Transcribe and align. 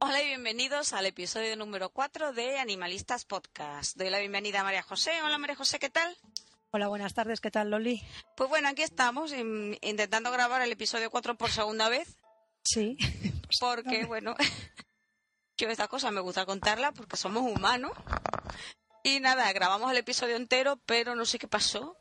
Hola 0.00 0.22
y 0.22 0.26
bienvenidos 0.26 0.92
al 0.92 1.06
episodio 1.06 1.56
número 1.56 1.90
4 1.90 2.32
de 2.32 2.58
Animalistas 2.58 3.24
Podcast. 3.24 3.96
Doy 3.96 4.10
la 4.10 4.18
bienvenida 4.18 4.60
a 4.60 4.64
María 4.64 4.82
José. 4.82 5.12
Hola 5.22 5.38
María 5.38 5.56
José, 5.56 5.78
¿qué 5.78 5.90
tal? 5.90 6.16
Hola, 6.70 6.88
buenas 6.88 7.14
tardes, 7.14 7.40
¿qué 7.40 7.50
tal, 7.50 7.70
Loli? 7.70 8.02
Pues 8.36 8.48
bueno, 8.48 8.68
aquí 8.68 8.82
estamos 8.82 9.32
in- 9.32 9.76
intentando 9.80 10.30
grabar 10.30 10.62
el 10.62 10.70
episodio 10.72 11.10
4 11.10 11.36
por 11.36 11.50
segunda 11.50 11.88
vez, 11.88 12.16
Sí. 12.62 12.96
porque 13.60 14.04
bueno, 14.04 14.34
yo 15.56 15.68
esta 15.70 15.88
cosa 15.88 16.10
me 16.10 16.20
gusta 16.20 16.46
contarla 16.46 16.92
porque 16.92 17.16
somos 17.16 17.42
humanos. 17.42 17.92
Y 19.02 19.20
nada, 19.20 19.50
grabamos 19.52 19.90
el 19.90 19.96
episodio 19.96 20.36
entero, 20.36 20.76
pero 20.84 21.14
no 21.14 21.24
sé 21.24 21.38
qué 21.38 21.48
pasó. 21.48 21.96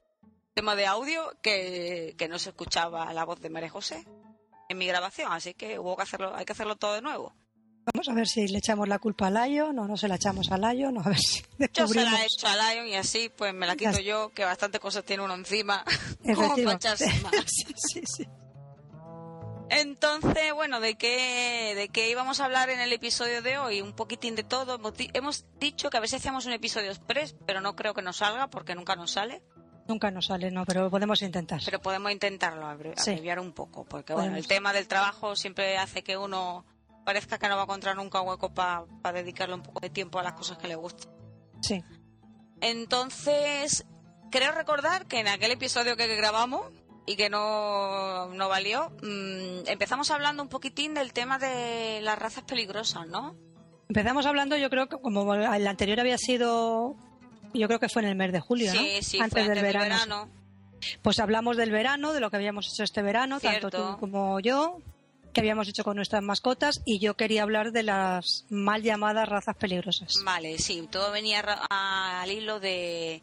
Tema 0.54 0.76
de 0.76 0.88
audio 0.88 1.32
que, 1.42 2.16
que 2.18 2.28
no 2.28 2.40
se 2.40 2.50
escuchaba 2.50 3.14
la 3.14 3.24
voz 3.24 3.40
de 3.40 3.50
María 3.50 3.70
José 3.70 4.06
en 4.70 4.78
mi 4.78 4.86
grabación, 4.88 5.32
así 5.32 5.54
que 5.54 5.80
hubo 5.80 5.96
que 5.96 6.04
hacerlo, 6.04 6.36
hay 6.36 6.44
que 6.44 6.52
hacerlo 6.52 6.76
todo 6.76 6.96
de 6.96 7.02
nuevo. 7.02 7.34
Vamos 7.94 8.10
a 8.10 8.14
ver 8.14 8.28
si 8.28 8.48
le 8.48 8.58
echamos 8.60 8.88
la 8.88 9.00
culpa 9.00 9.28
a 9.28 9.32
Lion 9.48 9.78
o 9.80 9.88
no 9.88 9.98
se 9.98 10.08
la 10.08 10.16
echamos 10.16 10.52
a 10.52 10.58
Lion, 10.58 10.98
a 11.00 11.04
ver 11.10 11.18
si 11.18 11.40
Yo 11.74 11.88
se 11.88 12.00
descubrimos. 12.00 12.12
la 12.12 12.22
he 12.22 12.26
hecho 12.26 12.48
a 12.48 12.74
Lion 12.74 12.88
y 12.88 12.96
así 12.96 13.32
pues 13.36 13.54
me 13.54 13.66
la 13.66 13.76
quito 13.76 14.00
yo, 14.00 14.30
que 14.34 14.44
bastante 14.46 14.80
cosas 14.80 15.04
tiene 15.06 15.24
uno 15.24 15.34
encima. 15.36 15.84
como 16.36 16.56
para 16.56 16.80
sí, 16.98 17.74
sí, 17.76 18.02
sí. 18.06 18.26
Entonces, 19.70 20.54
bueno, 20.54 20.80
¿de 20.80 20.96
qué, 20.96 21.74
¿de 21.76 21.90
qué 21.90 22.10
íbamos 22.10 22.40
a 22.40 22.46
hablar 22.46 22.70
en 22.70 22.80
el 22.80 22.94
episodio 22.94 23.42
de 23.42 23.58
hoy? 23.58 23.82
Un 23.82 23.94
poquitín 23.94 24.36
de 24.36 24.44
todo. 24.44 24.76
Hemos, 24.76 24.94
di- 24.96 25.10
hemos 25.14 25.46
dicho 25.60 25.90
que 25.90 25.98
a 25.98 26.00
ver 26.00 26.10
si 26.10 26.16
hacemos 26.16 26.46
un 26.46 26.54
episodio 26.54 26.90
express, 26.90 27.36
pero 27.46 27.60
no 27.60 27.76
creo 27.76 27.94
que 27.94 28.02
nos 28.02 28.18
salga 28.18 28.48
porque 28.50 28.76
nunca 28.76 28.96
nos 28.96 29.12
sale. 29.12 29.42
Nunca 29.88 30.10
nos 30.10 30.28
sale, 30.28 30.52
no, 30.52 30.66
pero 30.66 30.90
podemos 30.90 31.22
intentar. 31.22 31.60
Pero 31.66 31.82
podemos 31.82 32.12
intentarlo, 32.14 32.66
abre- 32.66 32.94
Sí. 32.98 33.12
abreviar 33.12 33.40
un 33.42 33.52
poco, 33.54 33.84
porque 33.86 34.14
bueno, 34.14 34.38
el 34.38 34.48
tema 34.48 34.72
del 34.72 34.88
trabajo 34.88 35.36
siempre 35.36 35.78
hace 35.78 36.02
que 36.02 36.16
uno 36.18 36.66
parezca 37.08 37.40
que 37.40 37.48
no 37.48 37.56
va 37.56 37.62
a 37.62 37.64
encontrar 37.64 37.96
nunca 37.96 38.20
un 38.20 38.28
hueco 38.28 38.54
para 38.54 38.86
dedicarle 39.14 39.56
un 39.56 39.64
poco 39.64 39.80
de 39.80 39.90
tiempo 39.90 40.20
a 40.20 40.24
las 40.24 40.34
cosas 40.34 40.58
que 40.58 40.68
le 40.68 40.76
gustan. 40.76 41.10
Sí. 41.62 41.82
Entonces, 42.60 43.86
creo 44.30 44.52
recordar 44.52 45.06
que 45.06 45.22
en 45.22 45.30
aquel 45.30 45.52
episodio 45.52 45.96
que 45.96 46.14
grabamos 46.18 46.66
y 47.06 47.16
que 47.16 47.30
no, 47.30 48.28
no 48.34 48.50
valió, 48.50 48.90
mm, 49.02 49.70
empezamos 49.70 50.12
hablando 50.12 50.44
un 50.44 50.50
poquitín 50.50 50.96
del 50.96 51.14
tema 51.14 51.40
de 51.40 52.02
las 52.02 52.20
razas 52.20 52.44
peligrosas, 52.44 53.08
¿no? 53.08 53.38
Empezamos 53.88 54.26
hablando, 54.26 54.58
yo 54.58 54.70
creo 54.70 54.90
que 54.90 54.98
como 55.00 55.34
el 55.34 55.66
anterior 55.66 56.02
había 56.02 56.18
sido, 56.18 56.98
yo 57.54 57.68
creo 57.68 57.80
que 57.80 57.88
fue 57.88 58.02
en 58.02 58.10
el 58.10 58.16
mes 58.16 58.34
de 58.34 58.42
julio, 58.42 58.74
¿no? 58.74 58.82
sí, 58.82 59.02
sí, 59.02 59.16
fue 59.16 59.24
antes 59.24 59.48
del 59.48 59.62
verano. 59.62 60.30
Pues 61.02 61.20
hablamos 61.20 61.56
del 61.56 61.72
verano, 61.72 62.12
de 62.12 62.20
lo 62.20 62.30
que 62.30 62.36
habíamos 62.36 62.68
hecho 62.68 62.84
este 62.84 63.02
verano, 63.02 63.40
tanto 63.40 63.72
tú 63.72 63.98
como 63.98 64.42
yo, 64.42 64.80
que 65.38 65.42
habíamos 65.42 65.68
hecho 65.68 65.84
con 65.84 65.96
nuestras 65.96 66.24
mascotas, 66.24 66.82
y 66.86 66.98
yo 67.00 67.16
quería 67.16 67.44
hablar 67.44 67.72
de 67.72 67.84
las 67.84 68.46
mal 68.50 68.82
llamadas 68.82 69.30
razas 69.30 69.56
peligrosas. 69.56 70.16
Vale, 70.26 70.58
sí, 70.58 70.88
todo 70.92 71.12
venía 71.12 71.42
al 71.70 72.32
hilo 72.32 72.60
de, 72.60 73.22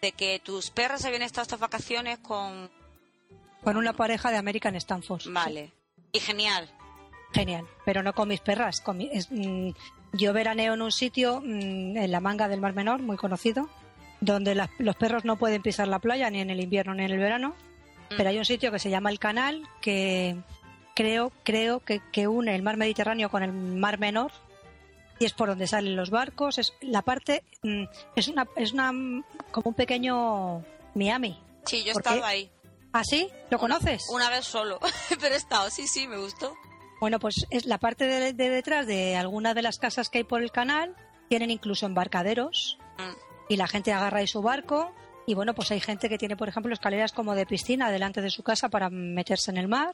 de 0.00 0.12
que 0.12 0.40
tus 0.42 0.70
perras 0.70 1.04
habían 1.04 1.22
estado 1.22 1.42
estas 1.42 1.60
vacaciones 1.60 2.18
con... 2.18 2.70
Con 3.62 3.76
una 3.76 3.92
pareja 3.92 4.30
de 4.30 4.36
American 4.38 4.74
Stanford. 4.76 5.20
sí. 5.22 5.30
Vale. 5.30 5.72
Y 6.12 6.20
genial. 6.20 6.68
Genial, 7.32 7.66
pero 7.84 8.02
no 8.02 8.12
con 8.14 8.28
mis 8.28 8.40
perras. 8.40 8.80
con 8.80 8.96
mi- 8.98 9.10
es, 9.12 9.28
mm, 9.30 9.70
yo 10.12 10.32
veraneo 10.32 10.74
en 10.74 10.82
un 10.82 10.92
sitio, 10.92 11.40
mm, 11.40 11.96
en 11.96 12.10
la 12.12 12.20
manga 12.20 12.48
del 12.48 12.60
Mar 12.60 12.74
Menor, 12.74 13.02
muy 13.02 13.16
conocido, 13.16 13.68
donde 14.20 14.54
las- 14.54 14.70
los 14.78 14.96
perros 14.96 15.24
no 15.24 15.36
pueden 15.36 15.60
pisar 15.62 15.88
la 15.88 15.98
playa 15.98 16.30
ni 16.30 16.40
en 16.40 16.50
el 16.50 16.60
invierno 16.60 16.94
ni 16.94 17.04
en 17.04 17.10
el 17.10 17.18
verano, 17.18 17.50
Mm. 18.10 18.14
pero 18.16 18.28
hay 18.30 18.38
un 18.38 18.44
sitio 18.44 18.70
que 18.70 18.78
se 18.78 18.90
llama 18.90 19.10
El 19.10 19.18
Canal 19.18 19.62
que 19.80 20.36
creo, 20.94 21.32
creo 21.42 21.80
que, 21.80 22.00
que 22.12 22.26
une 22.28 22.54
el 22.54 22.62
mar 22.62 22.76
Mediterráneo 22.76 23.30
con 23.30 23.42
el 23.42 23.52
Mar 23.52 23.98
Menor 23.98 24.32
y 25.18 25.24
es 25.24 25.32
por 25.32 25.48
donde 25.48 25.66
salen 25.66 25.96
los 25.96 26.10
barcos. 26.10 26.58
Es 26.58 26.72
la 26.80 27.02
parte 27.02 27.44
mm, 27.62 27.84
es 28.16 28.28
una 28.28 28.46
es 28.56 28.72
una 28.72 28.92
como 29.50 29.70
un 29.70 29.74
pequeño 29.74 30.64
Miami. 30.94 31.38
Sí, 31.66 31.84
yo 31.84 31.92
he 31.92 32.22
ahí. 32.22 32.50
¿Ah, 32.92 33.02
sí? 33.04 33.28
¿Lo 33.50 33.58
conoces? 33.58 34.06
Una 34.10 34.30
vez 34.30 34.44
solo, 34.44 34.78
pero 35.20 35.34
he 35.34 35.38
estado, 35.38 35.68
sí, 35.70 35.86
sí, 35.88 36.06
me 36.06 36.16
gustó. 36.18 36.54
Bueno, 37.00 37.18
pues 37.18 37.46
es 37.50 37.66
la 37.66 37.78
parte 37.78 38.06
de, 38.06 38.32
de 38.32 38.50
detrás 38.50 38.86
de 38.86 39.16
algunas 39.16 39.54
de 39.54 39.62
las 39.62 39.78
casas 39.78 40.08
que 40.08 40.18
hay 40.18 40.24
por 40.24 40.42
el 40.42 40.52
canal 40.52 40.94
tienen 41.28 41.50
incluso 41.50 41.86
embarcaderos 41.86 42.78
Mm. 42.96 43.12
y 43.48 43.56
la 43.56 43.66
gente 43.66 43.92
agarra 43.92 44.18
ahí 44.18 44.26
su 44.28 44.40
barco 44.40 44.92
y 45.26 45.34
bueno, 45.34 45.54
pues 45.54 45.70
hay 45.72 45.80
gente 45.80 46.08
que 46.08 46.18
tiene, 46.18 46.36
por 46.36 46.48
ejemplo, 46.48 46.72
escaleras 46.72 47.12
como 47.12 47.34
de 47.34 47.46
piscina 47.46 47.90
delante 47.90 48.20
de 48.22 48.30
su 48.30 48.42
casa 48.44 48.68
para 48.68 48.88
meterse 48.90 49.50
en 49.50 49.56
el 49.56 49.66
mar 49.68 49.92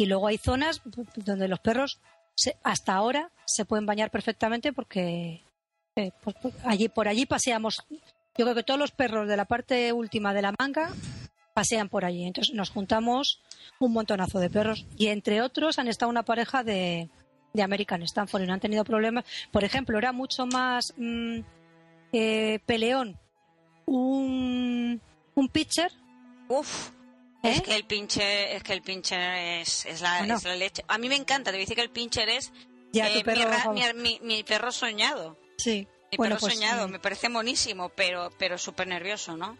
y 0.00 0.06
luego 0.06 0.28
hay 0.28 0.38
zonas 0.38 0.80
donde 1.16 1.46
los 1.46 1.60
perros 1.60 2.00
se- 2.34 2.56
hasta 2.62 2.94
ahora 2.94 3.30
se 3.44 3.64
pueden 3.66 3.84
bañar 3.84 4.10
perfectamente 4.10 4.72
porque 4.72 5.42
eh, 5.96 6.10
pues, 6.22 6.36
pues, 6.40 6.54
allí 6.64 6.88
por 6.88 7.06
allí 7.06 7.26
paseamos. 7.26 7.84
Yo 8.36 8.44
creo 8.46 8.54
que 8.54 8.62
todos 8.62 8.80
los 8.80 8.92
perros 8.92 9.28
de 9.28 9.36
la 9.36 9.44
parte 9.44 9.92
última 9.92 10.32
de 10.32 10.40
la 10.42 10.54
manga 10.58 10.90
pasean 11.52 11.88
por 11.90 12.04
allí. 12.06 12.24
Entonces 12.24 12.54
nos 12.54 12.70
juntamos 12.70 13.42
un 13.78 13.92
montonazo 13.92 14.38
de 14.38 14.48
perros 14.48 14.86
y 14.96 15.08
entre 15.08 15.42
otros 15.42 15.78
han 15.78 15.88
estado 15.88 16.08
una 16.10 16.22
pareja 16.22 16.64
de, 16.64 17.10
de 17.52 17.62
American 17.62 18.02
Stanford 18.02 18.42
y 18.42 18.46
no 18.46 18.54
han 18.54 18.60
tenido 18.60 18.84
problemas. 18.84 19.24
Por 19.52 19.64
ejemplo, 19.64 19.98
era 19.98 20.12
mucho 20.12 20.46
más 20.46 20.94
mm, 20.96 21.40
eh, 22.12 22.60
peleón 22.64 23.18
un, 23.86 25.00
un 25.34 25.48
pitcher. 25.48 25.92
Uf, 26.48 26.90
¿Eh? 27.42 27.52
es 27.56 27.62
que 27.62 27.74
el 27.74 27.84
pincher, 27.84 28.56
es 28.56 28.62
que 28.62 28.72
el 28.74 28.82
pincher 28.82 29.18
es, 29.20 29.86
es, 29.86 30.00
la, 30.02 30.18
Bueno. 30.18 30.36
es 30.36 30.44
la 30.44 30.56
leche. 30.56 30.84
A 30.88 30.98
mí 30.98 31.08
me 31.08 31.16
encanta, 31.16 31.50
te 31.50 31.56
voy 31.56 31.60
a 31.62 31.64
decir 31.64 31.76
que 31.76 31.82
el 31.82 31.90
pincher 31.90 32.28
es 32.28 32.52
Ya 32.92 33.08
eh, 33.08 33.22
perro. 33.24 33.72
mi, 33.94 34.18
mi- 34.22 34.42
perro 34.44 34.70
soñado. 34.72 35.38
sí. 35.56 35.86
Mi 36.12 36.16
Bueno, 36.16 36.34
perro 36.34 36.40
pues, 36.40 36.54
soñado, 36.54 36.88
mm, 36.88 36.90
me 36.90 36.98
parece 36.98 37.28
monísimo, 37.28 37.88
pero, 37.90 38.30
pero 38.36 38.58
súper 38.58 38.88
nervioso, 38.88 39.36
¿no? 39.36 39.56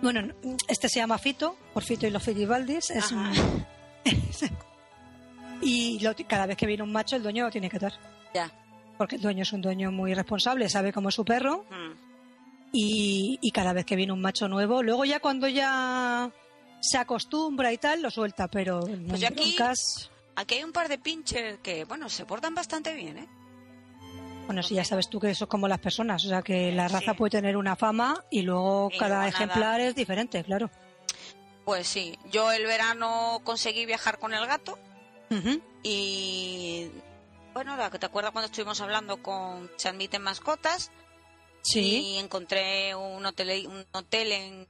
Bueno, 0.00 0.22
no, 0.22 0.34
este 0.66 0.88
se 0.88 0.98
llama 0.98 1.18
Fito, 1.18 1.56
por 1.74 1.82
Fito 1.84 2.06
y 2.06 2.10
los 2.10 2.22
Fitibaldis. 2.22 2.88
Es 2.88 3.12
un- 3.12 3.66
y 5.60 5.98
lo- 6.00 6.14
cada 6.26 6.46
vez 6.46 6.56
que 6.56 6.66
viene 6.66 6.82
un 6.82 6.92
macho, 6.92 7.16
el 7.16 7.22
dueño 7.22 7.44
lo 7.44 7.50
tiene 7.50 7.68
que 7.68 7.78
dar. 7.78 7.92
Ya. 8.34 8.50
Porque 8.96 9.16
el 9.16 9.22
dueño 9.22 9.42
es 9.42 9.52
un 9.52 9.60
dueño 9.60 9.92
muy 9.92 10.14
responsable, 10.14 10.68
sabe 10.68 10.92
cómo 10.92 11.08
es 11.10 11.14
su 11.14 11.24
perro. 11.24 11.64
Mm. 11.70 11.92
Y, 12.72 13.38
y 13.40 13.50
cada 13.50 13.72
vez 13.72 13.84
que 13.84 13.96
viene 13.96 14.12
un 14.12 14.20
macho 14.20 14.48
nuevo, 14.48 14.82
luego 14.82 15.04
ya 15.04 15.20
cuando 15.20 15.48
ya 15.48 16.30
se 16.80 16.98
acostumbra 16.98 17.72
y 17.72 17.78
tal, 17.78 18.02
lo 18.02 18.10
suelta, 18.10 18.48
pero 18.48 18.86
en 18.86 19.06
Pues 19.06 19.20
yo 19.20 19.28
aquí- 19.28 19.56
broncas- 19.56 20.10
Aquí 20.36 20.54
hay 20.54 20.62
un 20.64 20.72
par 20.72 20.88
de 20.88 20.98
pinchers 20.98 21.58
que, 21.60 21.84
bueno, 21.84 22.08
se 22.08 22.24
portan 22.24 22.54
bastante 22.54 22.94
bien, 22.94 23.18
¿eh? 23.18 23.28
Bueno, 24.46 24.62
sí, 24.62 24.76
ya 24.76 24.84
sabes 24.84 25.10
tú 25.10 25.18
que 25.18 25.30
eso 25.30 25.44
es 25.44 25.50
como 25.50 25.66
las 25.68 25.80
personas, 25.80 26.24
o 26.24 26.28
sea 26.28 26.42
que 26.42 26.70
la 26.72 26.88
Sí. 26.88 26.94
raza 26.94 27.14
puede 27.14 27.30
tener 27.32 27.56
una 27.56 27.74
fama 27.76 28.24
y 28.30 28.42
luego 28.42 28.88
Y 28.92 28.98
cada 28.98 29.16
nada. 29.16 29.28
ejemplar 29.28 29.80
es 29.80 29.94
diferente, 29.96 30.42
claro. 30.44 30.70
Pues 31.64 31.86
sí, 31.88 32.16
yo 32.30 32.50
el 32.52 32.64
verano 32.66 33.40
conseguí 33.44 33.84
viajar 33.84 34.18
con 34.20 34.32
el 34.32 34.46
gato 34.46 34.78
y, 35.82 36.88
bueno, 37.52 37.76
te 37.98 38.06
acuerdas 38.06 38.32
cuando 38.32 38.46
estuvimos 38.46 38.80
hablando 38.80 39.22
con 39.22 39.70
Se 39.76 39.88
Admiten 39.88 40.22
Mascotas 40.22 40.90
Sí, 41.62 42.14
y 42.14 42.16
encontré 42.18 42.94
un 42.94 43.26
hotel, 43.26 43.66
un 43.66 43.84
hotel 43.92 44.32
en, 44.32 44.68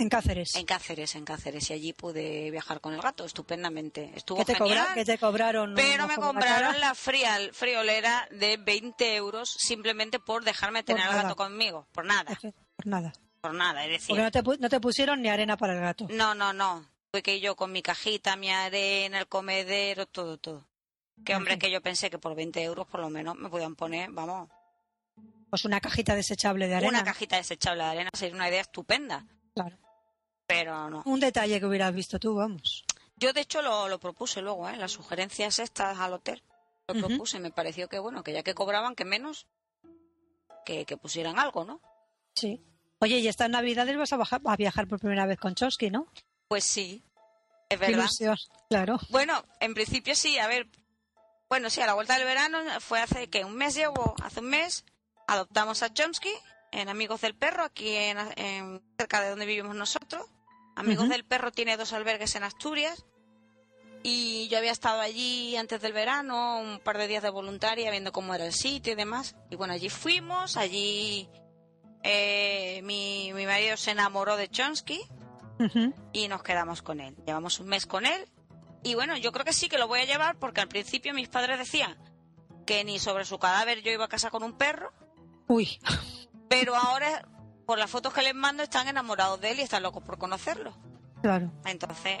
en 0.00 0.08
Cáceres. 0.08 0.54
en 0.56 0.66
Cáceres, 0.66 1.14
en 1.14 1.24
Cáceres, 1.24 1.70
y 1.70 1.72
allí 1.72 1.92
pude 1.92 2.50
viajar 2.50 2.80
con 2.80 2.94
el 2.94 3.00
gato 3.00 3.24
estupendamente. 3.24 4.12
Estuvo 4.14 4.38
¿Qué 4.38 4.44
te, 4.44 4.54
genial. 4.54 4.78
cobra- 4.78 4.94
qué 4.94 5.04
te 5.04 5.18
cobraron? 5.18 5.74
Pero 5.74 6.06
me 6.06 6.16
la 6.16 6.22
compraron 6.22 6.80
la 6.80 6.94
fría, 6.94 7.38
friolera 7.52 8.28
de 8.30 8.56
20 8.56 9.14
euros 9.16 9.50
simplemente 9.50 10.18
por 10.18 10.44
dejarme 10.44 10.82
tener 10.82 11.06
al 11.06 11.14
gato 11.22 11.36
conmigo. 11.36 11.86
Por 11.92 12.04
nada, 12.04 12.24
Por 12.76 12.86
nada. 12.86 13.12
por 13.40 13.54
nada. 13.54 13.84
Es 13.84 13.90
decir, 13.90 14.08
Porque 14.16 14.22
no 14.22 14.30
te, 14.30 14.42
no 14.62 14.68
te 14.68 14.80
pusieron 14.80 15.20
ni 15.22 15.28
arena 15.28 15.56
para 15.56 15.74
el 15.74 15.80
gato. 15.80 16.06
no, 16.10 16.34
no, 16.34 16.52
no. 16.52 16.86
Fue 17.10 17.22
que 17.22 17.40
yo 17.40 17.56
con 17.56 17.72
mi 17.72 17.80
cajita, 17.80 18.36
mi 18.36 18.50
arena, 18.50 19.18
el 19.18 19.28
comedero, 19.28 20.04
todo, 20.06 20.36
todo. 20.36 20.66
Que 21.24 21.34
hombre, 21.34 21.54
Ujú. 21.54 21.60
que 21.60 21.70
yo 21.70 21.80
pensé 21.80 22.10
que 22.10 22.18
por 22.18 22.34
20 22.36 22.62
euros 22.62 22.86
por 22.86 23.00
lo 23.00 23.08
menos 23.10 23.34
me 23.36 23.48
podían 23.48 23.74
poner, 23.74 24.10
vamos, 24.12 24.48
Pues 25.50 25.64
una 25.64 25.80
cajita 25.80 26.14
desechable 26.14 26.68
de 26.68 26.74
arena. 26.74 26.90
Una 26.90 27.04
cajita 27.04 27.36
desechable 27.36 27.82
de 27.82 27.88
arena 27.90 28.10
sería 28.12 28.34
una 28.34 28.48
idea 28.50 28.60
estupenda. 28.60 29.24
Claro. 29.54 29.76
Pero 30.48 30.90
no. 30.90 31.02
Un 31.06 31.20
detalle 31.20 31.60
que 31.60 31.66
hubieras 31.66 31.94
visto 31.94 32.18
tú, 32.18 32.34
vamos. 32.34 32.84
Yo, 33.16 33.32
de 33.32 33.42
hecho, 33.42 33.62
lo, 33.62 33.86
lo 33.88 34.00
propuse 34.00 34.40
luego, 34.42 34.68
¿eh? 34.68 34.76
Las 34.76 34.92
sugerencias 34.92 35.58
estas 35.60 35.98
al 35.98 36.14
hotel. 36.14 36.42
Lo 36.88 36.94
propuse. 37.06 37.38
Me 37.38 37.50
pareció 37.52 37.88
que, 37.88 37.98
bueno, 38.00 38.24
que 38.24 38.32
ya 38.32 38.42
que 38.42 38.54
cobraban, 38.54 38.94
que 38.96 39.04
menos, 39.04 39.46
que, 40.64 40.84
que 40.86 40.96
pusieran 40.96 41.38
algo, 41.38 41.64
¿no? 41.64 41.80
Sí. 42.34 42.60
Oye, 43.00 43.18
y 43.18 43.28
estas 43.28 43.50
navidades 43.50 43.96
vas 43.96 44.12
a, 44.12 44.16
bajar- 44.16 44.40
a 44.44 44.56
viajar 44.56 44.88
por 44.88 44.98
primera 44.98 45.26
vez 45.26 45.38
con 45.38 45.54
Chosky, 45.54 45.90
¿no? 45.90 46.08
Pues 46.48 46.64
sí. 46.64 47.02
Es 47.68 47.78
verdad. 47.78 47.98
ilusión. 47.98 48.36
Claro. 48.70 48.98
Bueno, 49.10 49.44
en 49.60 49.74
principio 49.74 50.14
sí, 50.14 50.38
a 50.38 50.46
ver. 50.46 50.66
Bueno, 51.50 51.68
sí, 51.70 51.80
a 51.82 51.86
la 51.86 51.94
vuelta 51.94 52.16
del 52.16 52.24
verano 52.26 52.58
fue 52.80 53.00
hace 53.00 53.28
que 53.28 53.44
un 53.44 53.54
mes 53.54 53.74
llevo, 53.74 54.14
hace 54.22 54.40
un 54.40 54.46
mes, 54.48 54.84
adoptamos 55.26 55.82
a 55.82 55.92
Chomsky 55.92 56.32
en 56.72 56.88
Amigos 56.88 57.20
del 57.22 57.34
Perro, 57.34 57.64
aquí 57.64 57.88
en, 57.94 58.18
en- 58.36 58.82
cerca 58.98 59.20
de 59.20 59.30
donde 59.30 59.44
vivimos 59.46 59.74
nosotros. 59.74 60.26
Amigos 60.78 61.08
del 61.08 61.24
Perro 61.24 61.50
tiene 61.50 61.76
dos 61.76 61.92
albergues 61.92 62.34
en 62.36 62.44
Asturias. 62.44 63.04
Y 64.02 64.48
yo 64.48 64.58
había 64.58 64.70
estado 64.70 65.00
allí 65.00 65.56
antes 65.56 65.80
del 65.80 65.92
verano, 65.92 66.60
un 66.60 66.78
par 66.78 66.98
de 66.98 67.08
días 67.08 67.22
de 67.22 67.30
voluntaria, 67.30 67.90
viendo 67.90 68.12
cómo 68.12 68.32
era 68.34 68.46
el 68.46 68.52
sitio 68.52 68.92
y 68.92 68.96
demás. 68.96 69.34
Y 69.50 69.56
bueno, 69.56 69.74
allí 69.74 69.88
fuimos, 69.90 70.56
allí 70.56 71.28
eh, 72.04 72.80
mi, 72.84 73.32
mi 73.34 73.44
marido 73.44 73.76
se 73.76 73.90
enamoró 73.90 74.36
de 74.36 74.48
Chomsky 74.48 75.00
y 76.12 76.28
nos 76.28 76.42
quedamos 76.44 76.82
con 76.82 77.00
él. 77.00 77.16
Llevamos 77.26 77.58
un 77.58 77.66
mes 77.66 77.86
con 77.86 78.06
él 78.06 78.28
y 78.82 78.94
bueno, 78.94 79.16
yo 79.16 79.32
creo 79.32 79.44
que 79.44 79.52
sí 79.52 79.68
que 79.68 79.78
lo 79.78 79.88
voy 79.88 80.00
a 80.00 80.04
llevar 80.04 80.38
porque 80.38 80.60
al 80.60 80.68
principio 80.68 81.12
mis 81.12 81.28
padres 81.28 81.58
decían 81.58 81.98
que 82.64 82.84
ni 82.84 82.98
sobre 82.98 83.24
su 83.24 83.38
cadáver 83.38 83.82
yo 83.82 83.90
iba 83.90 84.04
a 84.04 84.08
casa 84.08 84.30
con 84.30 84.42
un 84.42 84.56
perro, 84.56 84.92
Uy, 85.48 85.80
pero 86.48 86.76
ahora 86.76 87.26
por 87.68 87.78
las 87.78 87.90
fotos 87.90 88.14
que 88.14 88.22
les 88.22 88.34
mando 88.34 88.62
están 88.62 88.88
enamorados 88.88 89.38
de 89.42 89.50
él 89.50 89.58
y 89.58 89.62
están 89.62 89.82
locos 89.82 90.02
por 90.02 90.16
conocerlo. 90.16 90.72
claro. 91.20 91.52
Entonces, 91.66 92.16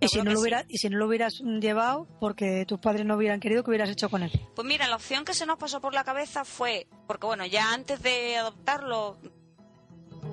Y 0.00 0.08
si, 0.08 0.18
no 0.18 0.24
lo 0.24 0.32
sí. 0.32 0.36
hubiera, 0.42 0.66
y 0.68 0.76
si 0.76 0.90
no 0.90 0.98
lo 0.98 1.06
hubieras 1.06 1.40
llevado 1.40 2.06
porque 2.20 2.66
tus 2.66 2.78
padres 2.78 3.06
no 3.06 3.16
hubieran 3.16 3.40
querido, 3.40 3.64
¿qué 3.64 3.70
hubieras 3.70 3.88
hecho 3.88 4.10
con 4.10 4.22
él? 4.22 4.30
Pues 4.54 4.68
mira, 4.68 4.86
la 4.86 4.96
opción 4.96 5.24
que 5.24 5.32
se 5.32 5.46
nos 5.46 5.56
pasó 5.56 5.80
por 5.80 5.94
la 5.94 6.04
cabeza 6.04 6.44
fue, 6.44 6.88
porque 7.06 7.24
bueno, 7.26 7.46
ya 7.46 7.72
antes 7.72 8.02
de 8.02 8.36
adoptarlo 8.36 9.16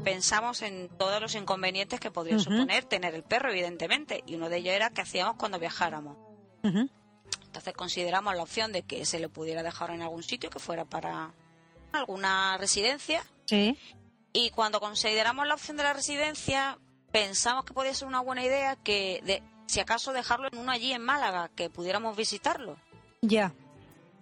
pensamos 0.03 0.61
en 0.61 0.89
todos 0.89 1.21
los 1.21 1.35
inconvenientes 1.35 2.01
que 2.01 2.11
podría 2.11 2.37
suponer 2.37 2.83
tener 2.83 3.15
el 3.15 3.23
perro, 3.23 3.49
evidentemente, 3.49 4.25
y 4.25 4.35
uno 4.35 4.49
de 4.49 4.57
ellos 4.57 4.73
era 4.73 4.89
qué 4.89 5.03
hacíamos 5.03 5.37
cuando 5.37 5.57
viajáramos. 5.57 6.17
Entonces 6.63 7.73
consideramos 7.73 8.35
la 8.35 8.43
opción 8.43 8.73
de 8.73 8.81
que 8.81 9.05
se 9.05 9.19
le 9.19 9.29
pudiera 9.29 9.63
dejar 9.63 9.91
en 9.91 10.01
algún 10.01 10.21
sitio 10.21 10.49
que 10.49 10.59
fuera 10.59 10.83
para 10.83 11.31
alguna 11.93 12.57
residencia. 12.57 13.23
Sí. 13.45 13.77
Y 14.33 14.49
cuando 14.49 14.79
consideramos 14.79 15.47
la 15.47 15.53
opción 15.53 15.77
de 15.77 15.83
la 15.83 15.93
residencia, 15.93 16.79
pensamos 17.11 17.65
que 17.65 17.73
podía 17.73 17.93
ser 17.93 18.07
una 18.07 18.19
buena 18.21 18.43
idea 18.43 18.75
que, 18.75 19.21
de, 19.23 19.43
si 19.67 19.79
acaso, 19.79 20.11
dejarlo 20.11 20.47
en 20.51 20.57
uno 20.57 20.71
allí 20.71 20.91
en 20.91 21.03
Málaga, 21.03 21.49
que 21.55 21.69
pudiéramos 21.69 22.17
visitarlo. 22.17 22.77
Ya. 23.21 23.53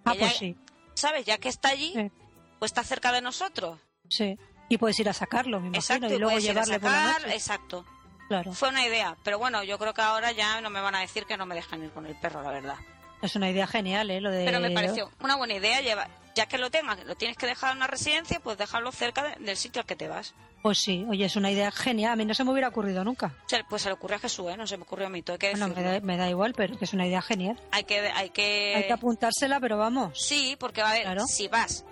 Ah, 0.03 0.13
pues 0.17 0.33
ya- 0.33 0.39
sí. 0.39 0.55
¿Sabes? 0.93 1.25
Ya 1.25 1.37
que 1.37 1.47
está 1.49 1.69
allí, 1.69 1.93
Sí. 1.95 2.11
pues 2.59 2.69
está 2.71 2.83
cerca 2.83 3.11
de 3.13 3.21
nosotros. 3.21 3.79
Sí. 4.09 4.37
Y 4.67 4.77
puedes 4.77 4.99
ir 4.99 5.07
a 5.09 5.13
sacarlo, 5.13 5.59
me 5.59 5.67
imagino, 5.67 5.79
Exacto, 5.79 6.07
y 6.07 6.17
luego 6.19 6.31
puedes 6.31 6.43
ir 6.43 6.49
a 6.51 6.53
llevarle 6.53 6.79
por 6.79 6.91
la 6.91 7.05
sacar, 7.07 7.21
noche. 7.23 7.33
Exacto. 7.35 7.85
Claro. 8.27 8.53
Fue 8.53 8.69
una 8.69 8.85
idea. 8.85 9.17
Pero 9.23 9.39
bueno, 9.39 9.63
yo 9.63 9.77
creo 9.79 9.93
que 9.93 10.01
ahora 10.01 10.31
ya 10.31 10.61
no 10.61 10.69
me 10.69 10.79
van 10.81 10.95
a 10.95 10.99
decir 10.99 11.25
que 11.25 11.35
no 11.37 11.45
me 11.45 11.55
dejan 11.55 11.83
ir 11.83 11.91
con 11.91 12.05
el 12.05 12.15
perro, 12.19 12.41
la 12.41 12.51
verdad. 12.51 12.75
Es 13.21 13.35
una 13.35 13.49
idea 13.49 13.67
genial, 13.67 14.09
¿eh? 14.11 14.21
Lo 14.21 14.31
de... 14.31 14.45
Pero 14.45 14.59
me 14.59 14.71
pareció 14.71 15.09
una 15.19 15.35
buena 15.35 15.53
idea 15.55 15.81
llevar, 15.81 16.09
ya 16.35 16.45
que 16.45 16.57
lo 16.57 16.69
tengas, 16.71 17.03
lo 17.05 17.15
tienes 17.15 17.37
que 17.37 17.45
dejar 17.45 17.71
en 17.71 17.77
una 17.77 17.87
residencia, 17.87 18.39
pues 18.39 18.57
dejarlo 18.57 18.91
cerca 18.91 19.23
de- 19.23 19.43
del 19.43 19.57
sitio 19.57 19.81
al 19.81 19.85
que 19.85 19.95
te 19.95 20.07
vas. 20.07 20.33
Pues 20.61 20.77
sí, 20.77 21.05
oye, 21.09 21.25
es 21.25 21.35
una 21.35 21.49
idea 21.49 21.71
genial. 21.71 22.11
A 22.13 22.15
mí 22.15 22.23
no 22.25 22.33
se 22.35 22.43
me 22.43 22.51
hubiera 22.51 22.67
ocurrido 22.67 23.03
nunca. 23.03 23.33
Pues 23.69 23.81
se 23.81 23.89
le 23.89 23.93
ocurrió 23.95 24.17
a 24.17 24.19
Jesús, 24.19 24.51
¿eh? 24.51 24.57
no 24.57 24.67
se 24.67 24.77
me 24.77 24.83
ocurrió 24.83 25.07
a 25.07 25.09
mí, 25.09 25.23
todo 25.23 25.33
hay 25.33 25.39
que 25.39 25.49
Bueno, 25.51 25.69
me 25.69 25.81
da, 25.81 25.99
me 26.01 26.17
da 26.17 26.29
igual, 26.29 26.53
pero 26.55 26.75
es 26.79 26.93
una 26.93 27.07
idea 27.07 27.21
genial. 27.21 27.59
Hay 27.71 27.83
que, 27.85 27.99
hay 27.99 28.29
que... 28.29 28.73
Hay 28.75 28.87
que 28.87 28.93
apuntársela, 28.93 29.59
pero 29.59 29.77
vamos. 29.77 30.11
Sí, 30.19 30.55
porque 30.59 30.81
va 30.83 30.91
a 30.91 30.93
ver, 30.93 31.03
Claro. 31.03 31.25
si 31.25 31.47
vas, 31.47 31.83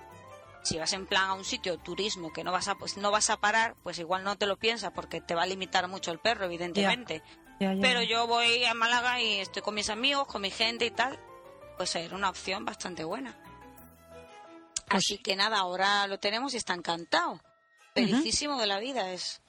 si 0.63 0.77
vas 0.77 0.93
en 0.93 1.07
plan 1.07 1.29
a 1.29 1.33
un 1.33 1.43
sitio 1.45 1.77
turismo 1.79 2.31
que 2.31 2.43
no 2.43 2.51
vas 2.51 2.67
a, 2.67 2.75
pues 2.75 2.95
no 2.97 3.09
vas 3.09 3.31
a 3.31 3.37
parar, 3.37 3.75
pues 3.81 3.97
igual 3.97 4.23
no 4.23 4.37
te 4.37 4.45
lo 4.45 4.57
piensas 4.57 4.91
porque 4.93 5.19
te 5.19 5.33
va 5.33 5.43
a 5.43 5.47
limitar 5.47 5.87
mucho 5.87 6.11
el 6.11 6.19
perro, 6.19 6.45
evidentemente. 6.45 7.23
Ya, 7.59 7.73
ya, 7.73 7.81
Pero 7.81 8.03
yo 8.03 8.27
voy 8.27 8.63
a 8.65 8.73
Málaga 8.75 9.19
y 9.19 9.39
estoy 9.39 9.63
con 9.63 9.73
mis 9.73 9.89
amigos, 9.89 10.27
con 10.27 10.43
mi 10.43 10.51
gente 10.51 10.85
y 10.85 10.91
tal, 10.91 11.17
pues 11.77 11.95
era 11.95 12.15
una 12.15 12.29
opción 12.29 12.65
bastante 12.65 13.03
buena. 13.03 13.35
Así 14.89 15.17
que 15.19 15.35
nada, 15.35 15.59
ahora 15.59 16.07
lo 16.07 16.19
tenemos 16.19 16.53
y 16.53 16.57
está 16.57 16.73
encantado. 16.73 17.39
Felicísimo 17.93 18.57
de 18.59 18.67
la 18.67 18.79
vida 18.79 19.11
es. 19.11 19.41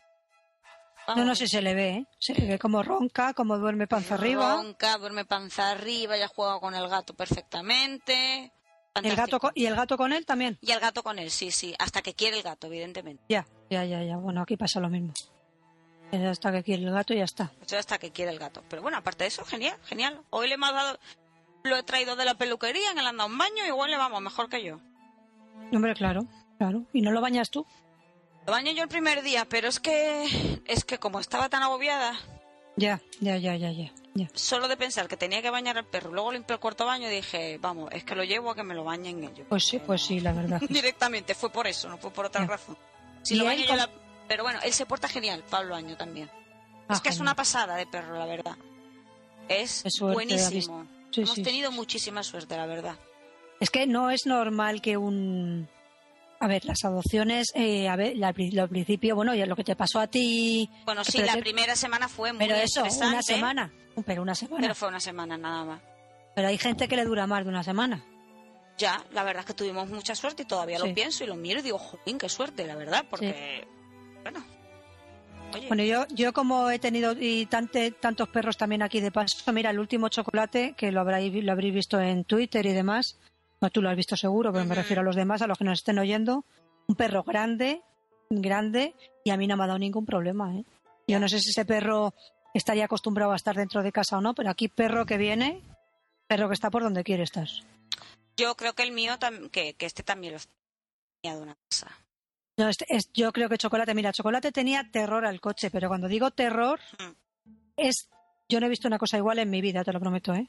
Yo 1.09 1.15
no 1.17 1.23
Vamos, 1.23 1.39
sé 1.39 1.47
si 1.47 1.57
se 1.57 1.63
le 1.63 1.75
ve, 1.75 1.89
¿eh? 1.91 2.07
Se 2.19 2.35
le 2.35 2.47
ve 2.47 2.59
como 2.59 2.83
ronca, 2.83 3.33
como 3.35 3.59
duerme 3.59 3.87
panza 3.87 4.15
arriba. 4.15 4.55
Ronca, 4.57 4.97
duerme 4.99 5.25
panza 5.25 5.71
arriba, 5.71 6.17
ya 6.17 6.29
juega 6.29 6.61
con 6.61 6.75
el 6.75 6.89
gato 6.89 7.15
perfectamente. 7.15 8.53
El 9.03 9.17
gato 9.17 9.39
con- 9.41 9.53
y 9.55 9.67
el 9.67 9.75
gato 9.77 9.97
con 9.97 10.13
él 10.13 10.27
también. 10.27 10.59
Y 10.61 10.73
el 10.73 10.81
gato 10.81 11.03
con 11.03 11.19
él, 11.19 11.31
sí, 11.31 11.51
sí, 11.51 11.75
hasta 11.79 12.03
que 12.03 12.15
quiere 12.15 12.37
el 12.39 12.43
gato, 12.43 12.67
evidentemente. 12.67 13.23
Ya, 13.29 13.47
ya, 13.71 13.85
ya, 13.85 14.03
ya. 14.03 14.17
Bueno, 14.17 14.43
aquí 14.43 14.57
pasa 14.57 14.79
lo 14.81 14.89
mismo. 14.89 15.13
Hasta 16.13 16.51
que 16.53 16.63
quiere 16.65 16.83
el 16.85 16.91
gato 16.93 17.15
y 17.15 17.19
ya 17.19 17.25
está. 17.25 17.53
Hasta 17.77 17.99
que 17.99 18.11
quiere 18.11 18.33
el 18.33 18.39
gato. 18.39 18.63
Pero 18.69 18.83
bueno, 18.83 18.99
aparte 18.99 19.25
de 19.25 19.29
eso, 19.29 19.45
genial, 19.45 19.77
genial. 19.85 20.21
Hoy 20.31 20.49
le 20.49 20.55
hemos 20.55 20.73
dado, 20.73 20.99
lo 21.63 21.77
he 21.77 21.83
traído 21.85 22.17
de 22.17 22.25
la 22.25 22.35
peluquería, 22.35 22.95
que 22.95 23.01
le 23.03 23.09
han 23.09 23.17
dado 23.17 23.29
un 23.31 23.39
baño, 23.39 23.65
igual 23.67 23.91
le 23.93 23.97
vamos 23.97 24.21
mejor 24.21 24.49
que 24.49 24.63
yo. 24.65 24.81
Hombre, 25.73 25.94
claro, 25.94 26.25
claro. 26.58 26.85
¿Y 26.93 27.00
no 27.02 27.11
lo 27.12 27.20
bañas 27.20 27.50
tú? 27.50 27.67
Lo 28.47 28.52
bañé 28.52 28.75
yo 28.75 28.82
el 28.82 28.88
primer 28.88 29.23
día, 29.23 29.44
pero 29.49 29.69
es 29.69 29.79
que, 29.81 30.61
es 30.67 30.85
que 30.85 30.99
como 30.99 31.20
estaba 31.20 31.49
tan 31.49 31.62
agobiada, 31.62 32.19
Ya, 32.76 33.00
ya, 33.20 33.37
ya, 33.37 33.55
ya, 33.56 33.70
ya. 33.70 33.93
ya. 34.14 34.29
solo 34.35 34.67
de 34.67 34.76
pensar 34.76 35.06
que 35.08 35.17
tenía 35.17 35.43
que 35.43 35.50
bañar 35.50 35.76
al 35.79 35.85
perro, 35.87 36.11
luego 36.12 36.32
limpié 36.32 36.55
el 36.55 36.61
cuarto 36.61 36.87
baño 36.87 37.08
y 37.08 37.14
dije, 37.14 37.58
vamos, 37.61 37.91
es 37.93 38.02
que 38.05 38.14
lo 38.17 38.25
llevo 38.25 38.50
a 38.50 38.55
que 38.56 38.62
me 38.64 38.75
lo 38.75 38.82
bañen 38.85 39.23
ellos. 39.23 39.47
Pues 39.49 39.64
sí, 39.67 39.79
pues 39.79 40.02
sí, 40.02 40.20
la 40.20 40.32
verdad. 40.32 40.61
Directamente, 40.69 41.35
fue 41.35 41.50
por 41.50 41.67
eso, 41.67 41.88
no 41.88 41.99
fue 41.99 42.11
por 42.11 42.25
otra 42.26 42.41
Ya. 42.43 42.46
razón. 42.49 42.76
Si 43.23 43.35
¿Y 43.35 43.38
lo 43.38 43.44
baño 43.44 43.64
yo 43.64 43.76
la- 43.76 43.91
Pero 44.26 44.43
bueno, 44.43 44.58
él 44.64 44.73
se 44.73 44.87
porta 44.87 45.08
genial, 45.08 45.44
Pablo 45.49 45.75
Año 45.75 45.96
también. 45.96 46.31
Ah, 46.88 46.94
es 46.94 47.00
que 47.00 47.11
es 47.11 47.20
una 47.20 47.37
pasada 47.37 47.76
de 47.76 47.87
perro, 47.87 48.19
la 48.19 48.26
verdad. 48.26 48.56
Es 49.49 49.82
suerte 49.88 50.14
buenísimo. 50.14 50.87
Sí, 51.11 51.23
Hemos 51.23 51.35
sí, 51.35 51.43
tenido 51.43 51.70
sí. 51.70 51.76
muchísima 51.76 52.23
suerte, 52.23 52.56
la 52.56 52.67
verdad. 52.67 52.96
Es 53.61 53.71
que 53.71 53.87
no 53.87 54.11
es 54.11 54.27
normal 54.27 54.81
que 54.81 54.97
un... 54.97 55.69
A 56.43 56.47
ver, 56.47 56.65
las 56.65 56.83
adopciones, 56.85 57.49
eh, 57.55 57.89
a 57.89 57.97
ver, 57.97 58.17
la- 58.17 58.29
al 58.29 58.69
principio, 58.71 59.15
bueno, 59.15 59.35
ya 59.35 59.45
lo 59.45 59.55
que 59.57 59.65
te 59.65 59.77
pasó 59.77 60.01
a 60.01 60.07
ti... 60.07 60.70
Bueno, 60.87 61.05
sí, 61.05 61.19
Pero 61.19 61.34
la 61.34 61.41
primera 61.41 61.77
semana 61.77 62.08
fue 62.08 62.32
muy 62.32 62.39
Pero 62.46 62.55
eso, 62.56 62.81
estresante. 62.81 63.13
una 63.15 63.23
semana. 63.23 63.73
Pero 64.06 64.23
una 64.23 64.34
semana. 64.34 64.56
Pero 64.56 64.63
Pero, 64.69 64.75
fue 64.75 64.89
una 64.89 65.01
semana 65.01 65.37
nada 65.37 65.65
más. 65.65 65.81
hay 66.37 66.56
gente 66.56 66.89
que 66.89 66.96
le 66.96 67.05
dura 67.05 67.27
más 67.27 67.44
de 67.44 67.51
una 67.51 67.63
semana. 67.63 68.03
Ya, 68.79 69.05
la 69.13 69.23
verdad 69.25 69.41
es 69.41 69.46
que 69.49 69.53
tuvimos 69.53 69.91
mucha 69.91 70.15
suerte 70.15 70.44
y 70.44 70.46
todavía 70.46 70.79
Sí. 70.79 70.89
lo 70.89 70.94
pienso 70.94 71.23
y 71.25 71.27
lo 71.27 71.37
miro 71.37 71.61
y 71.61 71.63
digo, 71.63 71.77
jolín, 71.79 72.17
qué 72.17 72.31
suerte, 72.31 72.67
la 72.67 72.77
verdad, 72.77 73.05
porque, 73.11 73.69
bueno, 74.23 74.43
oye, 75.53 75.69
Bueno, 75.69 75.82
yo, 75.82 76.06
yo 76.08 76.32
como 76.32 76.70
he 76.70 76.79
tenido 76.79 77.13
y 77.20 77.44
tante- 77.44 77.91
tantos 77.91 78.31
perros 78.31 78.56
también 78.56 78.81
aquí 78.82 79.01
de 79.01 79.11
paso, 79.11 79.53
mira, 79.53 79.69
el 79.69 79.79
último 79.79 80.08
chocolate, 80.08 80.73
que 80.79 80.91
lo 80.93 81.03
habréis, 81.03 81.44
lo 81.44 81.53
habréis 81.53 81.75
visto 81.75 82.01
en 82.01 82.25
Twitter 82.25 82.65
y 82.65 82.73
demás, 82.73 83.19
no, 83.60 83.70
tú 83.70 83.82
lo 83.82 83.90
has 83.90 83.96
visto 83.96 84.17
seguro, 84.17 84.52
pero 84.52 84.64
me 84.64 84.74
refiero 84.74 85.02
a 85.02 85.05
los 85.05 85.17
demás, 85.17 85.43
a 85.43 85.46
los 85.46 85.58
que 85.58 85.64
nos 85.64 85.79
estén 85.81 85.98
oyendo, 85.98 86.44
un 86.86 86.94
perro 86.96 87.22
grande, 87.22 87.82
grande, 88.31 88.94
y 89.24 89.31
a 89.31 89.36
mí 89.36 89.46
no 89.46 89.56
me 89.56 89.64
ha 89.64 89.67
dado 89.67 89.79
ningún 89.79 90.06
problema. 90.06 90.56
¿eh? 90.56 90.64
Yo 91.06 91.19
no 91.20 91.29
sé 91.29 91.40
si 91.40 91.50
ese 91.50 91.64
perro 91.64 92.14
estaría 92.55 92.84
acostumbrado 92.86 93.32
a 93.32 93.36
estar 93.36 93.55
dentro 93.56 93.82
de 93.82 93.93
casa 93.93 94.19
o 94.19 94.20
no, 94.20 94.34
pero 94.34 94.50
aquí 94.50 94.69
perro 94.69 95.05
que 95.06 95.19
viene, 95.19 95.62
perro 96.26 96.48
que 96.48 96.55
está 96.55 96.70
por 96.70 96.82
donde 96.82 97.05
quiere 97.05 97.22
estar. 97.24 97.48
yo 98.36 98.55
creo 98.56 98.72
que 98.72 98.82
el 98.84 98.93
mío, 98.93 99.19
que, 99.52 99.74
que 99.74 99.84
este 99.86 100.02
también 100.02 100.32
lo 100.34 100.38
tenía 101.20 101.36
de 101.36 101.43
una 101.43 101.56
casa. 101.69 101.88
No, 102.56 102.69
este- 102.69 102.86
es- 102.88 103.10
yo 103.12 103.32
creo 103.32 103.48
que 103.50 103.58
Chocolate, 103.58 103.94
mira, 103.94 104.12
Chocolate 104.12 104.50
tenía 104.52 104.90
terror 104.90 105.26
al 105.26 105.40
coche, 105.40 105.70
pero 105.70 105.88
cuando 105.88 106.08
digo 106.08 106.31
terror, 106.31 106.81
Mm. 106.98 107.12
es. 107.76 108.08
Yo 108.48 108.58
no 108.60 108.67
he 108.67 108.70
visto 108.70 108.88
una 108.88 108.98
cosa 108.98 109.17
igual 109.19 109.38
en 109.38 109.50
mi 109.50 109.60
vida, 109.60 109.84
te 109.84 109.93
lo 109.93 110.00
prometo, 110.00 110.32
¿eh? 110.34 110.48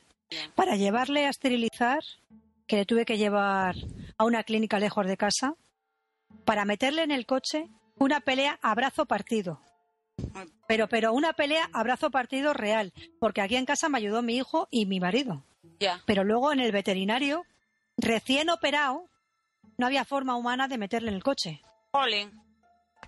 Para 0.56 0.76
llevarle 0.78 1.26
a 1.26 1.30
esterilizar, 1.30 2.02
que 2.72 2.78
le 2.78 2.86
tuve 2.86 3.04
que 3.04 3.18
llevar 3.18 3.76
a 4.18 4.24
una 4.24 4.44
clínica 4.44 4.80
lejos 4.80 5.06
de 5.06 5.18
casa, 5.18 5.56
para 6.46 6.64
meterle 6.64 7.04
en 7.04 7.12
el 7.12 7.26
coche 7.26 7.68
una 7.98 8.22
pelea 8.22 8.58
a 8.62 8.74
brazo 8.76 9.06
partido. 9.06 9.60
Pero, 10.70 10.88
pero 10.88 11.12
una 11.12 11.34
pelea 11.34 11.70
a 11.74 11.84
brazo 11.84 12.12
partido 12.12 12.54
real, 12.54 12.94
porque 13.20 13.42
aquí 13.42 13.58
en 13.58 13.66
casa 13.66 13.90
me 13.90 13.98
ayudó 13.98 14.22
mi 14.22 14.38
hijo 14.38 14.70
y 14.72 14.86
mi 14.86 15.02
marido. 15.02 15.44
Pero 16.06 16.24
luego 16.24 16.54
en 16.54 16.62
el 16.62 16.72
veterinario, 16.72 17.44
recién 17.98 18.50
operado, 18.50 19.10
no 19.78 19.86
había 19.88 20.06
forma 20.06 20.38
humana 20.38 20.70
de 20.70 20.78
meterle 20.78 21.10
en 21.10 21.16
el 21.16 21.24
coche. 21.24 21.62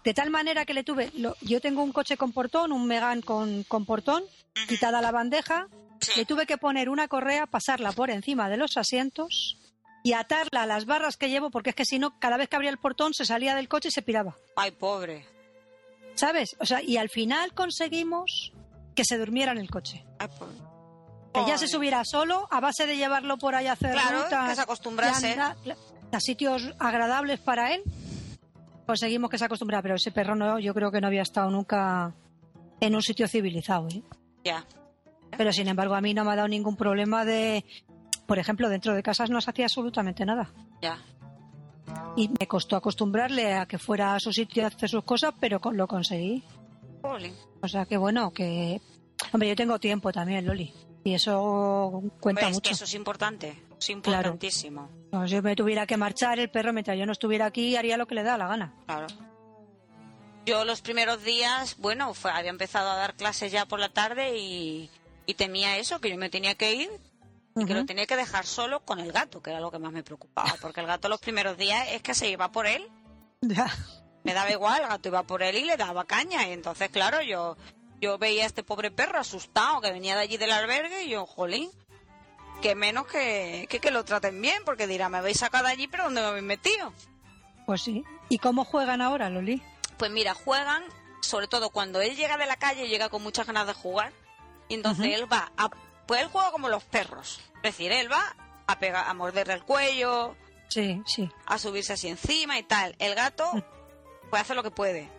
De 0.03 0.13
tal 0.13 0.29
manera 0.29 0.65
que 0.65 0.73
le 0.73 0.83
tuve, 0.83 1.09
lo- 1.15 1.37
yo 1.39 1.61
tengo 1.61 1.83
un 1.83 1.93
coche 1.93 2.17
con 2.17 2.33
portón, 2.33 2.73
un 2.73 2.85
Megan 2.85 3.21
con, 3.21 3.63
con 3.63 3.85
portón, 3.85 4.23
quitada 4.67 4.99
la 5.01 5.11
bandeja, 5.11 5.67
sí, 6.03 6.11
le 6.17 6.25
tuve 6.25 6.45
que 6.45 6.57
poner 6.57 6.89
una 6.89 7.07
correa, 7.07 7.45
pasarla 7.47 7.91
por 7.91 8.09
encima 8.09 8.49
de 8.49 8.57
los 8.57 8.77
asientos 8.77 9.57
y 10.03 10.13
atarla 10.13 10.63
a 10.63 10.65
las 10.65 10.85
barras 10.85 11.17
que 11.17 11.29
llevo, 11.29 11.49
porque 11.49 11.69
es 11.71 11.75
que 11.75 11.85
si 11.85 11.99
no, 11.99 12.19
cada 12.19 12.37
vez 12.37 12.49
que 12.49 12.55
abría 12.55 12.71
el 12.71 12.77
portón 12.77 13.13
se 13.13 13.25
salía 13.25 13.55
del 13.55 13.67
coche 13.69 13.87
y 13.89 13.91
se 13.91 14.01
piraba. 14.01 14.35
Ay, 14.55 14.71
pobre. 14.71 15.25
¿Sabes? 16.15 16.55
O 16.59 16.65
sea, 16.65 16.81
y 16.81 16.97
al 16.97 17.09
final 17.09 17.53
conseguimos 17.53 18.51
que 18.95 19.05
se 19.05 19.17
durmiera 19.17 19.51
en 19.51 19.57
el 19.57 19.69
coche. 19.69 20.05
Ay, 20.19 20.27
pobre. 20.37 20.53
Que 21.33 21.45
ya 21.47 21.57
se 21.57 21.67
subiera 21.67 22.03
solo, 22.05 22.47
a 22.51 22.59
base 22.59 22.85
de 22.85 22.95
llevarlo 22.95 23.37
por 23.39 23.55
ahí 23.55 23.65
a 23.65 23.71
hacer 23.71 23.93
Claro, 23.93 24.23
rutas 24.23 24.49
que 24.49 24.55
se 24.55 24.61
acostumbrase. 24.61 25.31
anda- 25.31 25.55
a 26.11 26.19
sitios 26.19 26.69
agradables 26.77 27.39
para 27.39 27.73
él. 27.73 27.81
Conseguimos 28.85 29.31
que 29.31 29.39
se 29.39 29.45
acostumbrara, 29.45 29.81
pero 29.81 29.95
ese 29.95 30.11
perro 30.11 30.35
no, 30.35 30.59
yo 30.59 30.73
creo 30.75 30.91
que 30.91 31.01
no 31.01 31.07
había 31.07 31.23
estado 31.23 31.49
nunca 31.49 32.13
en 32.81 32.93
un 32.95 33.01
sitio 33.01 33.27
civilizado. 33.27 33.87
¿eh? 33.87 34.03
Ya. 34.43 34.63
Pero 35.37 35.51
sin 35.53 35.67
embargo, 35.67 35.95
a 35.95 36.01
mí 36.01 36.13
no 36.13 36.23
me 36.25 36.31
ha 36.31 36.35
dado 36.35 36.47
ningún 36.47 36.75
problema 36.75 37.25
de, 37.25 37.65
por 38.25 38.39
ejemplo, 38.39 38.69
dentro 38.69 38.93
de 38.93 39.03
casas 39.03 39.29
no 39.29 39.39
se 39.41 39.49
hacía 39.49 39.65
absolutamente 39.65 40.25
nada. 40.25 40.51
Ya. 40.81 40.97
Y 42.15 42.29
me 42.39 42.47
costó 42.47 42.75
acostumbrarle 42.75 43.53
a 43.55 43.65
que 43.65 43.77
fuera 43.77 44.15
a 44.15 44.19
su 44.19 44.31
sitio 44.31 44.63
a 44.63 44.67
hacer 44.67 44.89
sus 44.89 45.03
cosas, 45.03 45.33
pero 45.39 45.59
con- 45.59 45.77
lo 45.77 45.87
conseguí. 45.87 46.43
Jolín. 47.01 47.33
O 47.61 47.67
sea 47.67 47.85
que 47.85 47.97
bueno, 47.97 48.31
que... 48.31 48.81
Hombre, 49.31 49.49
yo 49.49 49.55
tengo 49.55 49.79
tiempo 49.79 50.11
también, 50.11 50.45
Loli. 50.45 50.73
Y 51.03 51.13
eso 51.15 52.01
cuenta 52.19 52.41
Hombre, 52.41 52.47
es 52.49 52.53
mucho. 52.55 52.69
que 52.69 52.73
eso 52.75 52.83
es 52.85 52.93
importante. 52.93 53.61
Es 53.77 53.89
importantísimo. 53.89 54.89
No, 55.11 55.27
si 55.27 55.33
yo 55.35 55.41
me 55.41 55.55
tuviera 55.55 55.85
que 55.85 55.97
marchar, 55.97 56.39
el 56.39 56.49
perro, 56.49 56.71
mientras 56.71 56.97
yo 56.97 57.05
no 57.05 57.11
estuviera 57.11 57.45
aquí, 57.45 57.75
haría 57.75 57.97
lo 57.97 58.05
que 58.07 58.15
le 58.15 58.23
da 58.23 58.37
la 58.37 58.47
gana. 58.47 58.73
Claro. 58.85 59.07
Yo 60.45 60.65
los 60.65 60.81
primeros 60.81 61.23
días, 61.23 61.77
bueno, 61.79 62.13
fue, 62.13 62.31
había 62.31 62.49
empezado 62.49 62.89
a 62.89 62.95
dar 62.95 63.15
clases 63.15 63.51
ya 63.51 63.65
por 63.65 63.79
la 63.79 63.89
tarde 63.89 64.37
y, 64.37 64.89
y 65.25 65.33
temía 65.35 65.77
eso, 65.77 65.99
que 65.99 66.09
yo 66.09 66.17
me 66.17 66.29
tenía 66.29 66.55
que 66.55 66.73
ir 66.73 66.89
y 67.55 67.65
que 67.65 67.73
lo 67.73 67.85
tenía 67.85 68.07
que 68.07 68.15
dejar 68.15 68.45
solo 68.45 68.79
con 68.81 68.99
el 68.99 69.11
gato, 69.11 69.41
que 69.41 69.51
era 69.51 69.59
lo 69.59 69.69
que 69.71 69.77
más 69.79 69.91
me 69.91 70.03
preocupaba, 70.03 70.55
porque 70.61 70.79
el 70.81 70.87
gato 70.87 71.07
los 71.09 71.19
primeros 71.19 71.55
días 71.57 71.87
es 71.91 72.01
que 72.01 72.13
se 72.15 72.27
iba 72.29 72.51
por 72.51 72.65
él, 72.67 72.87
Ya. 73.41 73.67
me 74.23 74.33
daba 74.33 74.49
igual, 74.51 74.81
el 74.81 74.87
gato 74.87 75.09
iba 75.09 75.23
por 75.23 75.43
él 75.43 75.57
y 75.57 75.65
le 75.65 75.77
daba 75.77 76.05
caña, 76.05 76.47
y 76.47 76.51
entonces, 76.51 76.89
claro, 76.89 77.21
yo, 77.21 77.55
yo 78.01 78.17
veía 78.17 78.43
a 78.43 78.47
este 78.47 78.63
pobre 78.63 78.89
perro 78.89 79.19
asustado 79.19 79.81
que 79.81 79.91
venía 79.91 80.15
de 80.15 80.21
allí 80.21 80.37
del 80.37 80.51
albergue 80.51 81.03
y 81.03 81.09
yo, 81.09 81.25
jolín, 81.27 81.69
que 82.61 82.73
menos 82.75 83.05
que, 83.07 83.67
que, 83.69 83.79
que 83.79 83.91
lo 83.91 84.03
traten 84.05 84.41
bien, 84.41 84.63
porque 84.65 84.87
dirá, 84.87 85.09
me 85.09 85.17
habéis 85.19 85.37
sacado 85.39 85.65
de 85.65 85.71
allí, 85.73 85.87
pero 85.87 86.05
¿dónde 86.05 86.21
me 86.21 86.27
habéis 86.27 86.43
metido? 86.45 86.91
Pues 87.65 87.81
sí. 87.81 88.03
¿Y 88.29 88.39
cómo 88.39 88.65
juegan 88.65 89.01
ahora, 89.01 89.29
Loli? 89.29 89.61
Pues 89.97 90.09
mira, 90.11 90.33
juegan, 90.33 90.83
sobre 91.21 91.47
todo 91.47 91.69
cuando 91.69 92.01
él 92.01 92.15
llega 92.15 92.37
de 92.37 92.45
la 92.47 92.55
calle, 92.55 92.87
llega 92.87 93.09
con 93.09 93.21
muchas 93.21 93.45
ganas 93.45 93.67
de 93.67 93.73
jugar. 93.73 94.11
Y 94.69 94.75
entonces 94.75 95.05
él 95.13 95.31
va 95.31 95.51
a. 95.57 95.69
Pues 96.07 96.21
él 96.21 96.27
juega 96.31 96.51
como 96.51 96.69
los 96.69 96.83
perros. 96.83 97.39
Es 97.57 97.61
decir, 97.63 97.91
él 97.91 98.11
va 98.11 98.35
a, 98.67 98.79
pegar, 98.79 99.07
a 99.07 99.13
morderle 99.13 99.53
el 99.53 99.63
cuello, 99.63 100.35
Sí, 100.69 101.01
sí. 101.05 101.29
a 101.45 101.57
subirse 101.57 101.93
así 101.93 102.07
encima 102.09 102.57
y 102.57 102.63
tal. 102.63 102.95
El 102.99 103.15
gato, 103.15 103.49
pues 104.29 104.41
hace 104.41 104.53
lo 104.55 104.63
que 104.63 104.71
puede. 104.71 105.09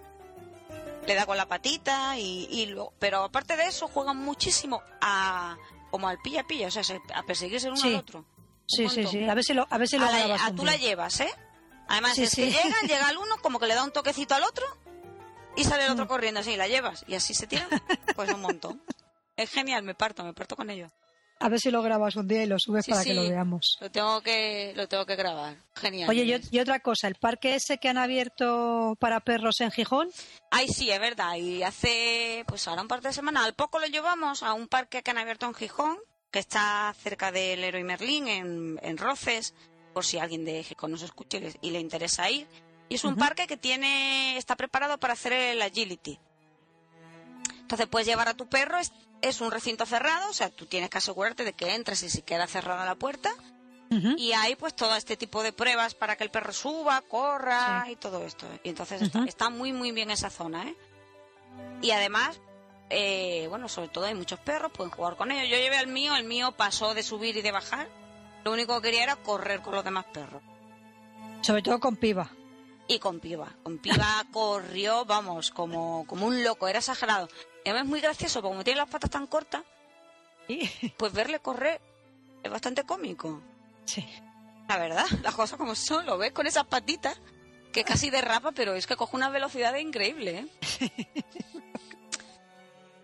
Le 1.07 1.15
da 1.15 1.27
con 1.27 1.37
la 1.37 1.47
patita 1.47 2.19
y, 2.19 2.47
y 2.51 2.67
lo- 2.67 2.93
Pero 2.99 3.23
aparte 3.25 3.57
de 3.57 3.67
eso, 3.67 3.89
juegan 3.89 4.17
muchísimo 4.19 4.83
a. 5.01 5.57
Como 5.91 6.09
al 6.09 6.19
pilla-pilla, 6.19 6.69
o 6.69 6.71
sea, 6.71 6.83
se- 6.83 7.01
a 7.15 7.23
perseguirse 7.23 7.67
el 7.69 7.75
uno 7.75 7.83
Sí. 7.83 7.89
al 7.95 8.01
otro. 8.01 8.25
Sí, 8.67 8.89
sí, 8.89 9.07
sí. 9.07 9.23
A 9.29 9.35
ver 9.35 9.45
si 9.45 9.53
lo, 9.55 9.67
a 9.71 9.79
ver 9.79 9.87
si 9.89 9.97
lo 9.99 10.07
A 10.07 10.11
la- 10.11 10.45
a 10.47 10.53
tú 10.55 10.65
la 10.65 10.77
llevas, 10.77 11.21
¿eh? 11.21 11.33
Además, 11.89 12.15
Sí, 12.15 12.25
es 12.25 12.35
que 12.35 12.51
sí. 12.51 12.51
llegan, 12.51 12.87
llega 12.89 13.09
el 13.11 13.19
uno, 13.19 13.37
como 13.43 13.59
que 13.61 13.67
le 13.67 13.75
da 13.75 13.85
un 13.85 13.93
toquecito 13.93 14.35
al 14.35 14.43
otro 14.43 14.65
y 15.57 15.65
sale 15.65 15.85
el 15.85 15.93
otro 15.93 16.07
Mm. 16.07 16.09
corriendo 16.09 16.41
así, 16.41 16.53
y 16.53 16.57
la 16.57 16.67
llevas. 16.67 17.05
Y 17.07 17.15
así 17.15 17.33
se 17.35 17.47
tiran, 17.47 17.69
pues 18.17 18.33
un 18.33 18.41
montón. 18.41 18.83
Es 19.37 19.51
genial, 19.51 19.83
me 19.83 19.95
parto, 19.95 20.25
me 20.25 20.33
parto 20.33 20.57
con 20.57 20.71
ello. 20.71 20.89
A 21.41 21.49
ver 21.49 21.59
si 21.59 21.71
lo 21.71 21.83
grabas 21.83 22.15
un 22.17 22.29
día 22.29 22.45
y 22.45 22.47
lo 22.47 22.59
subes 22.59 22.85
Sí, 22.85 22.93
para 22.93 23.03
sí. 23.03 23.09
que 23.11 23.15
lo 23.15 23.29
veamos. 23.29 23.77
Lo 23.81 23.91
tengo 23.91 24.21
que, 24.23 24.73
lo 24.77 24.87
tengo 24.89 25.05
que 25.05 25.17
grabar. 25.17 25.57
Genial. 25.75 26.09
Oye, 26.09 26.23
y, 26.23 26.57
y 26.57 26.61
otra 26.61 26.79
cosa, 26.79 27.09
el 27.09 27.17
parque 27.17 27.57
ese 27.57 27.79
que 27.79 27.89
han 27.89 27.99
abierto 27.99 28.97
para 29.01 29.21
perros 29.21 29.61
en 29.61 29.71
Gijón, 29.73 30.09
Ay, 30.51 30.69
sí, 30.69 30.91
es 30.91 31.01
verdad. 31.01 31.35
Y 31.35 31.63
hace, 31.65 32.45
pues 32.47 32.67
ahora 32.69 32.83
un 32.83 32.89
par 32.89 33.03
de 33.03 33.13
semanas, 33.13 33.45
al 33.45 33.55
poco 33.55 33.81
lo 33.81 33.87
llevamos 33.87 34.43
a 34.45 34.53
un 34.55 34.69
parque 34.69 35.03
que 35.03 35.11
han 35.11 35.19
abierto 35.19 35.47
en 35.47 35.55
Gijón, 35.55 35.99
que 36.31 36.39
está 36.39 36.95
cerca 37.03 37.33
del 37.33 37.61
Leroy 37.61 37.83
Merlín, 37.83 38.29
en, 38.29 38.79
en 38.83 38.97
Roces, 38.97 39.55
por 39.93 40.05
si 40.05 40.19
alguien 40.19 40.45
de 40.45 40.63
Gijón 40.63 40.93
nos 40.93 41.03
escucha 41.03 41.39
y 41.61 41.71
le, 41.71 41.81
interesa 41.81 42.31
ir. 42.31 42.47
Y 42.89 42.95
es 42.95 43.05
un 43.05 43.17
parque 43.17 43.47
que 43.47 43.57
tiene, 43.57 44.37
está 44.37 44.57
preparado 44.57 44.99
para 44.99 45.15
hacer 45.15 45.33
el 45.33 45.61
agility. 45.63 46.19
Entonces 47.65 47.87
puedes 47.89 48.07
llevar 48.07 48.29
a 48.29 48.35
tu 48.35 48.47
perro, 48.47 48.79
es, 48.79 48.93
es 49.23 49.41
un 49.41 49.51
recinto 49.51 49.87
cerrado, 49.87 50.29
o 50.31 50.33
sea, 50.35 50.51
tú 50.51 50.67
tienes 50.67 50.91
que 50.91 50.99
asegurarte 50.99 51.45
de 51.45 51.55
que 51.55 51.75
entres 51.75 52.03
y 52.03 52.11
si 52.11 52.23
queda 52.23 52.47
cerrada 52.47 52.85
la 52.85 52.95
puerta. 52.95 53.31
Y 54.17 54.33
hay 54.33 54.57
pues 54.57 54.75
todo 54.75 54.97
este 54.97 55.17
tipo 55.17 55.45
de 55.45 55.53
pruebas 55.53 55.95
para 55.95 56.17
que 56.17 56.25
el 56.25 56.31
perro 56.31 56.53
suba, 56.53 57.01
corra 57.03 57.85
Sí. 57.87 57.93
y 57.93 57.97
todo 57.97 58.25
esto. 58.25 58.45
Y 58.65 58.71
entonces 58.71 59.01
está 59.29 59.51
muy 59.51 59.73
muy 59.73 59.93
bien 59.93 60.11
esa 60.11 60.31
zona, 60.31 60.65
¿eh? 60.69 60.75
Y 61.81 61.93
además, 61.93 62.41
eh, 62.91 63.47
bueno, 63.49 63.69
sobre 63.69 63.87
todo 63.89 64.07
hay 64.07 64.15
muchos 64.15 64.41
perros, 64.41 64.73
pueden 64.73 64.91
jugar 64.91 65.15
con 65.17 65.31
ellos. 65.31 65.49
Yo 65.49 65.57
llevé 65.59 65.77
al 65.77 65.87
mío, 65.87 66.17
el 66.17 66.25
mío 66.25 66.51
pasó 66.57 66.93
de 66.93 67.05
subir 67.05 67.37
y 67.37 67.43
de 67.43 67.53
bajar. 67.53 67.89
Lo 68.45 68.53
único 68.53 68.75
que 68.81 68.89
quería 68.89 69.05
era 69.05 69.15
correr 69.17 69.63
con 69.63 69.77
los 69.77 69.85
demás 69.85 70.07
perros. 70.13 70.43
sobre 71.43 71.63
todo 71.63 71.79
con 71.79 71.95
piba. 71.97 72.29
Y 72.89 72.99
con 72.99 73.19
Piba. 73.21 73.49
Con 73.63 73.79
Piba 73.79 74.25
corrió, 74.33 75.05
vamos, 75.07 75.51
como, 75.53 76.05
como 76.07 76.27
un 76.27 76.43
loco, 76.43 76.67
era 76.69 76.81
exagerado. 76.81 77.29
Y 77.65 77.71
además 77.71 77.85
es 77.85 77.91
muy 77.91 78.01
gracioso, 78.01 78.41
porque 78.43 78.53
como 78.53 78.65
tiene 78.65 78.79
las 78.81 78.91
patas 78.91 79.11
tan 79.11 79.27
cortas, 79.27 79.63
Sí. 80.47 80.71
pues 80.99 81.13
verle 81.13 81.39
correr 81.41 81.81
es 82.43 82.51
bastante 82.51 82.85
cómico. 82.85 83.41
Sí. 83.87 84.07
La 84.69 84.77
verdad, 84.79 85.07
las 85.23 85.35
cosas 85.35 85.59
como 85.59 85.75
son, 85.75 86.07
lo 86.07 86.19
ves 86.19 86.33
con 86.33 86.47
esas 86.47 86.65
patitas 86.67 87.19
que 87.73 87.85
casi 87.85 88.11
derrapa, 88.11 88.53
pero 88.53 88.75
es 88.75 88.87
que 88.87 88.97
coge 88.97 89.17
una 89.17 89.31
velocidad 89.31 89.75
increíble. 89.77 90.47
¿eh? 90.71 90.91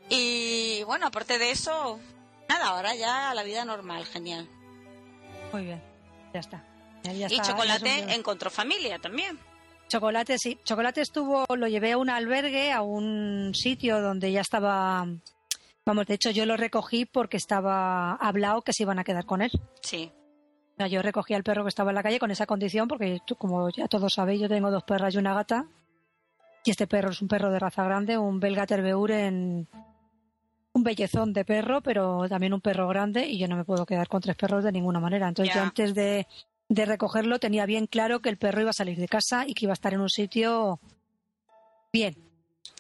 y 0.09 0.83
bueno, 0.85 1.07
aparte 1.07 1.39
de 1.39 1.51
eso, 1.51 2.01
nada, 2.49 2.69
ahora 2.69 2.95
ya 2.95 3.33
la 3.35 3.43
vida 3.43 3.65
normal, 3.65 4.05
genial. 4.07 4.49
Muy 5.53 5.65
bien. 5.65 5.83
Ya 6.35 6.41
está. 6.41 6.65
Ya- 7.03 7.13
ya 7.13 7.29
y 7.31 7.37
está, 7.37 7.49
Chocolate 7.49 8.05
ya 8.07 8.15
encontró 8.15 8.51
familia 8.51 8.99
también. 8.99 9.39
Chocolate, 9.91 10.39
sí. 10.39 10.59
Chocolate 10.65 11.01
estuvo, 11.01 11.45
lo 11.55 11.67
llevé 11.69 11.93
a 11.93 11.99
un 11.99 12.09
albergue, 12.11 12.73
a 12.73 12.81
un 12.81 13.53
sitio 13.55 14.01
donde 14.01 14.33
ya 14.33 14.41
estaba. 14.41 15.07
Vamos, 15.85 16.07
de 16.07 16.15
hecho, 16.15 16.31
yo 16.31 16.47
lo 16.47 16.57
recogí 16.57 17.07
porque 17.07 17.37
estaba 17.37 18.15
hablado 18.15 18.63
que 18.63 18.73
se 18.73 18.85
iban 18.85 18.99
a 18.99 19.05
quedar 19.05 19.27
con 19.27 19.43
él. 19.43 19.51
Sí, 19.83 20.13
yo 20.89 21.03
recogí 21.03 21.35
al 21.35 21.43
perro 21.43 21.65
que 21.65 21.69
estaba 21.69 21.91
en 21.91 21.97
la 21.97 22.03
calle 22.03 22.19
con 22.19 22.31
esa 22.31 22.47
condición, 22.47 22.89
porque 22.89 23.19
tú, 23.27 23.37
como 23.37 23.69
ya 23.71 23.89
todos 23.89 24.15
sabéis, 24.15 24.41
yo 24.41 24.49
tengo 24.49 24.71
dos 24.71 24.85
perras 24.85 25.15
y 25.15 25.19
una 25.19 25.35
gata. 25.35 25.67
Y 26.65 26.71
este 26.71 26.87
perro 26.87 27.11
es 27.11 27.23
un 27.23 27.29
perro 27.29 27.51
de 27.51 27.59
raza 27.59 27.85
grande, 27.85 28.19
un 28.19 28.39
belga 28.39 28.67
terbeuren, 28.67 29.67
un 30.73 30.83
bellezón 30.83 31.33
de 31.33 31.45
perro, 31.45 31.81
pero 31.81 32.29
también 32.29 32.53
un 32.53 32.61
perro 32.61 32.87
grande, 32.89 33.27
y 33.27 33.39
yo 33.39 33.49
no 33.49 33.57
me 33.57 33.65
puedo 33.65 33.87
quedar 33.87 34.09
con 34.09 34.21
tres 34.21 34.37
perros 34.37 34.65
de 34.65 34.73
ninguna 34.73 35.01
manera. 35.01 35.29
Entonces, 35.29 35.55
yo 35.55 35.63
antes 35.63 35.95
de, 35.95 36.27
de 36.71 36.87
recogerlo 36.87 37.39
tenía 37.41 37.67
bien 37.67 37.87
claro 37.87 38.21
que 38.23 38.29
el 38.31 38.39
perro 38.39 38.61
iba 38.63 38.71
a 38.71 38.73
salir 38.73 38.97
de 38.97 39.09
casa 39.09 39.45
y 39.47 39.55
que 39.55 39.67
iba 39.67 39.73
a 39.73 39.75
estar 39.75 39.93
en 39.93 40.01
un 40.01 40.09
sitio 40.09 40.79
bien. 41.93 42.17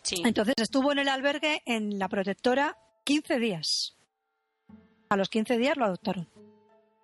sí. 0.03 0.23
Entonces 0.25 0.55
estuvo 0.59 0.93
en 0.93 1.01
el 1.01 1.09
albergue 1.09 1.61
en 1.67 1.99
la 1.99 2.09
protectora 2.09 2.79
15 3.05 3.39
días. 3.39 3.97
A 5.09 5.17
los 5.17 5.29
15 5.29 5.59
días 5.59 5.77
lo 5.77 5.85
adoptaron. 5.87 6.29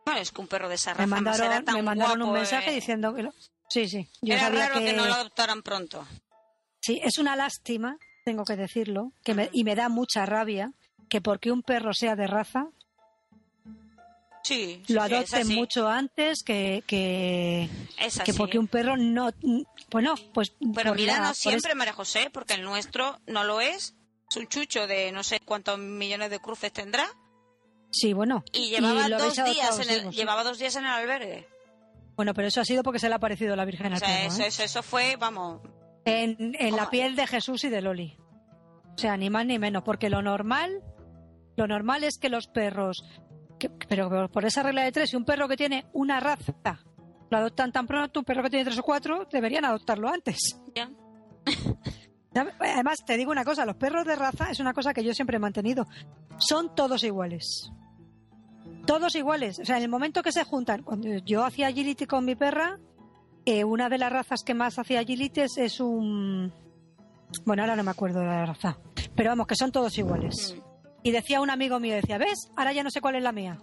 Bueno, 0.04 0.20
es 0.20 0.30
que 0.30 0.40
un 0.40 0.46
perro 0.46 0.68
de 0.68 0.76
esa 0.76 0.92
Me 0.94 0.98
raza 0.98 1.04
era 1.06 1.16
mandaron, 1.16 1.64
tan 1.64 1.74
me 1.74 1.82
mandaron 1.82 2.22
un 2.22 2.28
guapo, 2.28 2.32
mensaje 2.38 2.70
eh. 2.70 2.74
diciendo 2.76 3.12
que 3.14 3.24
lo... 3.24 3.34
Sí, 3.68 3.88
sí. 3.88 4.08
Yo 4.22 4.34
Era 4.34 4.44
sabía 4.44 4.68
raro 4.68 4.78
que... 4.78 4.86
que... 4.86 4.92
no 4.92 5.06
lo 5.06 5.14
adoptaran 5.14 5.62
pronto. 5.62 6.06
Sí, 6.80 7.00
es 7.02 7.18
una 7.18 7.34
lástima, 7.34 7.98
tengo 8.24 8.44
que 8.44 8.54
decirlo, 8.54 9.10
que 9.24 9.34
me- 9.34 9.50
y 9.52 9.64
me 9.64 9.74
da 9.74 9.88
mucha 9.88 10.24
rabia 10.24 10.72
que 11.08 11.20
porque 11.20 11.50
un 11.50 11.62
perro 11.64 11.92
sea 11.92 12.14
de 12.14 12.28
raza, 12.28 12.68
Sí, 14.46 14.80
lo 14.88 15.02
adopten 15.02 15.48
mucho 15.48 15.88
antes 15.88 16.44
que, 16.44 16.84
que, 16.86 17.68
Es 17.98 18.20
que 18.20 18.32
porque 18.32 18.60
un 18.60 18.68
perro 18.68 18.96
no... 18.96 19.30
Bueno, 19.90 20.14
pues... 20.32 20.54
Pero 20.72 20.94
mira, 20.94 21.14
la- 21.18 21.28
no 21.28 21.34
siempre, 21.34 21.74
María 21.74 21.92
José, 21.94 22.30
porque 22.32 22.54
el 22.54 22.62
nuestro 22.62 23.18
no 23.26 23.42
lo 23.42 23.60
es. 23.60 23.96
Es 24.30 24.36
un 24.36 24.46
chucho 24.46 24.86
de 24.86 25.10
no 25.10 25.24
sé 25.24 25.40
cuántos 25.40 25.80
millones 25.80 26.30
de 26.30 26.38
cruces 26.38 26.72
tendrá. 26.72 27.06
Sí, 27.90 28.12
bueno. 28.12 28.44
Y 28.52 28.70
llevaba 28.70 29.08
dos 29.08 29.34
días 29.34 29.80
en 29.80 29.90
el, 29.90 30.00
sí. 30.12 30.16
llevaba 30.16 30.44
dos 30.44 30.58
días 30.60 30.76
en 30.76 30.84
el 30.84 30.90
albergue. 30.92 31.48
Bueno, 32.14 32.32
pero 32.32 32.46
eso 32.46 32.60
ha 32.60 32.64
sido 32.64 32.84
porque 32.84 33.00
se 33.00 33.08
le 33.08 33.16
ha 33.16 33.18
parecido 33.18 33.56
la 33.56 33.64
Virgen 33.64 33.92
O 33.92 33.94
al 33.94 33.98
sea, 33.98 34.08
perro, 34.08 34.28
eso, 34.32 34.42
¿eh? 34.42 34.46
eso, 34.46 34.62
eso 34.62 34.82
fue, 34.84 35.16
vamos, 35.16 35.60
en, 36.04 36.54
en 36.58 36.76
la 36.76 36.88
piel 36.88 37.16
de 37.16 37.26
Jesús 37.26 37.64
y 37.64 37.68
de 37.68 37.82
Loli. 37.82 38.16
O 38.94 38.98
sea, 38.98 39.16
ni 39.16 39.28
más 39.28 39.44
ni 39.44 39.58
menos, 39.58 39.82
porque 39.82 40.08
lo 40.08 40.22
normal, 40.22 40.82
lo 41.56 41.66
normal 41.66 42.04
es 42.04 42.18
que 42.18 42.28
los 42.28 42.46
perros, 42.46 43.04
que- 43.58 43.70
pero 43.70 44.28
por- 44.30 44.44
esa 44.44 44.62
regla 44.62 44.82
de 44.82 44.92
tres, 44.92 45.10
si 45.10 45.16
un 45.16 45.24
perro 45.24 45.48
que 45.48 45.56
tiene 45.56 45.86
una 45.92 46.20
raza 46.20 46.54
lo 47.30 47.38
adoptan 47.38 47.72
tan 47.72 47.86
pronto, 47.86 48.20
un 48.20 48.24
perro 48.24 48.42
que 48.44 48.50
tiene 48.50 48.64
tres 48.64 48.78
o 48.78 48.82
cuatro 48.82 49.26
deberían 49.30 49.64
adoptarlo 49.64 50.08
antes. 50.08 50.38
ya. 50.74 50.90
Además, 52.60 52.98
te 53.06 53.16
digo 53.16 53.30
una 53.32 53.44
cosa, 53.44 53.64
los 53.64 53.76
perros 53.76 54.04
de 54.04 54.14
raza 54.14 54.50
es 54.50 54.60
una 54.60 54.74
cosa 54.74 54.92
que 54.92 55.02
yo 55.02 55.14
siempre 55.14 55.36
he 55.36 55.40
mantenido. 55.40 55.86
Son 56.38 56.74
todos 56.74 57.02
iguales. 57.02 57.70
Todos 58.86 59.14
iguales. 59.16 59.58
O 59.58 59.64
sea, 59.64 59.78
en 59.78 59.84
el 59.84 59.88
momento 59.88 60.22
que 60.22 60.32
se 60.32 60.44
juntan, 60.44 60.82
cuando 60.82 61.08
yo 61.24 61.44
hacía 61.44 61.68
agility 61.68 62.06
con 62.06 62.24
mi 62.26 62.34
perra, 62.36 62.78
eh, 63.46 63.64
una 63.64 63.88
de 63.88 63.98
las 63.98 64.12
razas 64.12 64.42
que 64.44 64.52
más 64.54 64.78
hacía 64.78 65.00
agility 65.00 65.40
es, 65.40 65.56
es 65.56 65.80
un... 65.80 66.52
Bueno, 67.44 67.62
ahora 67.62 67.74
no 67.74 67.82
me 67.82 67.90
acuerdo 67.90 68.20
de 68.20 68.26
la 68.26 68.44
raza. 68.46 68.76
Pero 69.16 69.30
vamos, 69.30 69.46
que 69.46 69.56
son 69.56 69.72
todos 69.72 69.96
iguales. 69.96 70.56
Y 71.06 71.12
decía 71.12 71.40
un 71.40 71.50
amigo 71.50 71.78
mío, 71.78 71.94
decía, 71.94 72.18
¿ves? 72.18 72.50
Ahora 72.56 72.72
ya 72.72 72.82
no 72.82 72.90
sé 72.90 73.00
cuál 73.00 73.14
es 73.14 73.22
la 73.22 73.30
mía. 73.30 73.58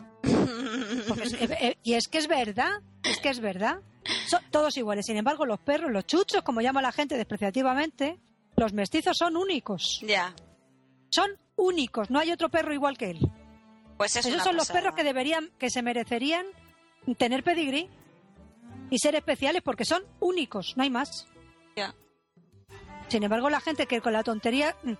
Es- 1.22 1.34
eh, 1.34 1.58
eh, 1.60 1.78
y 1.84 1.96
es 1.96 2.08
que 2.08 2.18
es 2.20 2.30
verdad, 2.30 2.72
es 3.04 3.20
que 3.20 3.28
es 3.28 3.42
verdad. 3.42 3.82
Son 4.28 4.40
todos 4.50 4.78
iguales. 4.78 5.06
Sin 5.08 5.18
embargo, 5.18 5.46
los 5.46 5.60
perros, 5.60 5.92
los 5.92 6.06
chuchos, 6.06 6.42
como 6.44 6.62
llama 6.62 6.82
la 6.82 6.94
gente 6.94 7.18
despreciativamente, 7.18 8.18
los 8.56 8.72
mestizos 8.72 9.18
son 9.18 9.36
únicos. 9.36 10.00
Ya. 10.08 10.34
Son 11.10 11.32
únicos. 11.58 12.10
No 12.10 12.20
hay 12.20 12.32
otro 12.32 12.48
perro 12.48 12.74
igual 12.74 12.98
que 12.98 13.10
él. 13.10 13.20
Pues 13.98 14.16
es 14.16 14.26
Esos 14.26 14.42
son 14.42 14.56
los 14.56 14.72
perros 14.72 14.96
que 14.96 15.04
deberían, 15.04 15.50
que 15.60 15.70
se 15.70 15.82
merecerían 15.82 16.46
tener 17.18 17.44
pedigrí 17.44 17.90
y 18.90 19.00
ser 19.00 19.16
especiales 19.16 19.62
porque 19.64 19.84
son 19.84 20.04
únicos, 20.22 20.78
no 20.78 20.84
hay 20.84 20.90
más. 20.90 21.28
Ya. 21.76 21.94
Sin 23.10 23.22
embargo, 23.22 23.50
la 23.50 23.60
gente 23.60 23.86
que 23.86 24.00
con 24.00 24.14
la 24.14 24.24
tontería 24.24 24.78
mm, 24.84 24.94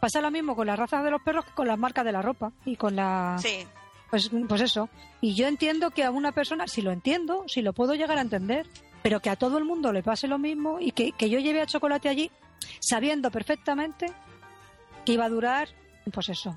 pasa 0.00 0.20
lo 0.20 0.30
mismo 0.30 0.56
con 0.56 0.66
las 0.66 0.78
razas 0.78 1.04
de 1.04 1.10
los 1.10 1.22
perros 1.22 1.44
que 1.44 1.52
con 1.52 1.68
las 1.68 1.78
marcas 1.78 2.04
de 2.04 2.12
la 2.12 2.22
ropa 2.22 2.52
y 2.64 2.76
con 2.76 2.96
la 2.96 3.36
Sí. 3.40 3.66
pues, 4.10 4.30
pues 4.48 4.60
eso. 4.62 4.88
Y 5.20 5.34
yo 5.34 5.46
entiendo 5.46 5.90
que 5.90 6.04
a 6.04 6.10
una 6.10 6.32
persona, 6.32 6.66
si 6.66 6.82
lo 6.82 6.90
entiendo, 6.90 7.44
si 7.46 7.62
lo 7.62 7.72
puedo 7.72 7.94
llegar 7.94 8.18
a 8.18 8.22
entender, 8.22 8.66
pero 9.02 9.20
que 9.20 9.30
a 9.30 9.36
todo 9.36 9.58
el 9.58 9.64
mundo 9.64 9.92
le 9.92 10.02
pase 10.02 10.26
lo 10.28 10.38
mismo 10.38 10.78
y 10.80 10.92
que, 10.92 11.12
que 11.12 11.30
yo 11.30 11.38
lleve 11.38 11.60
a 11.62 11.66
chocolate 11.66 12.08
allí 12.08 12.30
sabiendo 12.80 13.30
perfectamente 13.30 14.06
que 15.04 15.12
iba 15.12 15.24
a 15.24 15.28
durar, 15.30 15.68
pues 16.12 16.28
eso. 16.28 16.56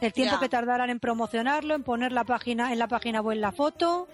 El 0.00 0.12
tiempo 0.12 0.36
que 0.40 0.48
tardaran 0.48 0.88
en 0.90 0.98
promocionarlo, 1.00 1.74
en 1.74 1.82
poner 1.82 2.12
la 2.12 2.24
página, 2.24 2.72
en 2.72 2.78
la 2.78 2.88
página 2.88 3.20
web 3.20 3.36
la 3.38 3.52
foto, 3.52 4.08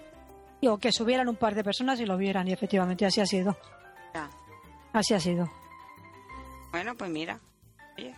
y- 0.59 0.67
o 0.67 0.77
que 0.79 0.91
subieran 0.91 1.29
un 1.29 1.35
par 1.35 1.53
de 1.55 1.63
personas 1.63 1.99
y 1.99 2.05
lo 2.05 2.17
vieran, 2.17 2.47
y 2.47 2.51
efectivamente 2.53 3.05
así 3.05 3.21
ha 3.21 3.25
sido. 3.25 3.55
Así 4.93 5.13
ha 5.13 5.19
sido. 5.19 5.49
Bueno, 6.71 6.95
pues 6.95 7.09
mira. 7.11 7.39
Oye. 7.97 8.15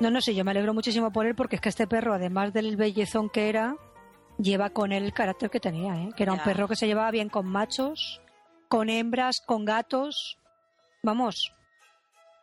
No, 0.00 0.10
no 0.10 0.20
sé, 0.20 0.34
yo 0.34 0.44
me 0.44 0.50
alegro 0.52 0.72
muchísimo 0.74 1.12
por 1.12 1.26
él 1.26 1.34
porque 1.34 1.56
es 1.56 1.62
que 1.62 1.68
este 1.68 1.86
perro, 1.86 2.14
además 2.14 2.52
del 2.52 2.76
bellezón 2.76 3.28
que 3.28 3.48
era, 3.48 3.76
lleva 4.38 4.70
con 4.70 4.92
él 4.92 5.04
el 5.04 5.12
carácter 5.12 5.50
que 5.50 5.60
tenía, 5.60 5.94
¿eh? 5.96 6.08
que 6.16 6.22
era 6.22 6.32
un 6.32 6.38
perro 6.40 6.66
que 6.68 6.76
se 6.76 6.86
llevaba 6.86 7.10
bien 7.10 7.28
con 7.28 7.46
machos, 7.46 8.20
con 8.68 8.88
hembras, 8.88 9.40
con 9.44 9.64
gatos. 9.66 10.38
Vamos, 11.02 11.52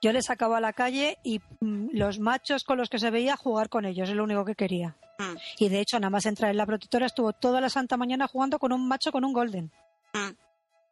yo 0.03 0.11
le 0.13 0.21
sacaba 0.21 0.57
a 0.57 0.61
la 0.61 0.73
calle 0.73 1.17
y 1.23 1.39
mm, 1.59 1.89
los 1.93 2.19
machos 2.19 2.63
con 2.63 2.77
los 2.77 2.89
que 2.89 2.99
se 2.99 3.09
veía 3.09 3.35
jugar 3.35 3.69
con 3.69 3.85
ellos, 3.85 4.07
es 4.09 4.15
lo 4.15 4.23
único 4.23 4.45
que 4.45 4.53
quería. 4.55 4.95
Mm, 5.17 5.35
Y 5.57 5.69
de 5.69 5.79
hecho, 5.79 5.99
nada 5.99 6.11
más 6.11 6.27
entrar 6.27 6.51
en 6.51 6.57
la 6.57 6.65
protectora, 6.67 7.07
estuvo 7.07 7.33
toda 7.33 7.59
la 7.59 7.69
santa 7.69 7.97
mañana 7.97 8.27
jugando 8.27 8.59
con 8.59 8.71
un 8.71 8.87
macho 8.87 9.11
con 9.11 9.25
un 9.25 9.33
golden. 9.33 9.71
mm. 10.13 10.29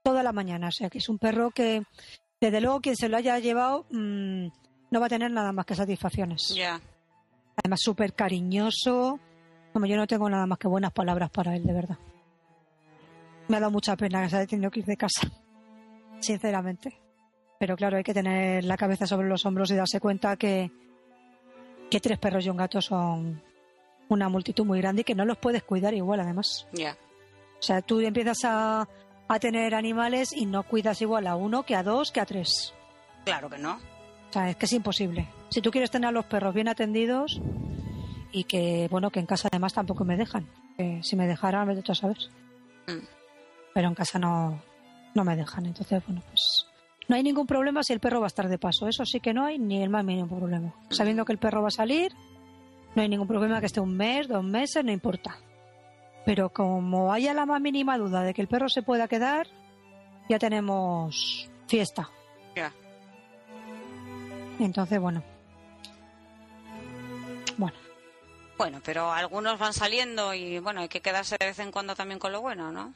Toda 0.01 0.21
la 0.23 0.31
mañana. 0.31 0.67
O 0.67 0.71
sea, 0.71 0.89
que 0.89 0.99
es 0.99 1.09
un 1.09 1.17
perro 1.17 1.49
que, 1.51 1.81
desde 2.39 2.61
luego, 2.61 2.79
quien 2.81 2.95
se 2.95 3.09
lo 3.09 3.17
haya 3.17 3.37
llevado 3.39 3.87
no 4.95 5.01
va 5.01 5.07
a 5.07 5.09
tener 5.09 5.29
nada 5.29 5.51
más 5.51 5.65
que 5.65 5.75
satisfacciones. 5.75 6.55
Ya. 6.55 6.79
Además, 7.57 7.81
súper 7.83 8.13
cariñoso. 8.13 9.19
Como 9.73 9.87
yo 9.87 9.97
no 9.97 10.07
tengo 10.07 10.29
nada 10.29 10.45
más 10.45 10.57
que 10.57 10.69
buenas 10.69 10.93
palabras 10.93 11.29
para 11.31 11.53
él, 11.53 11.65
de 11.65 11.73
verdad. 11.73 11.97
Me 13.49 13.57
ha 13.57 13.59
dado 13.59 13.73
mucha 13.73 13.97
pena 13.97 14.23
que 14.23 14.29
se 14.29 14.37
haya 14.37 14.47
tenido 14.47 14.71
que 14.71 14.79
ir 14.79 14.85
de 14.85 14.95
casa. 14.95 15.29
Sinceramente. 16.21 16.97
Pero 17.59 17.75
claro, 17.75 17.97
hay 17.97 18.03
que 18.03 18.13
tener 18.13 18.63
la 18.63 18.77
cabeza 18.77 19.05
sobre 19.05 19.27
los 19.27 19.45
hombros 19.45 19.69
y 19.69 19.75
darse 19.75 19.99
cuenta 19.99 20.37
que, 20.37 20.71
que 21.91 21.99
tres 21.99 22.17
perros 22.17 22.45
y 22.45 22.49
un 22.49 22.55
gato 22.55 22.81
son 22.81 23.43
una 24.07 24.29
multitud 24.29 24.63
muy 24.63 24.79
grande 24.79 25.01
y 25.01 25.03
que 25.03 25.13
no 25.13 25.25
los 25.25 25.37
puedes 25.37 25.63
cuidar 25.63 25.93
igual, 25.93 26.21
además. 26.21 26.69
Ya. 26.71 26.95
O 27.59 27.61
sea, 27.61 27.81
tú 27.81 27.99
empiezas 27.99 28.45
a, 28.45 28.87
a 29.27 29.39
tener 29.39 29.75
animales 29.75 30.31
y 30.31 30.45
no 30.45 30.63
cuidas 30.63 31.01
igual 31.01 31.27
a 31.27 31.35
uno 31.35 31.63
que 31.63 31.75
a 31.75 31.83
dos 31.83 32.13
que 32.13 32.21
a 32.21 32.25
tres. 32.25 32.73
Claro 33.25 33.49
que 33.49 33.57
no. 33.57 33.94
Sea, 34.35 34.49
es 34.49 34.57
que 34.57 34.65
es 34.65 34.73
imposible. 34.73 35.29
Si 35.47 35.61
tú 35.61 35.71
quieres 35.71 35.89
tener 35.89 36.09
a 36.09 36.11
los 36.11 36.25
perros 36.25 36.53
bien 36.53 36.67
atendidos 36.67 37.39
y 38.33 38.43
que, 38.43 38.89
bueno, 38.91 39.09
que 39.09 39.21
en 39.21 39.25
casa 39.25 39.47
además 39.49 39.73
tampoco 39.73 40.03
me 40.03 40.17
dejan. 40.17 40.45
Si 41.03 41.15
me 41.15 41.25
dejaran, 41.25 41.65
me 41.65 41.73
de 41.73 41.81
a 41.87 41.95
saber. 41.95 42.17
Mm. 42.85 43.05
Pero 43.73 43.87
en 43.87 43.95
casa 43.95 44.19
no, 44.19 44.61
no 45.13 45.23
me 45.23 45.37
dejan. 45.37 45.67
Entonces, 45.67 46.03
bueno, 46.05 46.21
pues 46.27 46.67
no 47.07 47.15
hay 47.15 47.23
ningún 47.23 47.47
problema 47.47 47.81
si 47.81 47.93
el 47.93 48.01
perro 48.01 48.19
va 48.19 48.25
a 48.25 48.27
estar 48.27 48.49
de 48.49 48.57
paso. 48.57 48.89
Eso 48.89 49.05
sí 49.05 49.21
que 49.21 49.33
no 49.33 49.45
hay 49.45 49.57
ni 49.57 49.81
el 49.81 49.89
más 49.89 50.03
mínimo 50.03 50.27
problema. 50.27 50.75
Sabiendo 50.89 51.23
que 51.23 51.31
el 51.31 51.39
perro 51.39 51.61
va 51.61 51.69
a 51.69 51.71
salir, 51.71 52.11
no 52.93 53.03
hay 53.03 53.07
ningún 53.07 53.29
problema 53.29 53.61
que 53.61 53.67
esté 53.67 53.79
un 53.79 53.95
mes, 53.95 54.27
dos 54.27 54.43
meses, 54.43 54.83
no 54.83 54.91
importa. 54.91 55.37
Pero 56.25 56.49
como 56.49 57.13
haya 57.13 57.33
la 57.33 57.45
más 57.45 57.61
mínima 57.61 57.97
duda 57.97 58.21
de 58.23 58.33
que 58.33 58.41
el 58.41 58.49
perro 58.49 58.67
se 58.67 58.81
pueda 58.81 59.07
quedar, 59.07 59.47
ya 60.27 60.39
tenemos 60.39 61.49
fiesta. 61.67 62.09
Ya. 62.53 62.73
Entonces, 64.59 64.99
bueno. 64.99 65.23
Bueno, 67.57 67.77
Bueno, 68.57 68.81
pero 68.83 69.11
algunos 69.11 69.59
van 69.59 69.73
saliendo 69.73 70.33
y 70.33 70.59
bueno, 70.59 70.81
hay 70.81 70.89
que 70.89 71.01
quedarse 71.01 71.37
de 71.39 71.45
vez 71.45 71.59
en 71.59 71.71
cuando 71.71 71.95
también 71.95 72.19
con 72.19 72.31
lo 72.31 72.41
bueno, 72.41 72.71
¿no? 72.71 72.93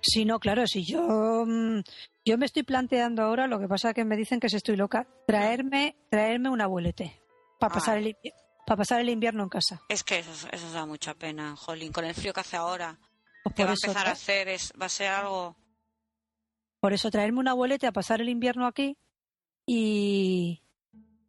sí, 0.00 0.24
no, 0.26 0.38
claro, 0.38 0.66
si 0.66 0.84
yo 0.84 1.44
mm, 1.46 1.80
yo 2.26 2.38
me 2.38 2.46
estoy 2.46 2.62
planteando 2.62 3.22
ahora, 3.22 3.46
lo 3.46 3.58
que 3.58 3.68
pasa 3.68 3.88
es 3.88 3.94
que 3.94 4.04
me 4.04 4.16
dicen 4.16 4.38
que 4.38 4.48
si 4.48 4.56
estoy 4.56 4.76
loca, 4.76 5.06
traerme 5.26 5.96
traerme 6.10 6.50
un 6.50 6.60
abuelete 6.60 7.20
para 7.58 7.74
pasar 7.74 7.98
Ay. 7.98 8.16
el 8.22 8.32
para 8.66 8.78
pasar 8.78 9.00
el 9.00 9.08
invierno 9.08 9.42
en 9.42 9.48
casa. 9.48 9.82
Es 9.88 10.04
que 10.04 10.18
eso, 10.18 10.48
eso 10.50 10.72
da 10.72 10.86
mucha 10.86 11.14
pena, 11.14 11.54
Jolín, 11.56 11.92
con 11.92 12.04
el 12.04 12.14
frío 12.14 12.32
que 12.32 12.40
hace 12.40 12.56
ahora. 12.56 12.98
Pues 13.42 13.54
que 13.54 13.64
va 13.64 13.70
a 13.70 13.74
empezar 13.74 14.06
a 14.06 14.12
hacer? 14.12 14.48
Es, 14.48 14.72
va 14.80 14.86
a 14.86 14.88
ser 14.88 15.08
algo... 15.08 15.54
Por 16.80 16.94
eso 16.94 17.10
traerme 17.10 17.40
un 17.40 17.48
abuelete 17.48 17.86
a 17.86 17.92
pasar 17.92 18.22
el 18.22 18.30
invierno 18.30 18.66
aquí 18.66 18.96
y 19.66 20.60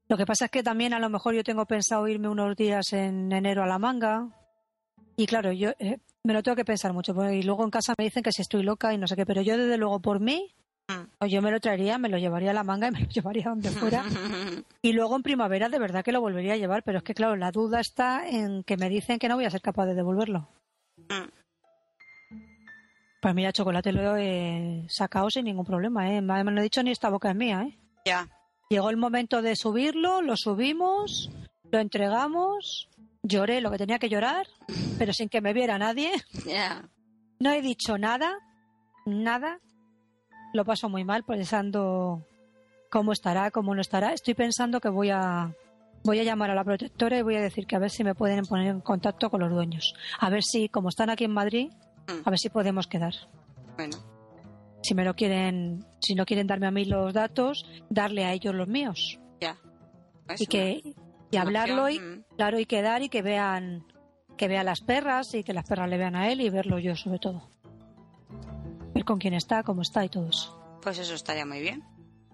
lo 0.08 0.18
que 0.18 0.26
pasa 0.26 0.46
es 0.46 0.52
que 0.52 0.64
también 0.64 0.94
a 0.94 1.00
lo 1.00 1.10
mejor 1.10 1.34
yo 1.36 1.44
tengo 1.44 1.66
pensado 1.66 2.08
irme 2.08 2.28
unos 2.30 2.56
días 2.56 2.94
en 2.94 3.32
enero 3.32 3.64
a 3.64 3.68
la 3.68 3.80
manga 3.80 4.30
y 5.18 5.26
claro, 5.26 5.52
yo 5.52 5.72
eh, 5.80 5.98
me 6.24 6.34
lo 6.34 6.44
tengo 6.44 6.56
que 6.56 6.66
pensar 6.66 6.94
mucho 6.94 7.14
porque- 7.16 7.38
y 7.38 7.44
luego 7.44 7.64
en 7.64 7.72
casa 7.72 7.94
me 7.98 8.04
dicen 8.04 8.22
que 8.24 8.32
si 8.32 8.42
estoy 8.42 8.64
loca 8.64 8.94
y 8.94 8.98
no 8.98 9.08
sé 9.08 9.16
qué, 9.16 9.26
pero 9.26 9.42
yo 9.42 9.58
desde 9.58 9.78
luego 9.78 10.00
por 10.00 10.20
mí 10.20 10.52
Mm. 10.88 11.08
o 11.20 11.26
yo 11.26 11.42
me 11.42 11.50
lo 11.50 11.60
traería, 11.60 11.98
me 11.98 12.10
lo 12.10 12.20
llevaría 12.20 12.52
a 12.52 12.54
la 12.54 12.64
manga 12.64 12.90
y 12.90 12.92
me 12.92 13.00
lo 13.00 13.08
llevaría 13.10 13.46
donde 13.46 13.72
fuera 13.72 14.04
y 14.84 14.92
luego 14.94 15.16
en 15.16 15.24
primavera 15.24 15.68
de 15.68 15.80
verdad 15.80 16.04
que 16.04 16.12
lo 16.12 16.22
volvería 16.22 16.54
a 16.54 16.58
llevar, 16.58 16.84
pero 16.84 17.00
es 17.00 17.04
que 17.04 17.16
claro, 17.16 17.36
la 17.36 17.50
duda 17.52 17.80
está 17.80 18.28
en 18.30 18.64
que 18.64 18.78
me 18.78 18.88
dicen 18.90 19.18
que 19.18 19.28
no 19.28 19.36
voy 19.36 19.46
a 19.46 19.50
ser 19.50 19.62
capaz 19.62 19.88
de 19.88 19.96
devolverlo. 19.96 20.48
Mm. 20.98 21.30
Pues 23.20 23.34
mira, 23.34 23.52
chocolate 23.52 23.92
lo 23.92 24.16
he 24.18 24.86
sacado 24.88 25.32
sin 25.32 25.46
ningún 25.46 25.66
problema, 25.66 26.12
¿eh? 26.14 26.22
Me 26.22 26.34
han 26.36 26.56
dicho 26.58 26.84
ni 26.84 26.92
esta 26.92 27.10
boca 27.10 27.32
es 27.32 27.36
mía, 27.36 27.64
¿eh? 27.68 27.76
Ya. 28.06 28.30
Llegó 28.70 28.90
el 28.90 28.98
momento 28.98 29.42
de 29.42 29.56
subirlo, 29.56 30.22
lo 30.22 30.38
subimos, 30.38 31.30
lo 31.72 31.80
entregamos, 31.80 32.90
lloré 33.24 33.62
lo 33.62 33.70
que 33.72 33.78
tenía 33.78 34.00
que 34.00 34.10
llorar, 34.10 34.48
pero 34.98 35.14
sin 35.14 35.30
que 35.30 35.42
me 35.42 35.54
viera 35.54 35.78
nadie. 35.78 36.12
No 37.40 37.52
he 37.52 37.62
dicho 37.62 37.98
nada, 37.98 38.38
nada. 39.06 39.60
Lo 40.54 40.66
paso 40.66 40.90
muy 40.90 41.04
mal 41.04 41.24
pensando 41.24 42.26
cómo 42.90 43.12
estará, 43.12 43.52
cómo 43.52 43.76
no 43.76 43.82
estará. 43.82 44.14
Estoy 44.14 44.34
pensando 44.34 44.80
que 44.80 44.90
voy 44.90 45.10
a 45.12 45.54
voy 46.04 46.20
a 46.20 46.24
llamar 46.24 46.52
a 46.52 46.56
la 46.56 46.64
protectora 46.64 47.18
y 47.18 47.24
voy 47.24 47.36
a 47.36 47.42
decir 47.42 47.66
que 47.66 47.76
a 47.76 47.80
ver 47.80 47.90
si 47.90 48.04
me 48.04 48.14
pueden 48.16 48.46
poner 48.46 48.68
en 48.68 48.80
contacto 48.80 49.30
con 49.32 49.42
los 49.42 49.52
dueños. 49.52 49.96
A 50.20 50.30
ver 50.30 50.44
si, 50.44 50.70
como 50.70 50.90
están 50.90 51.10
aquí 51.10 51.24
en 51.26 51.34
Madrid, 51.34 51.72
Mm. 52.08 52.22
a 52.24 52.30
ver 52.30 52.38
si 52.38 52.50
podemos 52.50 52.86
quedar. 52.86 53.14
Bueno, 53.78 53.98
Si 54.86 54.94
me 54.94 55.04
lo 55.04 55.16
quieren, 55.16 55.84
si 56.00 56.14
no 56.16 56.26
quieren 56.26 56.46
darme 56.48 56.68
a 56.68 56.72
mí 56.72 56.86
los 56.86 57.12
datos, 57.14 57.66
darle 57.90 58.24
a 58.26 58.34
ellos 58.34 58.54
los 58.54 58.68
míos. 58.68 59.20
ya. 59.42 59.58
Y 60.38 60.46
que 60.48 60.94
y 61.32 61.38
hablarlo 61.38 61.90
y 61.90 61.96
opción, 61.98 62.20
mm. 62.20 62.36
claro 62.36 62.60
y 62.60 62.66
quedar 62.66 63.02
y 63.02 63.10
que 63.10 63.22
vean 63.22 63.84
que 64.38 64.48
vean 64.48 64.66
las 64.66 64.82
perras 64.82 65.34
y 65.34 65.44
que 65.44 65.54
las 65.54 65.66
perras 65.68 65.90
le 65.90 65.98
vean 65.98 66.16
a 66.16 66.30
él 66.32 66.42
y 66.42 66.50
verlo 66.50 66.78
yo 66.80 66.96
sobre 66.96 67.20
todo 67.20 67.50
ver 68.94 69.04
con 69.06 69.18
quién 69.20 69.34
está 69.34 69.64
cómo 69.64 69.82
está 69.82 70.04
y 70.06 70.10
todo 70.10 70.28
eso 70.30 70.78
Pues 70.82 70.98
eso 71.00 71.14
estaría 71.16 71.46
muy 71.46 71.62
bien. 71.62 71.84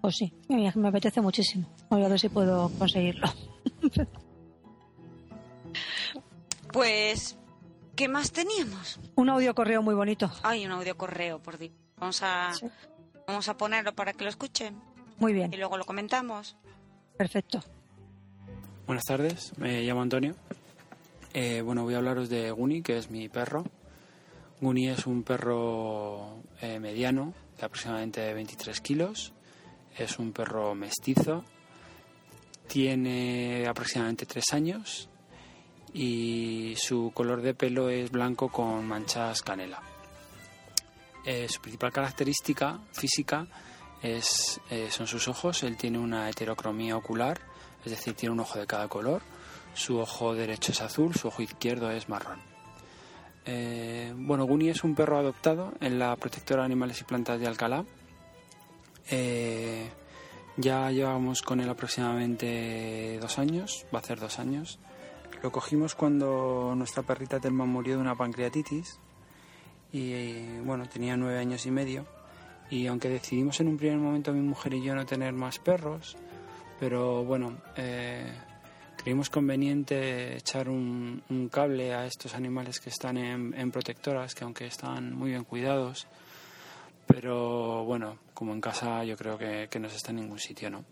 pues 0.00 0.16
sí 0.16 0.32
me, 0.48 0.70
me 0.74 0.88
apetece 0.88 1.20
muchísimo 1.20 1.68
voy 1.90 2.02
a 2.04 2.08
ver 2.08 2.18
si 2.20 2.28
puedo 2.28 2.70
conseguirlo 2.78 3.28
Pues, 6.72 7.36
¿qué 7.96 8.08
más 8.08 8.32
teníamos? 8.32 8.98
un 9.14 9.28
audio 9.28 9.54
correo 9.54 9.82
muy 9.82 9.94
bonito 9.94 10.30
Ay, 10.42 10.64
un 10.64 10.72
audio 10.72 10.96
correo, 10.96 11.42
por 11.42 11.58
Dios. 11.58 11.72
Vamos 12.02 12.20
a, 12.24 12.52
Sí. 12.52 12.66
vamos 13.28 13.48
a 13.48 13.56
ponerlo 13.56 13.94
para 13.94 14.12
que 14.12 14.24
lo 14.24 14.30
escuchen 14.30 14.74
muy 15.18 15.30
y 15.30 15.34
bien 15.36 15.52
luego 15.56 15.76
lo 15.78 15.84
comentamos. 15.84 16.56
perfecto 17.16 17.60
Buenas 18.88 19.04
tardes, 19.04 19.56
me 19.56 19.82
llamo 19.82 20.02
Antonio. 20.02 20.34
Eh, 21.32 21.60
bueno, 21.60 21.84
voy 21.84 21.94
a 21.94 21.98
hablaros 21.98 22.28
de 22.28 22.50
Guni, 22.50 22.82
que 22.82 22.98
es 22.98 23.08
mi 23.08 23.28
perro. 23.28 23.62
Guni 24.60 24.88
es 24.88 25.06
un 25.06 25.22
perro 25.22 26.42
eh, 26.60 26.80
mediano, 26.80 27.34
de 27.56 27.64
aproximadamente 27.66 28.34
23 28.34 28.80
kilos. 28.80 29.32
Es 29.96 30.18
un 30.18 30.32
perro 30.32 30.74
mestizo. 30.74 31.44
Tiene 32.66 33.64
aproximadamente 33.68 34.26
3 34.26 34.52
años 34.54 35.08
y 35.94 36.74
su 36.76 37.12
color 37.14 37.42
de 37.42 37.54
pelo 37.54 37.88
es 37.90 38.10
blanco 38.10 38.48
con 38.48 38.88
manchas 38.88 39.42
canela. 39.42 39.80
Eh, 41.24 41.46
su 41.48 41.60
principal 41.60 41.92
característica 41.92 42.80
física 42.92 43.46
es, 44.02 44.60
eh, 44.70 44.88
son 44.90 45.06
sus 45.06 45.28
ojos. 45.28 45.62
Él 45.62 45.76
tiene 45.76 45.98
una 45.98 46.28
heterocromía 46.28 46.96
ocular, 46.96 47.40
es 47.84 47.92
decir, 47.92 48.14
tiene 48.14 48.32
un 48.32 48.40
ojo 48.40 48.58
de 48.58 48.66
cada 48.66 48.88
color. 48.88 49.22
Su 49.74 49.98
ojo 49.98 50.34
derecho 50.34 50.72
es 50.72 50.80
azul, 50.82 51.14
su 51.14 51.28
ojo 51.28 51.42
izquierdo 51.42 51.90
es 51.90 52.08
marrón. 52.08 52.40
Eh, 53.44 54.12
bueno, 54.16 54.44
Guni 54.44 54.68
es 54.68 54.84
un 54.84 54.94
perro 54.94 55.18
adoptado 55.18 55.72
en 55.80 55.98
la 55.98 56.14
Protectora 56.16 56.62
de 56.62 56.66
Animales 56.66 57.00
y 57.00 57.04
Plantas 57.04 57.40
de 57.40 57.46
Alcalá. 57.46 57.84
ya 60.58 60.90
llevamos 60.90 61.40
con 61.42 61.60
él 61.60 61.68
aproximadamente 61.68 63.18
dos 63.20 63.38
años, 63.38 63.86
va 63.94 64.00
a 64.00 64.02
ser 64.02 64.20
dos 64.20 64.38
años. 64.38 64.78
Lo 65.42 65.50
cogimos 65.50 65.94
cuando 65.94 66.74
nuestra 66.76 67.02
perrita 67.02 67.40
Telma 67.40 67.64
murió 67.64 67.94
de 67.96 68.02
una 68.02 68.14
pancreatitis 68.14 69.00
y 69.92 70.58
bueno, 70.64 70.88
tenía 70.88 71.16
nueve 71.16 71.38
años 71.38 71.66
y 71.66 71.70
medio. 71.70 72.06
Y 72.70 72.86
aunque 72.86 73.10
decidimos 73.10 73.60
en 73.60 73.68
un 73.68 73.76
primer 73.76 73.98
momento 73.98 74.32
mi 74.32 74.40
mujer 74.40 74.72
y 74.74 74.82
yo 74.82 74.94
no 74.94 75.04
tener 75.04 75.34
más 75.34 75.58
perros, 75.58 76.16
pero 76.80 77.22
bueno, 77.22 77.58
eh, 77.76 78.32
creímos 78.96 79.28
conveniente 79.28 80.38
echar 80.38 80.70
un, 80.70 81.22
cable 81.52 81.92
a 81.92 82.06
estos 82.06 82.34
animales 82.34 82.80
que 82.80 82.88
están 82.88 83.18
en, 83.18 83.70
protectoras, 83.70 84.34
que 84.34 84.44
aunque 84.44 84.66
están 84.66 85.14
muy 85.14 85.30
bien 85.30 85.44
cuidados, 85.44 86.06
pero 87.06 87.84
bueno, 87.84 88.18
como 88.32 88.54
en 88.54 88.60
casa 88.62 89.04
yo 89.04 89.16
creo 89.18 89.36
que, 89.36 89.68
que 89.70 89.78
no 89.78 89.90
se 89.90 89.96
está 89.96 90.10
en 90.10 90.16
ningún 90.16 90.38
sitio, 90.38 90.70
¿no? 90.70 90.82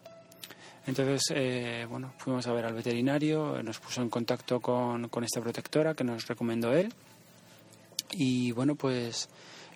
Entonces, 0.86 1.22
eh, 1.34 1.86
bueno, 1.88 2.12
fuimos 2.18 2.46
a 2.46 2.52
ver 2.52 2.66
al 2.66 2.74
veterinario, 2.74 3.62
nos 3.62 3.78
puso 3.78 4.02
en 4.02 4.10
contacto 4.10 4.60
con, 4.60 5.08
con 5.08 5.24
esta 5.24 5.40
protectora 5.40 5.94
que 5.94 6.04
nos 6.04 6.26
recomendó 6.26 6.72
él 6.72 6.92
y 8.12 8.53
bueno, 8.53 8.75
pues 8.75 9.29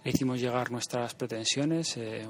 le 0.05 0.11
hicimos 0.11 0.41
llegar 0.41 0.71
nuestras 0.71 1.15
pretensiones, 1.15 1.97
eh, 1.97 2.27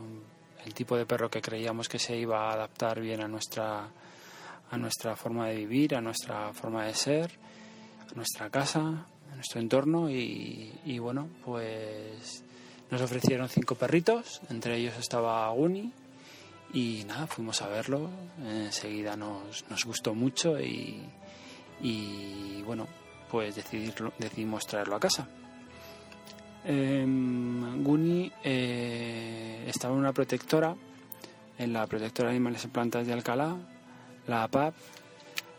el 0.64 0.74
tipo 0.74 0.96
de 0.96 1.06
perro 1.06 1.30
que 1.30 1.42
creíamos 1.42 1.88
que 1.88 1.98
se 1.98 2.16
iba 2.16 2.48
a 2.48 2.54
adaptar 2.54 3.00
bien 3.00 3.22
a 3.22 3.28
nuestra, 3.28 3.88
a 4.70 4.78
nuestra 4.78 5.16
forma 5.16 5.48
de 5.48 5.56
vivir, 5.56 5.94
a 5.94 6.00
nuestra 6.00 6.52
forma 6.52 6.84
de 6.84 6.94
ser, 6.94 7.30
a 8.10 8.14
nuestra 8.14 8.48
casa, 8.50 8.80
a 8.80 9.34
nuestro 9.34 9.60
entorno. 9.60 10.08
Y, 10.10 10.98
bueno, 10.98 11.28
pues 11.44 12.44
nos 12.90 13.02
ofrecieron 13.02 13.48
cinco 13.48 13.74
perritos, 13.74 14.40
entre 14.50 14.76
ellos 14.76 14.94
estaba 14.98 15.50
Guni. 15.50 15.92
Y 16.72 17.04
nada, 17.06 17.26
fuimos 17.26 17.62
a 17.62 17.68
verlo, 17.68 18.10
enseguida 18.44 19.16
nos, 19.16 19.64
nos 19.70 19.84
gustó 19.84 20.12
mucho 20.12 20.58
y, 20.58 21.00
y 21.80 22.62
bueno, 22.62 22.88
pues 23.30 23.54
decidirlo, 23.54 24.12
decidimos 24.18 24.66
traerlo 24.66 24.96
a 24.96 25.00
casa. 25.00 25.28
Eh, 26.66 27.04
Guni 27.06 28.32
eh, 28.42 29.64
estaba 29.68 29.92
en 29.92 30.00
una 30.00 30.12
protectora, 30.12 30.74
en 31.58 31.72
la 31.72 31.86
protectora 31.86 32.30
de 32.30 32.36
animales 32.36 32.64
y 32.64 32.68
plantas 32.68 33.06
de 33.06 33.12
Alcalá, 33.12 33.56
la 34.26 34.44
APAP. 34.44 34.74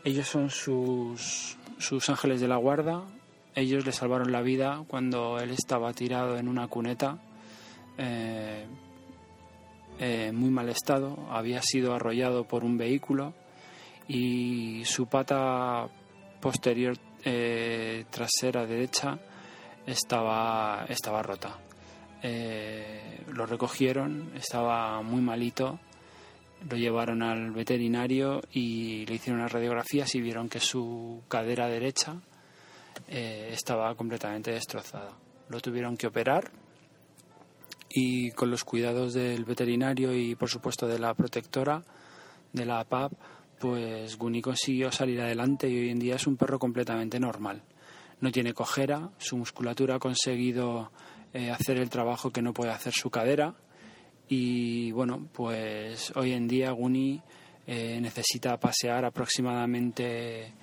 Ellos 0.04 0.28
son 0.28 0.50
sus, 0.50 1.58
sus 1.78 2.10
ángeles 2.10 2.42
de 2.42 2.48
la 2.48 2.58
guarda. 2.58 3.04
Ellos 3.54 3.86
le 3.86 3.92
salvaron 3.92 4.32
la 4.32 4.42
vida 4.42 4.84
cuando 4.88 5.40
él 5.40 5.52
estaba 5.52 5.94
tirado 5.94 6.38
en 6.38 6.48
una 6.48 6.68
cuneta, 6.68 7.20
eh, 7.98 8.66
eh, 10.00 10.32
muy 10.34 10.50
mal 10.50 10.70
estado. 10.70 11.28
Había 11.30 11.62
sido 11.62 11.94
arrollado 11.94 12.46
por 12.46 12.64
un 12.64 12.78
vehículo 12.78 13.34
y 14.08 14.84
su 14.86 15.08
pata 15.08 15.88
posterior 16.42 16.98
trasera 18.12 18.68
derecha 18.68 19.18
estaba, 19.86 20.86
estaba 20.90 21.22
rota. 21.22 21.58
Eh, 22.22 23.22
lo 23.34 23.46
recogieron, 23.46 24.32
estaba 24.36 25.02
muy 25.02 25.22
malito, 25.22 25.80
lo 26.70 26.78
llevaron 26.78 27.22
al 27.22 27.52
veterinario 27.52 28.42
y 28.52 29.06
le 29.06 29.16
hicieron 29.16 29.42
unas 29.42 29.52
radiografías 29.52 30.16
y 30.16 30.22
vieron 30.22 30.50
que 30.50 30.60
su 30.60 31.22
cadera 31.28 31.68
derecha 31.68 32.16
eh, 33.08 33.50
estaba 33.52 33.94
completamente 33.96 34.52
destrozada. 34.52 35.12
Lo 35.50 35.60
tuvieron 35.60 35.98
que 35.98 36.08
operar 36.08 36.52
y 37.90 38.32
con 38.32 38.50
los 38.50 38.64
cuidados 38.64 39.14
del 39.14 39.46
veterinario 39.46 40.14
y 40.16 40.36
por 40.36 40.50
supuesto 40.50 40.88
de 40.88 40.98
la 40.98 41.14
protectora 41.14 41.84
de 42.52 42.66
la 42.66 42.80
APAP, 42.80 43.12
pues 43.60 44.18
Guni 44.18 44.42
consiguió 44.42 44.92
salir 44.92 45.22
adelante 45.22 45.70
y 45.70 45.78
hoy 45.78 45.90
en 45.90 46.00
día 46.00 46.16
es 46.16 46.26
un 46.26 46.38
perro 46.38 46.58
completamente 46.58 47.20
normal 47.20 47.62
no 48.22 48.32
tiene 48.32 48.54
cojera, 48.54 49.12
su 49.18 49.38
musculatura 49.38 49.96
ha 49.96 50.00
conseguido 50.00 50.92
eh, 51.34 51.52
hacer 51.52 51.78
el 51.78 51.90
trabajo 51.90 52.32
que 52.32 52.42
no 52.42 52.54
puede 52.54 52.72
hacer 52.72 52.94
su 52.94 53.10
cadera. 53.10 53.56
Y 54.28 54.92
bueno, 54.92 55.28
pues 55.34 56.12
hoy 56.16 56.32
en 56.32 56.48
día 56.48 56.72
Guni 56.72 57.22
eh, 57.68 58.00
necesita 58.02 58.58
pasear 58.58 59.06
aproximadamente 59.06 60.54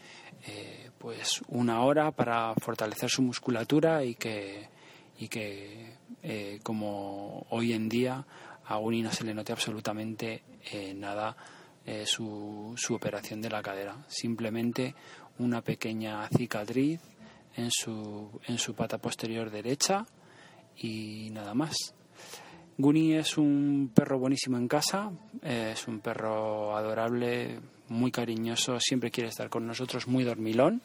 eh, 0.46 0.90
pues 0.98 1.42
una 1.48 1.82
hora 1.82 2.10
para 2.10 2.54
fortalecer 2.54 3.10
su 3.10 3.22
musculatura 3.22 4.04
y 4.04 4.14
que, 4.14 4.68
y 5.18 5.28
que 5.28 5.92
como 6.62 7.46
hoy 7.50 7.72
en 7.72 7.88
día 7.88 8.24
a 8.64 8.76
Guni 8.76 9.02
no 9.02 9.12
se 9.12 9.24
le 9.24 9.34
note 9.34 9.52
absolutamente 9.52 10.42
nada 10.94 11.36
su, 12.04 12.74
su 12.76 12.94
operación 12.94 13.40
de 13.40 13.50
la 13.50 13.60
cadera, 13.60 14.04
simplemente 14.06 14.94
una 15.38 15.62
pequeña 15.62 16.28
cicatriz 16.28 17.00
en 17.56 17.70
su, 17.70 18.40
en 18.46 18.58
su 18.58 18.74
pata 18.74 18.98
posterior 18.98 19.50
derecha 19.50 20.06
y 20.76 21.30
nada 21.30 21.54
más. 21.54 21.94
Guni 22.78 23.14
es 23.14 23.36
un 23.36 23.90
perro 23.94 24.18
buenísimo 24.18 24.56
en 24.56 24.66
casa, 24.66 25.12
es 25.42 25.86
un 25.86 26.00
perro 26.00 26.76
adorable, 26.76 27.60
muy 27.88 28.10
cariñoso, 28.10 28.80
siempre 28.80 29.10
quiere 29.10 29.28
estar 29.28 29.50
con 29.50 29.66
nosotros, 29.66 30.08
muy 30.08 30.24
dormilón. 30.24 30.80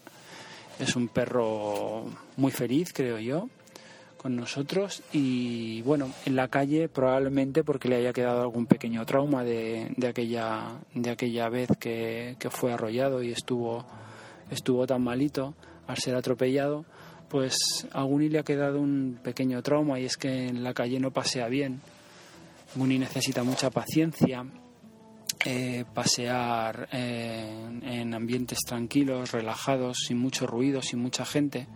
Es 0.79 0.95
un 0.95 1.07
perro 1.07 2.05
muy 2.35 2.51
feliz, 2.51 2.93
creo 2.93 3.17
yo, 3.17 3.49
con 4.17 4.35
nosotros. 4.35 5.01
Y 5.13 5.81
bueno, 5.83 6.11
en 6.25 6.35
la 6.35 6.49
calle 6.49 6.89
probablemente 6.89 7.63
porque 7.63 7.87
le 7.87 7.95
haya 7.95 8.13
quedado 8.13 8.41
algún 8.41 8.67
pequeño 8.67 9.05
trauma 9.05 9.43
de, 9.43 9.91
de 9.95 10.07
aquella, 10.07 10.73
de 10.93 11.09
aquella 11.09 11.49
vez 11.49 11.69
que, 11.79 12.35
que 12.37 12.49
fue 12.49 12.73
arrollado 12.73 13.23
y 13.23 13.31
estuvo, 13.31 13.85
estuvo 14.51 14.85
tan 14.85 15.03
malito 15.03 15.55
al 15.87 15.97
ser 15.97 16.15
atropellado, 16.15 16.85
pues 17.29 17.87
a 17.91 18.03
Guni 18.03 18.29
le 18.29 18.39
ha 18.39 18.43
quedado 18.43 18.79
un 18.79 19.19
pequeño 19.21 19.61
trauma 19.61 19.99
y 19.99 20.05
es 20.05 20.17
que 20.17 20.47
en 20.47 20.63
la 20.63 20.73
calle 20.73 20.99
no 20.99 21.11
pasea 21.11 21.47
bien. 21.47 21.81
Guni 22.75 22.99
necesita 22.99 23.43
mucha 23.43 23.69
paciencia, 23.69 24.45
eh, 25.45 25.85
pasear 25.93 26.87
en, 26.91 28.13
ambientes 28.13 28.59
tranquilos, 28.65 29.31
relajados, 29.31 29.97
sin 30.07 30.17
mucho 30.17 30.47
ruido, 30.47 30.81
sin 30.81 30.99
mucha 30.99 31.25
gente. 31.25 31.67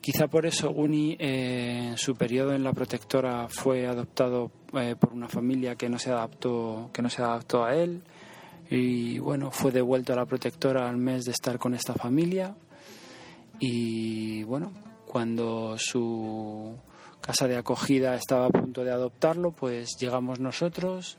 Quizá 0.00 0.28
por 0.28 0.46
eso 0.46 0.70
Guni 0.72 1.16
eh, 1.18 1.88
en 1.90 1.98
su 1.98 2.14
periodo 2.14 2.54
en 2.54 2.62
la 2.62 2.72
protectora 2.72 3.48
fue 3.48 3.86
adoptado 3.86 4.50
eh, 4.74 4.94
por 4.98 5.12
una 5.12 5.28
familia 5.28 5.76
que 5.76 5.88
no 5.88 5.98
se 5.98 6.10
adaptó, 6.10 6.90
que 6.92 7.02
no 7.02 7.10
se 7.10 7.22
adaptó 7.22 7.64
a 7.64 7.74
él 7.74 8.02
y 8.70 9.18
bueno, 9.18 9.50
fue 9.50 9.72
devuelto 9.72 10.12
a 10.12 10.16
la 10.16 10.26
protectora 10.26 10.88
al 10.88 10.98
mes 10.98 11.24
de 11.24 11.32
estar 11.32 11.58
con 11.58 11.74
esta 11.74 11.94
familia 11.94 12.54
y 13.60 14.42
bueno, 14.44 14.72
cuando 15.06 15.76
su 15.78 16.76
casa 17.20 17.48
de 17.48 17.56
acogida 17.56 18.14
estaba 18.14 18.46
a 18.46 18.50
punto 18.50 18.84
de 18.84 18.92
adoptarlo, 18.92 19.52
pues 19.52 19.96
llegamos 19.98 20.38
nosotros, 20.38 21.18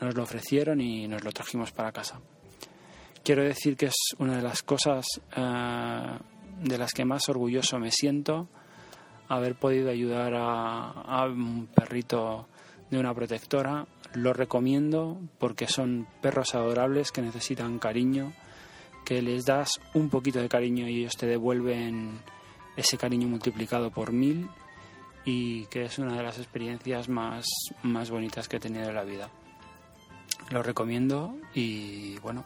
nos 0.00 0.14
lo 0.14 0.22
ofrecieron 0.22 0.80
y 0.80 1.08
nos 1.08 1.24
lo 1.24 1.32
trajimos 1.32 1.72
para 1.72 1.92
casa. 1.92 2.20
Quiero 3.22 3.42
decir 3.42 3.76
que 3.76 3.86
es 3.86 3.96
una 4.18 4.36
de 4.36 4.42
las 4.42 4.62
cosas 4.62 5.06
eh, 5.36 6.18
de 6.62 6.78
las 6.78 6.92
que 6.92 7.04
más 7.04 7.28
orgulloso 7.28 7.78
me 7.78 7.90
siento, 7.90 8.48
haber 9.28 9.54
podido 9.54 9.90
ayudar 9.90 10.34
a, 10.34 10.90
a 10.90 11.26
un 11.26 11.66
perrito 11.66 12.48
de 12.90 12.98
una 12.98 13.14
protectora. 13.14 13.86
Lo 14.14 14.32
recomiendo 14.32 15.20
porque 15.38 15.68
son 15.68 16.08
perros 16.20 16.54
adorables 16.54 17.12
que 17.12 17.22
necesitan 17.22 17.78
cariño 17.78 18.32
que 19.10 19.22
les 19.22 19.44
das 19.44 19.80
un 19.94 20.08
poquito 20.08 20.38
de 20.38 20.48
cariño 20.48 20.88
y 20.88 21.00
ellos 21.00 21.16
te 21.16 21.26
devuelven 21.26 22.20
ese 22.76 22.96
cariño 22.96 23.26
multiplicado 23.26 23.90
por 23.90 24.12
mil 24.12 24.48
y 25.24 25.66
que 25.66 25.82
es 25.86 25.98
una 25.98 26.16
de 26.16 26.22
las 26.22 26.38
experiencias 26.38 27.08
más, 27.08 27.44
más 27.82 28.08
bonitas 28.08 28.46
que 28.46 28.58
he 28.58 28.60
tenido 28.60 28.88
en 28.88 28.94
la 28.94 29.02
vida. 29.02 29.28
Lo 30.50 30.62
recomiendo 30.62 31.34
y 31.52 32.18
bueno, 32.18 32.44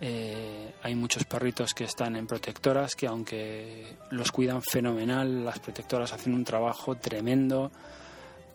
eh, 0.00 0.74
hay 0.82 0.94
muchos 0.94 1.24
perritos 1.24 1.74
que 1.74 1.84
están 1.84 2.16
en 2.16 2.26
protectoras 2.26 2.96
que 2.96 3.06
aunque 3.06 3.98
los 4.10 4.32
cuidan 4.32 4.62
fenomenal, 4.62 5.44
las 5.44 5.58
protectoras 5.58 6.14
hacen 6.14 6.32
un 6.32 6.44
trabajo 6.44 6.96
tremendo, 6.96 7.70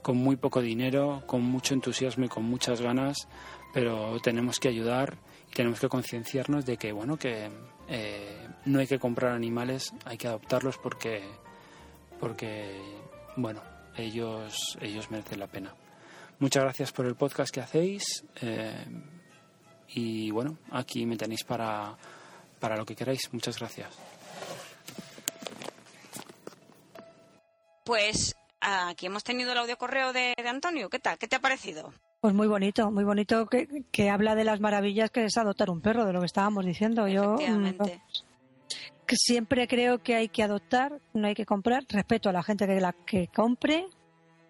con 0.01 0.17
muy 0.17 0.35
poco 0.35 0.63
dinero, 0.63 1.21
con 1.27 1.43
mucho 1.43 1.75
entusiasmo 1.75 2.25
y 2.25 2.27
con 2.27 2.45
muchas 2.45 2.81
ganas, 2.81 3.27
pero 3.71 4.19
tenemos 4.19 4.59
que 4.59 4.69
ayudar 4.69 5.19
tenemos 5.53 5.79
que 5.79 5.89
concienciarnos 5.89 6.65
de 6.65 6.77
que, 6.77 6.91
bueno, 6.91 7.17
que 7.17 7.49
eh, 7.87 8.47
no 8.65 8.79
hay 8.79 8.87
que 8.87 8.99
comprar 8.99 9.33
animales, 9.33 9.91
hay 10.05 10.17
que 10.17 10.27
adoptarlos 10.27 10.77
porque, 10.77 11.23
porque 12.19 12.81
bueno, 13.35 13.61
ellos, 13.95 14.77
ellos 14.81 15.09
merecen 15.11 15.39
la 15.39 15.47
pena. 15.47 15.73
Muchas 16.39 16.63
gracias 16.63 16.91
por 16.91 17.05
el 17.05 17.15
podcast 17.15 17.53
que 17.53 17.61
hacéis 17.61 18.23
eh, 18.41 18.85
y 19.89 20.31
bueno, 20.31 20.57
aquí 20.71 21.05
me 21.05 21.17
tenéis 21.17 21.43
para, 21.43 21.97
para 22.59 22.77
lo 22.77 22.85
que 22.85 22.95
queráis. 22.95 23.33
Muchas 23.33 23.59
gracias. 23.59 23.97
Pues 27.83 28.35
aquí 28.61 29.07
hemos 29.07 29.23
tenido 29.23 29.51
el 29.51 29.57
audio 29.57 29.77
correo 29.77 30.13
de, 30.13 30.35
de 30.37 30.47
Antonio. 30.47 30.89
¿Qué 30.89 30.99
tal? 30.99 31.17
¿Qué 31.17 31.27
te 31.27 31.35
ha 31.35 31.39
parecido? 31.41 31.91
Pues 32.21 32.33
muy 32.33 32.47
bonito, 32.47 32.91
muy 32.91 33.05
bonito 33.05 33.45
que, 33.45 33.85
que, 33.91 34.09
habla 34.09 34.35
de 34.35 34.43
las 34.43 34.59
maravillas 34.59 35.09
que 35.09 35.23
es 35.23 35.37
adoptar 35.37 35.69
un 35.69 35.79
perro, 35.79 36.05
de 36.05 36.11
lo 36.11 36.19
que 36.19 36.25
estábamos 36.25 36.65
diciendo. 36.65 37.07
Yo 37.07 37.35
mm, 37.35 37.77
que 39.05 39.15
siempre 39.15 39.67
creo 39.67 39.99
que 39.99 40.15
hay 40.15 40.27
que 40.27 40.43
adoptar, 40.43 40.99
no 41.13 41.27
hay 41.27 41.33
que 41.33 41.45
comprar. 41.45 41.85
Respeto 41.87 42.29
a 42.29 42.33
la 42.33 42.43
gente 42.43 42.67
que 42.67 42.81
la 42.81 42.91
que 42.93 43.27
compre, 43.27 43.87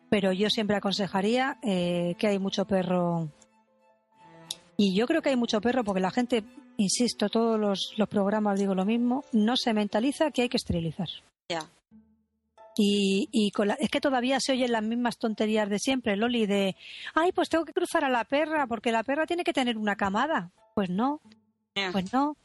pero 0.10 0.34
yo 0.34 0.50
siempre 0.50 0.76
aconsejaría 0.76 1.60
eh, 1.62 2.16
que 2.18 2.28
hay 2.28 2.40
mucho 2.40 2.66
perro. 2.66 3.30
Y 4.76 4.96
yo 4.96 5.06
creo 5.06 5.22
que 5.22 5.30
hay 5.30 5.36
mucho 5.36 5.62
perro 5.62 5.84
porque 5.84 6.02
la 6.02 6.12
gente, 6.12 6.44
insisto, 6.78 7.30
todos 7.30 7.60
los, 7.60 7.94
los 7.98 8.10
programas 8.10 8.60
digo 8.60 8.74
lo 8.74 8.86
mismo, 8.86 9.24
no 9.32 9.56
se 9.56 9.76
mentaliza 9.76 10.32
que 10.32 10.42
hay 10.42 10.50
que 10.50 10.58
esterilizar. 10.58 11.10
Ya. 11.50 11.70
Y, 12.82 13.28
y 13.34 13.52
con 13.52 13.68
la, 13.68 13.74
es 13.74 13.90
que 13.90 14.00
todavía 14.00 14.40
se 14.40 14.54
oyen 14.54 14.72
las 14.72 14.84
mismas 14.84 15.18
tonterías 15.18 15.70
de 15.70 15.80
siempre, 15.80 16.16
Loli, 16.16 16.46
de, 16.46 16.78
ay, 17.14 17.34
pues 17.34 17.50
tengo 17.50 17.66
que 17.66 17.74
cruzar 17.74 18.06
a 18.06 18.10
la 18.10 18.24
perra 18.24 18.68
porque 18.68 18.94
la 18.94 19.04
perra 19.04 19.26
tiene 19.26 19.44
que 19.44 19.52
tener 19.52 19.78
una 19.78 19.98
camada. 19.98 20.52
Pues 20.76 20.90
no, 20.90 21.20
Yeah. 21.76 21.92
pues 21.92 22.14
no. 22.14 22.38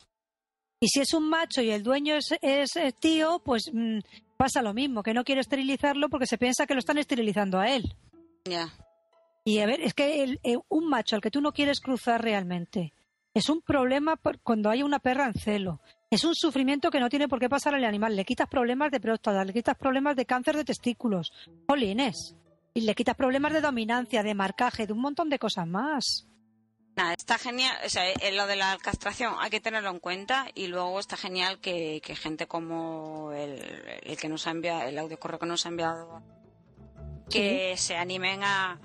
Y 0.81 0.89
si 0.89 1.01
es 1.01 1.15
un 1.15 1.29
macho 1.31 1.63
y 1.63 1.71
el 1.71 1.83
dueño 1.85 2.17
es, 2.17 2.35
es, 2.43 2.75
es 2.75 2.95
tío, 2.97 3.41
pues 3.45 3.71
mm, 3.73 3.99
pasa 4.37 4.61
lo 4.61 4.75
mismo, 4.75 5.03
que 5.05 5.15
no 5.15 5.23
quiere 5.25 5.41
esterilizarlo 5.41 6.09
porque 6.09 6.27
se 6.27 6.37
piensa 6.37 6.67
que 6.67 6.75
lo 6.75 6.81
están 6.81 6.99
esterilizando 6.99 7.59
a 7.61 7.69
él. 7.71 7.95
Ya. 8.45 8.69
Y 9.45 9.61
a 9.61 9.67
ver, 9.67 9.81
es 9.83 9.95
que 9.95 10.25
el- 10.25 10.41
eh, 10.43 10.57
un 10.69 10.89
macho 10.89 11.15
al 11.15 11.23
que 11.23 11.31
tú 11.31 11.41
no 11.41 11.53
quieres 11.53 11.79
cruzar 11.81 12.23
realmente 12.23 12.93
es 13.35 13.49
un 13.49 13.61
problema 13.63 14.17
por- 14.17 14.41
cuando 14.41 14.69
hay 14.69 14.83
una 14.83 14.99
perra 14.99 15.27
en 15.27 15.35
celo. 15.35 15.81
Es 16.15 16.23
un 16.23 16.37
sufrimiento 16.37 16.93
que 16.93 17.01
no 17.01 17.09
tiene 17.09 17.27
por 17.27 17.41
qué 17.41 17.49
pasar 17.49 17.75
al 17.75 17.85
animal. 17.85 18.15
Le 18.15 18.25
quitas 18.25 18.49
problemas 18.49 18.93
de 18.93 19.01
próstata, 19.01 19.45
le 19.45 19.53
quitas 19.53 19.77
problemas 19.77 20.15
de 20.15 20.25
cáncer 20.25 20.57
de 20.57 20.65
testículos. 20.65 21.33
Jolines. 21.69 22.37
Y 22.73 22.83
le 22.83 22.95
quitas 22.95 23.17
problemas 23.17 23.53
de 23.53 23.61
dominancia, 23.61 24.23
de 24.23 24.33
marcaje, 24.33 24.87
de 24.87 24.93
un 24.93 25.01
montón 25.01 25.29
de 25.29 25.41
cosas 25.41 25.67
más. 25.67 26.29
Nada, 26.95 27.15
está 27.15 27.37
genial, 27.37 27.77
o 27.85 27.89
sea, 27.89 28.09
eh, 28.09 28.31
lo 28.33 28.47
de 28.47 28.55
la 28.55 28.79
castración 28.81 29.35
hay 29.41 29.51
que 29.51 29.59
tenerlo 29.59 29.91
en 29.91 29.99
cuenta 29.99 30.47
y 30.55 30.69
luego 30.69 31.01
está 31.01 31.17
genial 31.17 31.59
que, 31.59 32.01
que 32.05 32.15
gente 32.15 32.47
como 32.47 33.33
el, 33.33 33.61
el 34.05 34.17
que 34.17 34.29
nos 34.29 34.47
ha 34.47 34.53
enviado, 34.53 34.83
el 34.83 34.97
audio 35.01 35.19
correo 35.19 35.41
que 35.41 35.47
nos 35.47 35.67
ha 35.67 35.71
enviado, 35.71 36.23
que 37.29 37.75
se 37.77 37.97
animen 37.97 38.45
a, 38.45 38.79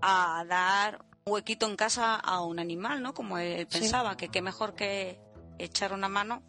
a 0.00 0.44
dar 0.48 1.04
huequito 1.26 1.66
en 1.68 1.74
casa 1.74 2.14
a 2.14 2.42
un 2.44 2.60
animal, 2.60 3.02
¿no? 3.02 3.12
Como 3.12 3.38
él 3.38 3.66
Sí. 3.68 3.80
pensaba, 3.80 4.16
que 4.16 4.28
qué 4.28 4.40
mejor 4.42 4.76
que 4.76 5.18
echar 5.58 5.92
una 5.92 6.08
mano 6.08 6.44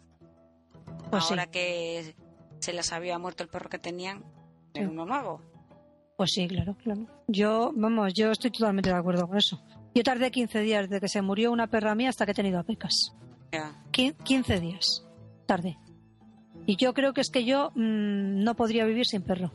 Pues 1.12 1.24
sí. 1.24 1.32
ahora 1.34 1.46
que 1.46 2.14
se 2.58 2.72
les 2.72 2.92
había 2.92 3.18
muerto 3.18 3.42
el 3.42 3.48
perro 3.48 3.68
que 3.68 3.78
tenían, 3.78 4.24
en 4.74 4.86
Sí. 4.86 4.90
uno 4.90 5.04
nuevo. 5.06 5.40
Pues 6.16 6.32
sí, 6.32 6.48
claro, 6.48 6.74
claro. 6.82 7.06
Yo, 7.28 7.72
vamos, 7.74 8.14
yo 8.14 8.30
estoy 8.30 8.50
totalmente 8.50 8.90
de 8.90 8.96
acuerdo 8.96 9.26
con 9.28 9.36
eso. 9.36 9.62
Yo 9.94 10.02
tardé 10.02 10.30
15 10.30 10.60
días 10.60 10.88
desde 10.88 11.00
que 11.00 11.08
se 11.08 11.20
murió 11.20 11.52
una 11.52 11.66
perra 11.66 11.94
mía 11.94 12.08
hasta 12.08 12.24
que 12.24 12.32
he 12.32 12.34
tenido 12.34 12.58
a 12.58 12.62
pecas. 12.64 13.12
Quin- 13.92 14.16
15 14.24 14.60
días 14.60 15.04
tardé. 15.46 15.76
Y 16.64 16.76
yo 16.76 16.94
creo 16.94 17.12
que 17.12 17.20
es 17.20 17.28
que 17.30 17.44
yo 17.44 17.70
mm, 17.74 18.42
no 18.42 18.54
podría 18.56 18.84
vivir 18.86 19.04
sin 19.04 19.22
perro. 19.22 19.50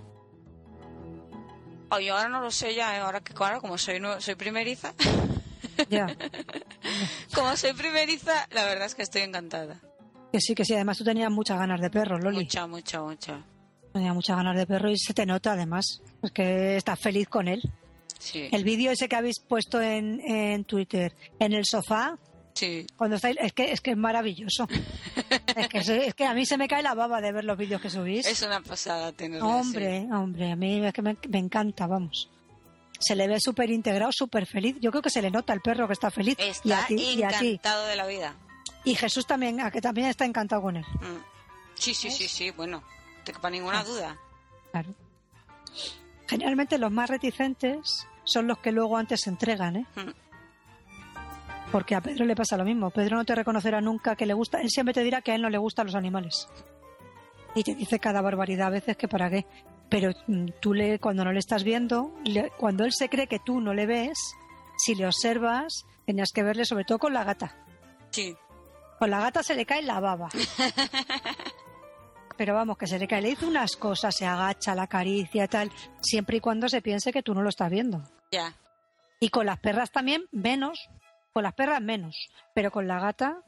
Oh, 1.90 2.00
yo 2.00 2.16
ahora 2.18 2.30
no 2.30 2.42
lo 2.42 2.52
sé 2.52 2.76
ya, 2.76 2.96
¿eh? 2.98 3.00
ahora 3.00 3.22
que 3.22 3.34
claro, 3.34 3.62
como 3.62 3.78
soy, 3.78 4.00
soy 4.20 4.36
primeriza, 4.36 4.94
Ya. 5.90 6.08
como 7.34 7.56
soy 7.56 7.74
primeriza, 7.74 8.48
la 8.52 8.66
verdad 8.66 8.86
es 8.88 8.94
que 8.96 9.04
estoy 9.04 9.22
encantada. 9.22 9.80
Que 10.38 10.42
sí, 10.42 10.54
que 10.54 10.66
sí. 10.66 10.76
Además 10.76 11.00
tú 11.00 11.04
tenías 11.04 11.32
muchas 11.32 11.58
ganas 11.58 11.82
de 11.82 11.90
perro, 11.90 12.20
Loli. 12.20 12.38
Mucha, 12.44 12.68
mucha, 12.68 13.02
mucha. 13.02 13.42
Tenía 13.92 14.14
muchas 14.14 14.38
ganas 14.38 14.56
de 14.56 14.68
perro 14.68 14.92
y 14.92 14.96
se 14.96 15.12
te 15.16 15.26
nota 15.26 15.54
además. 15.54 16.04
Es 16.22 16.30
que 16.32 16.78
estás 16.78 17.00
feliz 17.00 17.28
con 17.28 17.48
él. 17.48 17.60
Sí, 18.20 18.48
El 18.52 18.64
vídeo 18.64 18.92
ese 18.92 19.10
que 19.10 19.16
habéis 19.16 19.40
puesto 19.40 19.82
en, 19.82 20.20
en 20.22 20.64
Twitter, 20.66 21.16
en 21.40 21.54
el 21.54 21.66
sofá, 21.66 22.20
sí. 22.54 22.86
cuando 22.96 23.16
estáis, 23.16 23.36
es 23.40 23.52
que 23.54 23.72
es 23.72 23.82
que 23.82 23.92
es 23.92 23.98
maravilloso. 23.98 24.68
es, 25.56 25.68
que, 25.70 25.80
es 26.08 26.14
que 26.14 26.26
a 26.26 26.36
mí 26.36 26.46
se 26.46 26.58
me 26.58 26.68
cae 26.68 26.84
la 26.84 26.94
baba 26.94 27.20
de 27.20 27.32
ver 27.32 27.44
los 27.44 27.58
vídeos 27.58 27.82
que 27.82 27.90
subís. 27.90 28.28
Es 28.28 28.44
una 28.44 28.62
pasada 28.62 29.12
tenerlo 29.14 29.48
Hombre, 29.48 30.08
hombre, 30.12 30.52
a 30.52 30.56
mí 30.56 30.86
es 30.86 30.94
que 30.94 31.02
me, 31.02 31.18
me 31.30 31.40
encanta, 31.40 31.88
vamos. 31.88 32.30
Se 33.00 33.16
le 33.16 33.28
ve 33.28 33.40
súper 33.40 33.72
integrado, 33.72 34.12
súper 34.12 34.46
feliz. 34.46 34.76
Yo 34.82 34.92
creo 34.92 35.02
que 35.02 35.10
se 35.10 35.22
le 35.24 35.32
nota 35.32 35.54
al 35.54 35.62
perro 35.62 35.88
que 35.88 35.94
está 35.94 36.12
feliz. 36.12 36.36
así. 36.40 36.60
y 36.68 36.72
a 36.74 36.80
Está 36.82 36.94
y 36.94 37.24
a 37.24 37.30
ti. 37.40 37.48
encantado 37.54 37.88
de 37.88 37.96
la 37.96 38.06
vida. 38.06 38.36
Y 38.90 38.96
Jesús 38.96 39.26
también, 39.28 39.60
a 39.62 39.70
que 39.72 39.82
también 39.82 40.08
está 40.08 40.26
encantado 40.26 40.62
con 40.62 40.78
él. 40.78 40.86
Mm. 41.02 41.24
Sí, 41.76 41.94
sí, 41.94 42.10
sí, 42.10 42.28
sí, 42.28 42.52
bueno, 42.52 42.84
quepa 43.26 43.50
ninguna 43.50 43.80
Ah. 43.82 43.84
duda. 43.84 44.18
Claro. 44.72 44.94
Generalmente 46.28 46.78
los 46.78 46.92
más 46.92 47.10
reticentes 47.10 48.08
son 48.24 48.48
los 48.48 48.58
que 48.60 48.72
luego 48.72 48.98
antes 48.98 49.22
se 49.22 49.30
entregan, 49.30 49.76
¿eh? 49.78 49.86
Mm. 49.96 50.12
Porque 51.72 51.96
a 51.96 52.02
Pedro 52.02 52.26
le 52.26 52.36
pasa 52.36 52.56
lo 52.58 52.64
mismo. 52.64 52.90
Pedro 52.92 53.18
no 53.18 53.26
te 53.26 53.36
reconocerá 53.36 53.82
nunca 53.82 54.16
que 54.16 54.26
le 54.26 54.34
gusta. 54.34 54.62
Él 54.62 54.70
siempre 54.70 54.94
te 54.94 55.04
dirá 55.04 55.22
que 55.22 55.32
a 55.32 55.36
él 55.36 55.42
no 55.42 55.50
le 55.50 55.58
gustan 55.58 55.86
los 55.88 55.96
animales. 55.96 56.48
Y 57.56 57.64
te 57.64 57.76
dice 57.76 58.00
cada 58.00 58.22
barbaridad 58.22 58.68
a 58.68 58.72
veces 58.72 58.96
que 58.96 59.08
para 59.08 59.30
qué. 59.30 59.46
Pero 59.90 60.12
mm, 60.28 60.48
tú 60.62 60.74
le, 60.74 61.00
cuando 61.00 61.26
no 61.26 61.32
le 61.34 61.40
estás 61.40 61.64
viendo, 61.64 62.14
le- 62.24 62.52
cuando 62.58 62.86
él 62.86 62.94
se 62.94 63.10
cree 63.10 63.28
que 63.28 63.40
tú 63.40 63.60
no 63.60 63.74
le 63.74 63.86
ves, 63.86 64.18
si 64.78 64.96
le 64.96 65.06
observas, 65.06 65.86
tenías 66.06 66.32
que 66.34 66.44
verle 66.44 66.66
sobre 66.66 66.86
todo 66.86 67.00
con 67.00 67.14
la 67.14 67.24
gata. 67.26 67.56
Sí, 68.12 68.36
Con 69.00 69.10
la 69.12 69.20
gata 69.20 69.44
se 69.44 69.56
le 69.56 69.66
cae 69.66 69.82
la 69.84 70.00
baba. 70.00 70.30
Pero 72.38 72.54
vamos, 72.54 72.78
que 72.78 72.88
se 72.88 73.00
le 73.00 73.08
cae. 73.08 73.22
Le 73.22 73.30
dice 73.30 73.46
unas 73.46 73.76
cosas, 73.76 74.16
se 74.16 74.26
agacha, 74.26 74.76
la 74.76 74.84
acaricia, 74.84 75.48
tal, 75.48 75.72
siempre 76.02 76.38
y 76.38 76.40
cuando 76.40 76.70
se 76.70 76.82
piense 76.82 77.12
que 77.12 77.24
tú 77.24 77.34
no 77.34 77.42
lo 77.42 77.50
estás 77.50 77.70
viendo. 77.70 78.02
ya. 78.32 78.54
Y 79.20 79.30
con 79.30 79.48
las 79.48 79.60
perras 79.60 79.90
también, 79.92 80.26
menos. 80.32 80.90
Con 81.34 81.42
las 81.42 81.54
perras, 81.56 81.82
menos. 81.82 82.16
Pero 82.54 82.70
con 82.70 82.88
la 82.88 83.00
gata, 83.00 83.42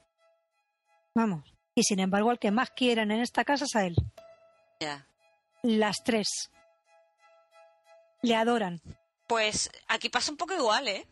vamos. 1.14 1.44
Y 1.76 1.84
sin 1.84 2.00
embargo, 2.00 2.32
al 2.32 2.40
que 2.40 2.50
más 2.50 2.72
quieren 2.72 3.12
en 3.12 3.20
esta 3.22 3.46
casa 3.46 3.66
es 3.66 3.76
a 3.76 3.86
él. 3.86 3.96
Ya. 4.80 5.06
Las 5.62 5.98
tres. 6.04 6.50
Le 8.24 8.36
adoran. 8.36 8.82
Pues 9.28 9.70
aquí 9.88 10.10
pasa 10.10 10.32
un 10.32 10.38
poco 10.38 10.56
igual, 10.56 10.88
¿eh? 10.88 11.06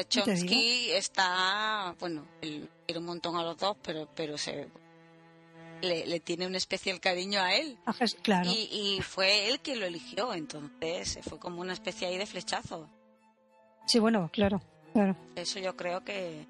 Eh, 0.00 0.04
Chomsky 0.08 0.90
está, 0.92 1.94
bueno, 1.98 2.26
él 2.40 2.68
quiere 2.86 2.98
un 3.00 3.06
montón 3.06 3.36
a 3.36 3.42
los 3.42 3.56
dos, 3.56 3.76
pero, 3.82 4.08
pero 4.14 4.36
se 4.38 4.68
le, 5.82 6.06
le 6.06 6.20
tiene 6.20 6.46
un 6.46 6.54
especial 6.54 7.00
cariño 7.00 7.40
a 7.40 7.54
él. 7.54 7.78
A 7.86 7.92
Jes- 7.92 8.16
Claro. 8.22 8.50
Y, 8.50 8.68
y 8.98 9.02
fue 9.02 9.48
él 9.48 9.60
quien 9.60 9.80
lo 9.80 9.86
eligió, 9.86 10.32
entonces 10.34 11.18
fue 11.28 11.38
como 11.38 11.60
una 11.60 11.72
especie 11.72 12.06
ahí 12.08 12.16
de 12.18 12.26
flechazo. 12.26 12.88
Sí, 13.86 13.98
bueno, 13.98 14.30
claro. 14.32 14.60
Claro. 14.92 15.16
Eso 15.36 15.58
yo 15.58 15.76
creo 15.76 16.04
que, 16.04 16.46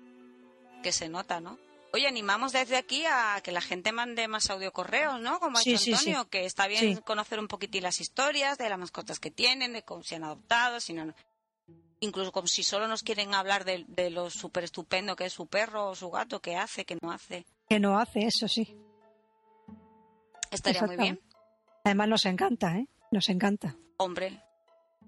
que 0.83 0.93
se 0.93 1.09
nota, 1.09 1.41
¿no? 1.41 1.59
Oye, 1.93 2.07
animamos 2.07 2.53
desde 2.53 2.77
aquí 2.77 3.05
a 3.07 3.41
que 3.43 3.51
la 3.53 3.61
gente 3.61 3.91
mande 3.91 4.29
más 4.29 4.51
audio 4.51 4.73
correos, 4.73 5.21
¿no? 5.21 5.41
Como 5.41 5.59
ha 5.59 5.63
Sí, 5.63 5.71
hecho 5.75 5.79
sí, 5.83 5.93
Antonio, 5.95 6.29
que 6.29 6.45
está 6.45 6.67
bien 6.67 6.97
conocer 6.99 7.39
un 7.39 7.49
poquitín 7.49 7.83
las 7.85 8.01
historias 8.01 8.59
de 8.59 8.69
las 8.69 8.79
mascotas 8.79 9.19
que 9.19 9.31
tienen, 9.31 9.73
de 9.73 9.83
cómo 9.83 10.03
se 10.03 10.17
han 10.17 10.25
adoptado, 10.25 10.79
si 10.81 10.93
no, 10.93 11.13
incluso 12.01 12.33
como 12.33 12.47
si 12.47 12.63
solo 12.63 12.89
nos 12.89 13.03
quieren 13.03 13.35
hablar 13.35 13.65
de, 13.65 13.85
de 13.89 14.11
lo 14.11 14.31
súper 14.31 14.65
estupendo 14.65 15.17
que 15.17 15.27
es 15.27 15.33
su 15.33 15.47
perro 15.47 15.89
o 15.91 15.95
su 15.95 16.11
gato, 16.11 16.41
que 16.41 16.57
hace, 16.57 16.85
que 16.85 16.97
no 17.03 17.11
hace. 17.13 17.45
Que 17.69 17.81
no 17.81 17.99
hace 17.99 18.21
eso, 18.27 18.49
sí. 18.49 18.77
Estaría 20.51 20.83
muy 20.83 20.97
bien. 20.97 21.21
Además 21.85 22.09
nos 22.09 22.25
encanta, 22.27 22.77
¿eh? 22.79 22.87
Nos 23.11 23.29
encanta. 23.29 23.77
Hombre, 23.99 24.43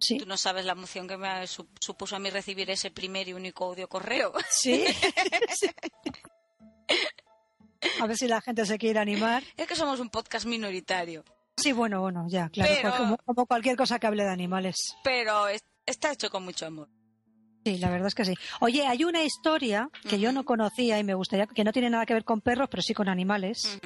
Sí. 0.01 0.19
tú 0.19 0.27
no 0.27 0.37
sabes 0.37 0.65
la 0.65 0.73
emoción 0.73 1.09
que 1.09 1.17
me 1.17 1.47
su- 1.49 1.69
supuso 1.81 2.15
a 2.17 2.19
mí 2.21 2.31
recibir 2.31 2.71
ese 2.71 2.91
primer 2.91 3.27
y 3.29 3.33
único 3.33 3.65
audio 3.67 3.89
correo. 3.89 4.33
Sí. 4.51 4.85
Sí. 5.59 5.69
A 8.01 8.07
ver 8.07 8.17
si 8.17 8.27
la 8.29 8.41
gente 8.41 8.65
se 8.67 8.79
quiere 8.79 8.99
animar. 8.99 9.43
es 9.57 9.67
que 9.67 9.77
somos 9.77 10.01
un 10.01 10.09
podcast 10.11 10.47
minoritario, 10.47 11.25
Sí, 11.57 11.73
bueno, 11.73 12.01
bueno, 12.01 12.25
ya, 12.29 12.49
claro. 12.51 12.73
Pero- 12.83 12.97
Como, 12.97 13.17
como 13.19 13.47
cualquier 13.47 13.77
cosa 13.77 13.99
que 13.99 14.07
hable 14.07 14.23
de 14.23 14.31
animales. 14.31 14.77
pero 15.03 15.49
está 15.89 16.13
hecho 16.13 16.31
con 16.31 16.45
mucho 16.45 16.67
amor. 16.67 16.89
Sí, 17.65 17.79
la 17.79 17.91
verdad 17.91 18.07
es 18.09 18.15
que 18.15 18.25
sí. 18.25 18.35
Oye, 18.61 18.87
hay 18.87 19.05
una 19.05 19.23
historia 19.25 19.91
que 20.09 20.19
yo 20.21 20.33
no 20.33 20.45
conocía 20.45 20.99
y 20.99 21.05
me 21.05 21.15
gustaría, 21.15 21.47
que 21.47 21.65
no 21.65 21.73
tiene 21.73 21.91
nada 21.91 22.07
que 22.07 22.15
ver 22.15 22.25
con 22.25 22.41
perros, 22.41 22.69
pero 22.71 22.83
sí 22.83 22.95
con 22.95 23.09
animales. 23.09 23.79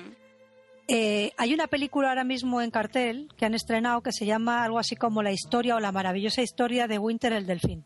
Eh, 0.88 1.32
hay 1.38 1.54
una 1.54 1.66
película 1.68 2.08
ahora 2.10 2.24
mismo 2.24 2.60
en 2.60 2.70
cartel 2.70 3.28
que 3.36 3.46
han 3.46 3.54
estrenado 3.54 4.02
que 4.02 4.12
se 4.12 4.26
llama 4.26 4.62
algo 4.62 4.78
así 4.78 4.94
como 4.96 5.22
La 5.22 5.32
historia 5.32 5.76
o 5.76 5.80
la 5.80 5.90
maravillosa 5.92 6.42
historia 6.42 6.86
de 6.86 6.98
Winter 6.98 7.32
el 7.32 7.46
delfín. 7.46 7.84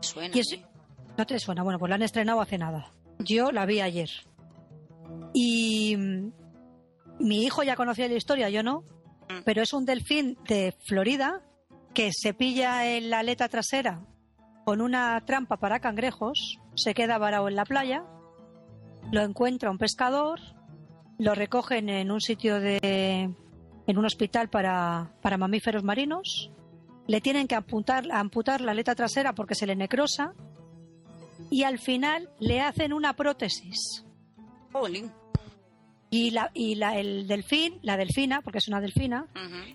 Suena. 0.00 0.34
Es- 0.38 0.52
¿eh? 0.52 0.64
¿No 1.18 1.26
te 1.26 1.38
suena? 1.38 1.62
Bueno, 1.62 1.78
pues 1.78 1.88
la 1.90 1.96
han 1.96 2.02
estrenado 2.02 2.40
hace 2.40 2.56
nada. 2.56 2.92
Yo 3.18 3.50
la 3.52 3.66
vi 3.66 3.80
ayer. 3.80 4.08
Y 5.34 5.96
mm, 5.96 6.32
mi 7.20 7.44
hijo 7.44 7.62
ya 7.62 7.76
conocía 7.76 8.08
la 8.08 8.14
historia, 8.14 8.48
yo 8.48 8.62
no. 8.62 8.80
Mm. 9.28 9.42
Pero 9.44 9.62
es 9.62 9.72
un 9.72 9.84
delfín 9.84 10.38
de 10.48 10.74
Florida 10.86 11.42
que 11.94 12.10
se 12.12 12.34
pilla 12.34 12.96
en 12.96 13.10
la 13.10 13.20
aleta 13.20 13.48
trasera 13.48 14.00
con 14.64 14.80
una 14.80 15.20
trampa 15.26 15.56
para 15.56 15.80
cangrejos, 15.80 16.58
se 16.74 16.94
queda 16.94 17.18
varado 17.18 17.48
en 17.48 17.56
la 17.56 17.64
playa, 17.64 18.04
lo 19.10 19.22
encuentra 19.22 19.70
un 19.70 19.78
pescador, 19.78 20.38
lo 21.18 21.34
recogen 21.34 21.88
en 21.88 22.10
un 22.10 22.20
sitio 22.20 22.60
de. 22.60 23.34
en 23.86 23.98
un 23.98 24.04
hospital 24.04 24.48
para, 24.48 25.12
para 25.22 25.36
mamíferos 25.36 25.82
marinos, 25.82 26.50
le 27.06 27.20
tienen 27.20 27.48
que 27.48 27.56
amputar, 27.56 28.04
amputar 28.12 28.60
la 28.60 28.72
aleta 28.72 28.94
trasera 28.94 29.34
porque 29.34 29.54
se 29.54 29.66
le 29.66 29.74
necrosa 29.74 30.34
y 31.50 31.64
al 31.64 31.78
final 31.78 32.30
le 32.38 32.60
hacen 32.60 32.92
una 32.92 33.14
prótesis. 33.14 34.04
Y, 36.10 36.30
la, 36.32 36.50
y 36.54 36.74
la, 36.74 36.98
el 36.98 37.28
delfín, 37.28 37.78
la 37.82 37.96
delfina, 37.96 38.40
porque 38.42 38.58
es 38.58 38.66
una 38.68 38.80
delfina, 38.80 39.26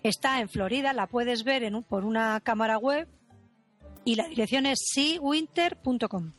está 0.03 0.41
en 0.41 0.49
Florida, 0.49 0.91
la 0.91 1.07
puedes 1.07 1.43
ver 1.45 1.63
en 1.63 1.75
un- 1.75 1.83
por 1.83 2.03
una 2.03 2.39
cámara 2.41 2.77
web 2.77 3.07
y 4.03 4.15
la 4.15 4.27
dirección 4.27 4.65
es 4.65 4.79
seawinter.com. 4.93 6.33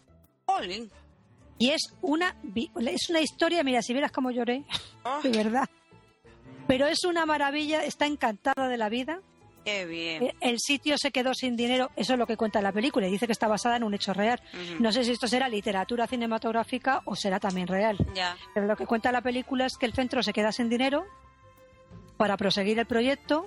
Y 1.58 1.70
es 1.70 1.80
una, 2.02 2.36
es 2.54 3.08
una 3.08 3.20
historia, 3.22 3.62
mira, 3.64 3.80
si 3.80 3.94
vieras 3.94 4.12
cómo 4.12 4.30
lloré, 4.30 4.64
Oh, 5.04 5.20
de 5.22 5.30
verdad. 5.30 5.68
Pero 6.66 6.86
es 6.86 7.04
una 7.04 7.24
maravilla, 7.24 7.82
está 7.84 8.04
encantada 8.06 8.68
de 8.68 8.76
la 8.76 8.88
vida. 8.90 9.20
Qué 9.66 9.84
bien. 9.84 10.22
Eh, 10.22 10.34
El 10.40 10.58
sitio 10.60 10.96
se 10.96 11.10
quedó 11.10 11.34
sin 11.34 11.56
dinero, 11.56 11.90
eso 11.96 12.12
es 12.14 12.18
lo 12.18 12.26
que 12.26 12.36
cuenta 12.36 12.62
la 12.62 12.72
película 12.72 13.06
y 13.06 13.10
dice 13.10 13.26
que 13.26 13.32
está 13.32 13.48
basada 13.48 13.76
en 13.76 13.82
un 13.84 13.92
hecho 13.92 14.14
real. 14.14 14.40
No 14.78 14.92
sé 14.92 15.04
si 15.04 15.10
esto 15.10 15.26
será 15.26 15.48
literatura 15.48 16.06
cinematográfica 16.06 17.02
o 17.04 17.16
será 17.16 17.40
también 17.40 17.66
real. 17.66 17.98
Ya. 18.14 18.36
Pero 18.54 18.66
lo 18.66 18.76
que 18.76 18.86
cuenta 18.86 19.10
la 19.12 19.20
película 19.20 19.66
es 19.66 19.76
que 19.76 19.86
el 19.86 19.92
centro 19.92 20.22
se 20.22 20.32
queda 20.32 20.52
sin 20.52 20.68
dinero 20.68 21.04
para 22.16 22.36
proseguir 22.36 22.78
el 22.78 22.86
proyecto, 22.86 23.46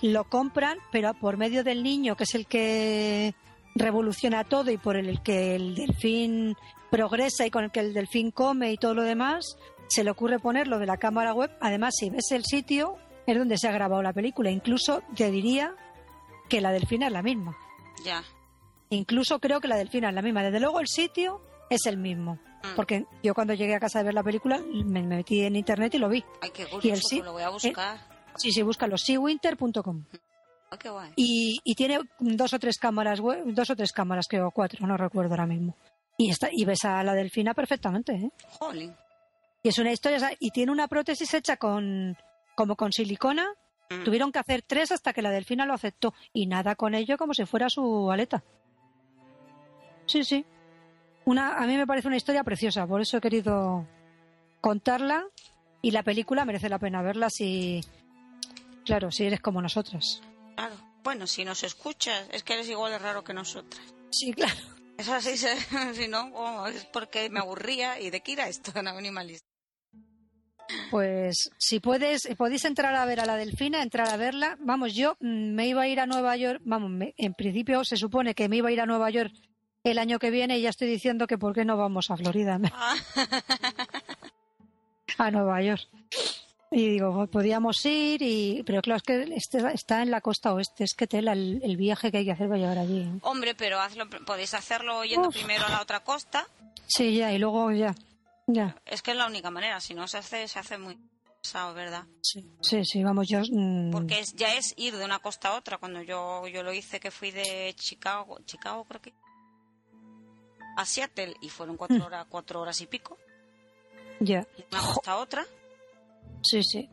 lo 0.00 0.24
compran, 0.24 0.78
pero 0.90 1.12
por 1.14 1.36
medio 1.36 1.62
del 1.62 1.82
niño, 1.82 2.16
que 2.16 2.24
es 2.24 2.34
el 2.34 2.46
que 2.46 3.34
revoluciona 3.74 4.44
todo 4.44 4.70
y 4.70 4.78
por 4.78 4.96
el 4.96 5.22
que 5.22 5.54
el 5.54 5.74
delfín 5.74 6.56
progresa 6.90 7.46
y 7.46 7.50
con 7.50 7.64
el 7.64 7.70
que 7.70 7.80
el 7.80 7.94
delfín 7.94 8.30
come 8.30 8.72
y 8.72 8.76
todo 8.76 8.94
lo 8.94 9.02
demás, 9.02 9.56
se 9.88 10.02
le 10.02 10.10
ocurre 10.10 10.38
poner 10.38 10.66
lo 10.66 10.78
de 10.78 10.86
la 10.86 10.96
cámara 10.96 11.34
web. 11.34 11.50
Además, 11.60 11.94
si 11.98 12.10
ves 12.10 12.32
el 12.32 12.44
sitio, 12.44 12.96
es 13.26 13.36
donde 13.38 13.58
se 13.58 13.68
ha 13.68 13.72
grabado 13.72 14.02
la 14.02 14.12
película. 14.12 14.50
Incluso 14.50 15.02
te 15.14 15.30
diría 15.30 15.74
que 16.48 16.60
la 16.60 16.72
delfina 16.72 17.06
es 17.06 17.12
la 17.12 17.22
misma. 17.22 17.56
Ya. 18.04 18.22
Incluso 18.90 19.38
creo 19.38 19.60
que 19.60 19.68
la 19.68 19.76
delfina 19.76 20.08
es 20.08 20.14
la 20.14 20.22
misma. 20.22 20.42
Desde 20.42 20.60
luego 20.60 20.80
el 20.80 20.88
sitio 20.88 21.40
es 21.70 21.86
el 21.86 21.96
mismo. 21.96 22.34
Mm. 22.62 22.76
Porque 22.76 23.06
yo 23.22 23.34
cuando 23.34 23.54
llegué 23.54 23.74
a 23.74 23.80
casa 23.80 23.98
de 24.00 24.04
ver 24.06 24.14
la 24.14 24.22
película 24.22 24.60
me 24.70 25.02
metí 25.02 25.42
en 25.42 25.56
internet 25.56 25.94
y 25.94 25.98
lo 25.98 26.08
vi. 26.08 26.24
Ay, 26.40 26.50
qué 26.50 26.62
Y 26.62 26.64
el 26.66 26.70
curioso, 26.70 27.08
pues 27.10 27.24
lo 27.24 27.32
voy 27.32 27.42
a 27.42 27.48
buscar. 27.48 27.98
Sí, 28.36 28.50
sí, 28.52 28.62
búscalo, 28.62 28.96
seawinter.com. 28.98 30.04
Qué 30.78 30.88
guay. 30.88 31.10
Y, 31.16 31.58
y 31.64 31.74
tiene 31.74 32.00
dos 32.18 32.54
o 32.54 32.58
tres 32.58 32.78
cámaras, 32.78 33.20
web- 33.20 33.44
dos 33.46 33.68
o 33.68 33.76
tres 33.76 33.92
cámaras, 33.92 34.26
creo, 34.26 34.50
cuatro, 34.52 34.86
no 34.86 34.96
recuerdo 34.96 35.32
ahora 35.34 35.46
mismo. 35.46 35.76
Y, 36.16 36.30
está, 36.30 36.48
y 36.50 36.64
ves 36.64 36.84
a 36.84 37.02
la 37.02 37.12
delfina 37.14 37.52
perfectamente, 37.52 38.12
¿eh? 38.14 38.30
Jolín. 38.58 38.94
Y 39.62 39.68
es 39.68 39.78
una 39.78 39.92
historia, 39.92 40.30
y 40.40 40.50
tiene 40.50 40.72
una 40.72 40.88
prótesis 40.88 41.32
hecha 41.34 41.56
con, 41.58 42.16
como 42.54 42.76
con 42.76 42.92
silicona. 42.92 43.48
Mm. 43.90 44.04
Tuvieron 44.04 44.32
que 44.32 44.38
hacer 44.38 44.62
tres 44.62 44.92
hasta 44.92 45.12
que 45.12 45.22
la 45.22 45.30
delfina 45.30 45.66
lo 45.66 45.74
aceptó. 45.74 46.14
Y 46.32 46.46
nada 46.46 46.74
con 46.74 46.94
ello 46.94 47.16
como 47.16 47.34
si 47.34 47.44
fuera 47.44 47.68
su 47.68 48.10
aleta. 48.10 48.42
Sí, 50.06 50.24
sí. 50.24 50.44
Una, 51.24 51.56
a 51.56 51.66
mí 51.66 51.76
me 51.76 51.86
parece 51.86 52.08
una 52.08 52.16
historia 52.16 52.42
preciosa, 52.42 52.86
por 52.86 53.00
eso 53.00 53.16
he 53.16 53.20
querido 53.20 53.86
contarla. 54.60 55.24
Y 55.80 55.90
la 55.90 56.02
película 56.02 56.44
merece 56.44 56.68
la 56.68 56.78
pena 56.78 57.02
verla 57.02 57.28
si, 57.28 57.80
claro, 58.84 59.10
si 59.10 59.24
eres 59.24 59.40
como 59.40 59.60
nosotras. 59.60 60.22
Claro. 60.54 60.76
Bueno, 61.02 61.26
si 61.26 61.44
nos 61.44 61.64
escuchas, 61.64 62.28
es 62.30 62.44
que 62.44 62.54
eres 62.54 62.68
igual 62.68 62.92
de 62.92 62.98
raro 62.98 63.24
que 63.24 63.34
nosotras. 63.34 63.82
Sí, 64.10 64.32
claro. 64.32 64.54
Es 64.96 65.08
así, 65.08 65.36
si 65.94 66.08
no, 66.08 66.30
oh, 66.34 66.66
es 66.66 66.84
porque 66.84 67.28
me 67.28 67.40
aburría 67.40 67.98
y 68.00 68.10
de 68.10 68.20
qué 68.20 68.34
era 68.34 68.48
esto, 68.48 68.72
un 68.78 68.86
animalista. 68.86 69.51
Pues 70.90 71.50
si 71.58 71.80
puedes, 71.80 72.28
podéis 72.36 72.64
entrar 72.64 72.94
a 72.94 73.04
ver 73.06 73.20
a 73.20 73.26
la 73.26 73.36
delfina, 73.36 73.82
entrar 73.82 74.08
a 74.08 74.16
verla. 74.16 74.56
Vamos, 74.60 74.94
yo 74.94 75.16
mm, 75.20 75.54
me 75.54 75.66
iba 75.68 75.82
a 75.82 75.88
ir 75.88 76.00
a 76.00 76.06
Nueva 76.06 76.36
York, 76.36 76.60
vamos, 76.64 76.90
me- 76.90 77.14
en 77.16 77.34
principio 77.34 77.84
se 77.84 77.96
supone 77.96 78.34
que 78.34 78.48
me 78.48 78.56
iba 78.58 78.68
a 78.68 78.72
ir 78.72 78.80
a 78.80 78.86
Nueva 78.86 79.08
York 79.10 79.32
el 79.84 79.98
año 79.98 80.18
que 80.18 80.30
viene 80.30 80.58
y 80.58 80.62
ya 80.62 80.68
estoy 80.70 80.88
diciendo 80.88 81.26
que 81.26 81.38
por 81.38 81.54
qué 81.54 81.64
no 81.64 81.76
vamos 81.76 82.10
a 82.10 82.16
Florida, 82.16 82.58
Ah, 82.74 82.94
a 85.18 85.30
Nueva 85.30 85.62
York. 85.62 85.82
Y 86.70 86.88
digo, 86.92 87.26
podíamos 87.26 87.84
ir, 87.84 88.22
y 88.22 88.62
pero 88.64 88.80
claro, 88.80 88.96
es 88.96 89.02
que 89.02 89.34
este 89.34 89.58
está 89.74 90.00
en 90.02 90.10
la 90.10 90.22
costa 90.22 90.54
oeste, 90.54 90.84
es 90.84 90.94
que 90.94 91.06
tela 91.06 91.32
el, 91.32 91.60
el 91.62 91.76
viaje 91.76 92.10
que 92.10 92.18
hay 92.18 92.24
que 92.24 92.32
hacer 92.32 92.48
para 92.48 92.60
llegar 92.60 92.78
allí. 92.78 93.00
¿eh? 93.02 93.18
Hombre, 93.22 93.54
pero 93.54 93.78
hazlo, 93.78 94.08
podéis 94.24 94.54
hacerlo 94.54 95.04
yendo 95.04 95.28
Uf. 95.28 95.34
primero 95.34 95.66
a 95.66 95.68
la 95.70 95.82
otra 95.82 96.00
costa. 96.00 96.46
Sí, 96.86 97.14
ya, 97.16 97.30
y 97.32 97.38
luego 97.38 97.70
ya, 97.72 97.94
ya. 98.46 98.76
Es 98.86 99.02
que 99.02 99.12
es 99.12 99.16
la 99.16 99.26
única 99.26 99.50
manera, 99.50 99.80
si 99.80 99.94
no 99.94 100.06
se 100.08 100.18
hace, 100.18 100.46
se 100.48 100.58
hace 100.58 100.78
muy 100.78 100.98
pesado, 101.42 101.74
¿verdad? 101.74 102.04
Sí, 102.22 102.48
sí, 102.60 102.84
sí, 102.84 103.02
vamos, 103.02 103.28
yo... 103.28 103.40
mm, 103.50 103.90
Porque 103.90 104.20
es, 104.20 104.34
ya 104.34 104.54
es 104.54 104.74
ir 104.76 104.96
de 104.96 105.04
una 105.04 105.18
costa 105.18 105.48
a 105.48 105.54
otra. 105.56 105.78
Cuando 105.78 106.02
yo, 106.02 106.46
yo 106.48 106.62
lo 106.62 106.72
hice, 106.72 107.00
que 107.00 107.10
fui 107.10 107.30
de 107.30 107.72
Chicago, 107.76 108.38
Chicago 108.44 108.84
creo 108.84 109.00
que, 109.00 109.12
a 110.76 110.84
Seattle, 110.86 111.34
y 111.40 111.48
fueron 111.48 111.76
cuatro 111.76 111.98
Mm. 111.98 112.02
horas, 112.02 112.26
cuatro 112.28 112.60
horas 112.60 112.80
y 112.80 112.86
pico, 112.86 113.18
Ya, 114.20 114.46
y 114.56 114.62
de 114.62 114.66
una 114.72 114.80
costa 114.86 115.12
a 115.12 115.16
otra, 115.18 115.44
sí, 116.42 116.62
sí. 116.62 116.88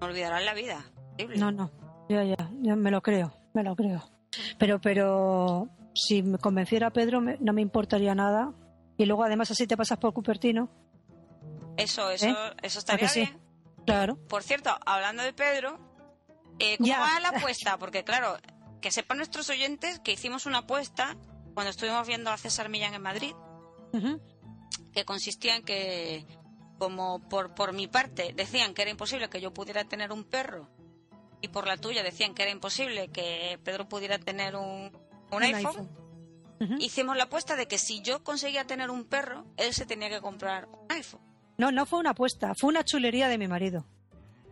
me 0.00 0.06
olvidarán 0.08 0.44
la 0.44 0.54
vida. 0.54 0.84
Horrible. 1.14 1.38
No, 1.38 1.50
no, 1.52 1.70
ya, 2.08 2.24
ya, 2.24 2.36
ya 2.62 2.76
me 2.76 2.90
lo 2.90 3.00
creo, 3.00 3.32
me 3.54 3.62
lo 3.62 3.74
creo. 3.76 4.02
Pero, 4.58 4.80
pero, 4.80 5.68
si 5.94 6.22
me 6.22 6.38
convenciera 6.38 6.90
Pedro, 6.90 7.20
me- 7.20 7.38
no 7.40 7.52
me 7.52 7.62
importaría 7.62 8.14
nada. 8.14 8.52
Y 8.96 9.06
luego, 9.06 9.24
además, 9.24 9.50
así 9.50 9.66
te 9.66 9.76
pasas 9.76 9.98
por 9.98 10.12
Cupertino. 10.12 10.70
Eso, 11.76 12.10
eso, 12.10 12.26
¿Eh? 12.26 12.34
eso 12.62 12.78
¿A 12.78 12.80
estaría 12.80 13.08
sí? 13.08 13.20
bien. 13.20 13.40
Claro. 13.84 14.16
Por 14.28 14.42
cierto, 14.42 14.70
hablando 14.86 15.22
de 15.22 15.32
Pedro, 15.32 15.78
eh, 16.58 16.76
¿cómo 16.78 16.86
Ya. 16.88 17.00
va 17.00 17.20
la 17.20 17.30
apuesta? 17.30 17.76
Porque 17.78 18.04
claro, 18.04 18.36
que 18.80 18.90
sepan 18.90 19.16
nuestros 19.18 19.50
oyentes 19.50 19.98
que 20.00 20.12
hicimos 20.12 20.46
una 20.46 20.58
apuesta 20.58 21.16
cuando 21.54 21.70
estuvimos 21.70 22.06
viendo 22.06 22.30
a 22.30 22.38
César 22.38 22.68
Millán 22.68 22.94
en 22.94 23.02
Madrid, 23.02 23.34
que 24.92 25.04
consistía 25.04 25.56
en 25.56 25.64
que, 25.64 26.24
como 26.78 27.20
por, 27.28 27.54
por 27.54 27.72
mi 27.72 27.86
parte 27.88 28.32
decían 28.34 28.74
que 28.74 28.82
era 28.82 28.90
imposible 28.90 29.28
que 29.28 29.40
yo 29.40 29.52
pudiera 29.52 29.84
tener 29.84 30.12
un 30.12 30.24
perro, 30.24 30.68
y 31.40 31.48
por 31.48 31.66
la 31.66 31.76
tuya 31.76 32.02
decían 32.02 32.34
que 32.34 32.42
era 32.42 32.50
imposible 32.52 33.08
que 33.08 33.58
Pedro 33.64 33.88
pudiera 33.88 34.18
tener 34.18 34.56
un, 34.56 34.96
un 35.30 35.42
iPhone, 35.42 35.90
Hicimos 36.78 37.16
la 37.16 37.24
apuesta 37.24 37.56
de 37.56 37.66
que 37.66 37.78
si 37.78 38.02
yo 38.02 38.22
conseguía 38.22 38.64
tener 38.66 38.90
un 38.90 39.04
perro, 39.04 39.44
él 39.56 39.72
se 39.74 39.86
tenía 39.86 40.08
que 40.08 40.20
comprar 40.20 40.66
un 40.66 40.90
iPhone. 40.90 41.20
No, 41.58 41.70
no 41.70 41.86
fue 41.86 41.98
una 42.00 42.10
apuesta, 42.10 42.52
fue 42.58 42.68
una 42.70 42.84
chulería 42.84 43.28
de 43.28 43.38
mi 43.38 43.46
marido. 43.48 43.84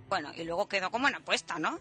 Bueno, 0.09 0.31
y 0.37 0.45
luego 0.45 0.69
quedó 0.69 0.91
como 0.91 1.07
una 1.07 1.19
apuesta, 1.19 1.59
¿no? 1.59 1.79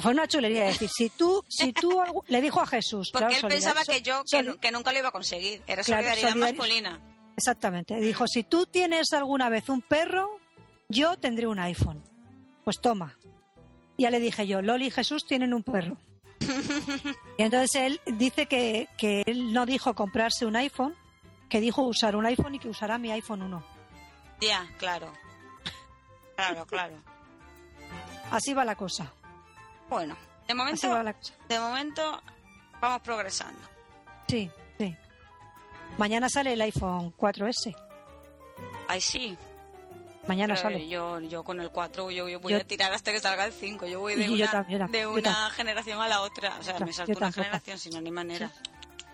Fue 0.00 0.10
una 0.12 0.26
chulería, 0.26 0.66
es 0.68 0.80
decir, 0.80 0.88
si 0.88 1.10
tú, 1.10 1.44
si 1.48 1.72
tú 1.72 2.02
le 2.26 2.40
dijo 2.40 2.60
a 2.60 2.66
Jesús, 2.66 3.10
Porque 3.12 3.28
claro, 3.28 3.46
él 3.48 3.52
pensaba 3.54 3.84
que 3.84 4.02
yo 4.02 4.22
que, 4.60 4.72
nunca 4.72 4.92
lo 4.92 4.98
iba 4.98 5.08
a 5.08 5.12
conseguir. 5.12 5.62
Era 5.66 5.82
Claro, 5.84 6.02
solidaridad 6.08 6.30
solidari- 6.32 6.56
masculina. 6.56 7.00
Exactamente. 7.36 7.94
Dijo, 7.96 8.26
si 8.26 8.42
tú 8.42 8.66
tienes 8.66 9.12
alguna 9.12 9.48
vez 9.48 9.68
un 9.68 9.82
perro, 9.82 10.40
yo 10.88 11.16
tendré 11.18 11.46
un 11.46 11.58
iPhone. 11.60 12.02
Pues 12.64 12.80
toma. 12.80 13.16
Ya 13.98 14.10
le 14.10 14.18
dije 14.20 14.46
yo, 14.46 14.60
Loli 14.62 14.86
y 14.86 14.90
Jesús 14.90 15.26
tienen 15.26 15.54
un 15.54 15.62
perro. 15.62 15.96
Y 17.38 17.42
entonces 17.42 17.74
él 17.74 18.00
dice 18.16 18.46
que, 18.46 18.88
que 18.98 19.22
él 19.26 19.52
no 19.52 19.66
dijo 19.66 19.94
comprarse 19.94 20.46
un 20.46 20.56
iPhone, 20.56 20.94
que 21.48 21.60
dijo 21.60 21.82
usar 21.82 22.16
un 22.16 22.26
iPhone 22.26 22.54
y 22.54 22.58
que 22.58 22.68
usará 22.68 22.98
mi 22.98 23.10
iPhone 23.10 23.42
1. 23.42 23.64
Ya, 24.40 24.66
claro. 24.78 25.12
Claro, 26.34 26.66
claro. 26.66 26.96
Así 28.30 28.52
va 28.52 28.64
la 28.64 28.74
cosa. 28.74 29.12
Bueno, 29.88 30.16
de 30.46 30.54
momento, 30.54 30.90
va 30.90 31.02
la 31.02 31.14
cosa. 31.14 31.34
de 31.48 31.58
momento 31.58 32.22
vamos 32.80 33.00
progresando. 33.02 33.60
Sí, 34.28 34.50
sí. 34.78 34.94
Mañana 35.98 36.28
sale 36.28 36.52
el 36.52 36.60
iPhone 36.60 37.14
4S. 37.16 37.74
Ay, 38.88 39.00
sí. 39.00 39.36
Mañana 40.28 40.54
pero 40.54 40.62
sale. 40.62 40.88
yo, 40.88 41.20
yo 41.20 41.44
con 41.44 41.60
el 41.60 41.70
4 41.70 42.10
yo, 42.10 42.28
yo 42.28 42.40
voy 42.40 42.52
Yo- 42.52 42.58
a 42.58 42.64
tirar 42.64 42.92
hasta 42.92 43.12
que 43.12 43.20
salga 43.20 43.44
el 43.44 43.52
5. 43.52 43.86
Yo 43.86 44.00
voy 44.00 44.14
de 44.16 44.28
una, 44.28 44.50
también, 44.50 44.86
de 44.90 45.06
una 45.06 45.50
generación 45.50 46.00
a 46.00 46.08
la 46.08 46.20
otra. 46.22 46.56
O 46.58 46.62
sea, 46.62 46.78
me 46.80 46.92
salto 46.92 47.12
una 47.16 47.30
generación, 47.32 47.78
si 47.78 47.90
no, 47.90 48.00
ni 48.00 48.10
manera. 48.10 48.50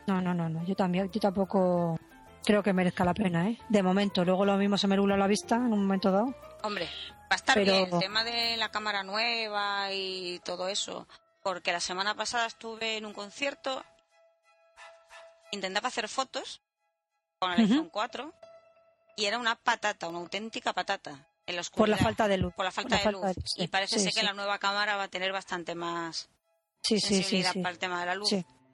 No, 0.06 0.20
no, 0.20 0.32
no, 0.34 0.48
no. 0.48 0.64
Yo 0.64 0.74
también, 0.74 1.10
yo 1.12 1.20
tampoco 1.20 1.98
creo 2.44 2.62
que 2.62 2.72
merezca 2.72 3.04
la 3.04 3.14
pena, 3.14 3.48
¿eh? 3.48 3.58
De 3.68 3.82
momento. 3.82 4.24
Luego 4.24 4.44
lo 4.44 4.56
mismo 4.56 4.78
se 4.78 4.86
me 4.88 4.96
nubla 4.96 5.16
la 5.16 5.26
vista 5.26 5.56
en 5.56 5.72
un 5.72 5.82
momento 5.84 6.10
dado. 6.10 6.34
Hombre, 6.62 6.86
va 7.22 7.26
a 7.30 7.34
estar 7.36 7.54
Pero- 7.54 7.72
bien 7.72 7.88
el 7.92 7.98
tema 8.00 8.24
de 8.24 8.56
la 8.56 8.70
cámara 8.70 9.02
nueva 9.02 9.92
y 9.92 10.40
todo 10.44 10.68
eso. 10.68 11.06
Porque 11.42 11.72
la 11.72 11.80
semana 11.80 12.14
pasada 12.14 12.46
estuve 12.46 12.96
en 12.96 13.04
un 13.04 13.12
concierto, 13.12 13.84
intentaba 15.50 15.88
hacer 15.88 16.08
fotos 16.08 16.62
con 17.38 17.52
el 17.52 17.64
Ujú. 17.64 17.72
iPhone 17.74 17.88
4 17.92 18.34
y 19.16 19.24
era 19.26 19.38
una 19.38 19.54
patata, 19.56 20.08
una 20.08 20.18
auténtica 20.18 20.72
patata 20.72 21.26
en 21.46 21.56
la 21.56 21.62
Por 21.74 21.88
la 21.88 21.96
falta 21.96 22.28
de 22.28 22.38
luz. 22.38 22.52
Por 22.54 22.64
la 22.64 22.70
falta 22.70 22.96
de 22.98 23.12
luz. 23.12 23.22
sí, 23.44 23.62
y 23.64 23.68
parece 23.68 23.98
sí, 23.98 24.04
ser 24.04 24.12
que 24.14 24.20
sí. 24.20 24.26
la 24.26 24.32
nueva 24.32 24.58
cámara 24.58 24.96
va 24.96 25.04
a 25.04 25.08
tener 25.08 25.32
bastante 25.32 25.74
más 25.74 26.28
Sí, 26.82 26.98
sí, 26.98 27.06
sí, 27.08 27.14
sensibilidad 27.16 27.54
para 27.62 27.70
el 27.70 27.78
tema 27.78 28.00
de 28.00 28.06
la 28.06 28.14
luz. 28.14 28.30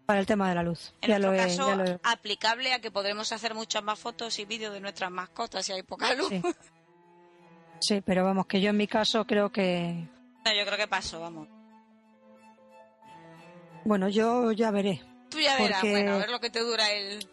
Para 0.06 0.20
el 0.20 0.26
tema 0.26 0.48
de 0.48 0.54
la 0.54 0.62
luz. 0.62 0.94
En 1.02 1.10
ya 1.10 1.18
lo 1.18 1.34
he, 1.34 1.36
caso, 1.36 1.68
ya 1.68 1.76
lo 1.76 1.84
he- 1.84 2.00
aplicable 2.02 2.72
a 2.72 2.80
que 2.80 2.90
podremos 2.90 3.30
hacer 3.32 3.54
muchas 3.54 3.82
más 3.82 3.98
fotos 3.98 4.38
y 4.38 4.46
vídeos 4.46 4.72
de 4.72 4.80
nuestras 4.80 5.10
mascotas 5.10 5.66
si 5.66 5.72
hay 5.72 5.82
poca 5.82 6.14
luz. 6.14 6.30
Sí. 7.80 8.00
Pero 8.00 8.24
vamos, 8.24 8.46
que 8.46 8.60
yo 8.60 8.70
en 8.70 8.76
mi 8.78 8.86
caso 8.86 9.24
creo 9.26 9.50
que... 9.52 10.08
No, 10.44 10.52
yo 10.54 10.64
creo 10.64 10.76
que 10.78 10.88
pasó, 10.88 11.20
vamos. 11.20 11.46
Bueno, 13.84 14.08
yo 14.08 14.52
ya 14.52 14.70
veré. 14.70 15.02
Tú 15.30 15.38
ya 15.40 15.56
verás, 15.56 15.80
Porque- 15.80 15.90
bueno, 15.92 16.14
a 16.14 16.18
ver 16.18 16.30
lo 16.30 16.40
que 16.40 16.50
te 16.50 16.60
dura 16.60 16.90
el... 16.90 17.28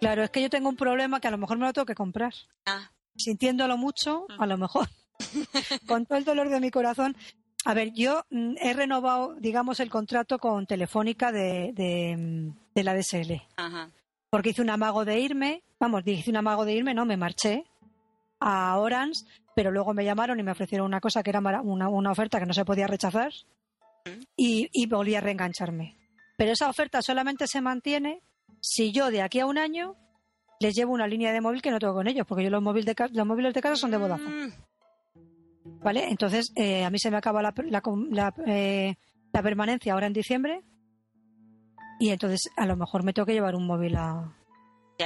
Claro, 0.00 0.22
es 0.22 0.30
que 0.30 0.42
yo 0.42 0.50
tengo 0.50 0.68
un 0.68 0.76
problema 0.76 1.20
que 1.20 1.28
a 1.28 1.30
lo 1.30 1.38
mejor 1.38 1.58
me 1.58 1.66
lo 1.66 1.72
tengo 1.72 1.86
que 1.86 1.94
comprar. 1.94 2.32
Ah, 2.66 2.90
Sintiéndolo 3.16 3.76
mucho, 3.76 4.26
a 4.38 4.46
lo 4.46 4.58
mejor. 4.58 4.88
con 5.86 6.04
todo 6.04 6.18
el 6.18 6.24
dolor 6.24 6.48
de 6.50 6.60
mi 6.60 6.70
corazón. 6.70 7.16
A 7.64 7.74
ver, 7.74 7.92
yo 7.94 8.24
mm, 8.30 8.54
he 8.60 8.74
renovado, 8.74 9.34
digamos, 9.40 9.80
el 9.80 9.90
contrato 9.90 10.38
con 10.38 10.66
Telefónica 10.66 11.32
de, 11.32 11.72
de, 11.72 12.16
mm, 12.16 12.74
de 12.74 12.84
la 12.84 12.94
DSL. 12.94 13.42
ajá. 13.56 13.90
Porque 14.28 14.50
hice 14.50 14.60
un 14.60 14.70
amago 14.70 15.04
de 15.04 15.20
irme, 15.20 15.62
vamos, 15.78 16.02
hice 16.04 16.30
un 16.30 16.36
amago 16.36 16.64
de 16.64 16.74
irme, 16.74 16.92
no, 16.94 17.06
me 17.06 17.16
marché 17.16 17.64
a 18.40 18.76
Orange, 18.76 19.24
pero 19.54 19.70
luego 19.70 19.94
me 19.94 20.04
llamaron 20.04 20.38
y 20.38 20.42
me 20.42 20.50
ofrecieron 20.50 20.86
una 20.86 21.00
cosa 21.00 21.22
que 21.22 21.30
era 21.30 21.40
una, 21.40 21.88
una 21.88 22.10
oferta 22.10 22.38
que 22.38 22.44
no 22.44 22.52
se 22.52 22.64
podía 22.64 22.86
rechazar 22.88 23.32
y, 24.36 24.68
y 24.72 24.86
volví 24.86 25.14
a 25.14 25.20
reengancharme. 25.20 25.96
Pero 26.36 26.52
esa 26.52 26.68
oferta 26.68 27.00
solamente 27.02 27.46
se 27.46 27.60
mantiene 27.60 28.20
si 28.68 28.90
yo 28.90 29.10
de 29.12 29.22
aquí 29.22 29.38
a 29.38 29.46
un 29.46 29.58
año 29.58 29.94
les 30.58 30.74
llevo 30.74 30.92
una 30.92 31.06
línea 31.06 31.32
de 31.32 31.40
móvil 31.40 31.62
que 31.62 31.70
no 31.70 31.78
tengo 31.78 31.94
con 31.94 32.08
ellos, 32.08 32.26
porque 32.26 32.42
yo 32.42 32.50
los, 32.50 32.60
móviles 32.62 32.86
de, 32.86 33.08
los 33.12 33.26
móviles 33.26 33.54
de 33.54 33.60
casa 33.62 33.76
son 33.76 33.92
de 33.92 33.96
Vodafone. 33.96 34.46
Mm, 34.48 34.52
¿Vale? 35.84 36.08
Entonces, 36.08 36.50
eh, 36.56 36.84
a 36.84 36.90
mí 36.90 36.98
se 36.98 37.10
me 37.10 37.16
acaba 37.16 37.42
la, 37.42 37.54
la, 37.68 37.82
la, 38.10 38.34
eh, 38.46 38.96
la 39.32 39.42
permanencia 39.42 39.92
ahora 39.92 40.06
en 40.08 40.12
diciembre 40.12 40.62
y 42.00 42.10
entonces 42.10 42.50
a 42.56 42.66
lo 42.66 42.76
mejor 42.76 43.04
me 43.04 43.12
tengo 43.12 43.26
que 43.26 43.34
llevar 43.34 43.54
un 43.54 43.66
móvil 43.66 43.94
a, 43.96 44.34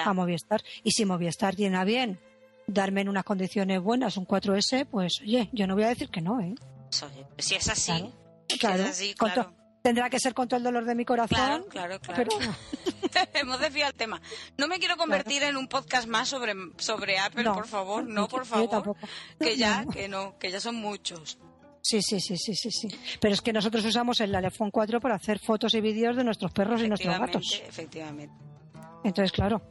a 0.04 0.12
Movistar. 0.14 0.62
Y 0.82 0.92
si 0.92 1.04
Movistar 1.04 1.54
llena 1.54 1.84
bien 1.84 2.18
darme 2.66 3.02
en 3.02 3.08
unas 3.10 3.24
condiciones 3.24 3.82
buenas 3.82 4.16
un 4.16 4.26
4S, 4.26 4.86
pues 4.90 5.20
oye, 5.20 5.50
yo 5.52 5.66
no 5.66 5.74
voy 5.74 5.84
a 5.84 5.88
decir 5.88 6.08
que 6.08 6.22
no, 6.22 6.40
¿eh? 6.40 6.54
pues, 6.88 7.02
oye, 7.02 7.26
si 7.38 7.54
es 7.56 7.68
así, 7.68 7.92
Claro. 7.92 8.12
si 8.48 8.58
Claro, 8.58 8.82
es 8.84 8.88
así, 8.90 9.14
con 9.14 9.32
to- 9.34 9.52
tendrá 9.82 10.10
que 10.10 10.18
ser 10.20 10.34
con 10.34 10.48
todo 10.48 10.58
el 10.58 10.64
dolor 10.64 10.84
de 10.84 10.94
mi 10.94 11.04
corazón. 11.04 11.36
Claro, 11.36 11.66
claro, 11.68 12.00
claro. 12.00 12.24
Pero 12.30 12.50
Hemos 13.34 13.60
desviado 13.60 13.90
el 13.90 13.96
tema. 13.96 14.20
No 14.56 14.68
me 14.68 14.78
quiero 14.78 14.96
convertir 14.96 15.42
en 15.42 15.56
un 15.56 15.66
podcast 15.68 16.06
más 16.06 16.28
sobre, 16.28 16.54
sobre 16.78 17.18
Apple, 17.18 17.42
No. 17.44 17.54
por 17.54 17.66
favor. 17.66 18.04
No, 18.04 18.28
por 18.28 18.42
yo 18.42 18.44
favor. 18.44 18.68
tampoco. 18.70 19.00
Que 19.38 19.56
ya, 19.56 19.84
No. 19.84 19.90
que 19.90 20.08
no, 20.08 20.38
que 20.38 20.50
ya 20.50 20.60
son 20.60 20.76
muchos. 20.76 21.38
Sí, 21.82 22.02
sí, 22.02 22.20
sí, 22.20 22.36
sí, 22.36 22.54
sí, 22.54 22.70
sí. 22.70 22.88
Pero 23.20 23.32
es 23.34 23.40
que 23.40 23.52
nosotros 23.54 23.84
usamos 23.84 24.20
el 24.20 24.34
iPhone 24.34 24.70
4 24.70 25.00
para 25.00 25.14
hacer 25.16 25.38
fotos 25.38 25.72
y 25.74 25.80
vídeos 25.80 26.14
de 26.16 26.24
nuestros 26.24 26.52
perros 26.52 26.82
y 26.82 26.88
nuestros 26.88 27.18
gatos. 27.18 27.62
efectivamente. 27.66 28.34
Entonces, 29.02 29.32
claro, 29.32 29.62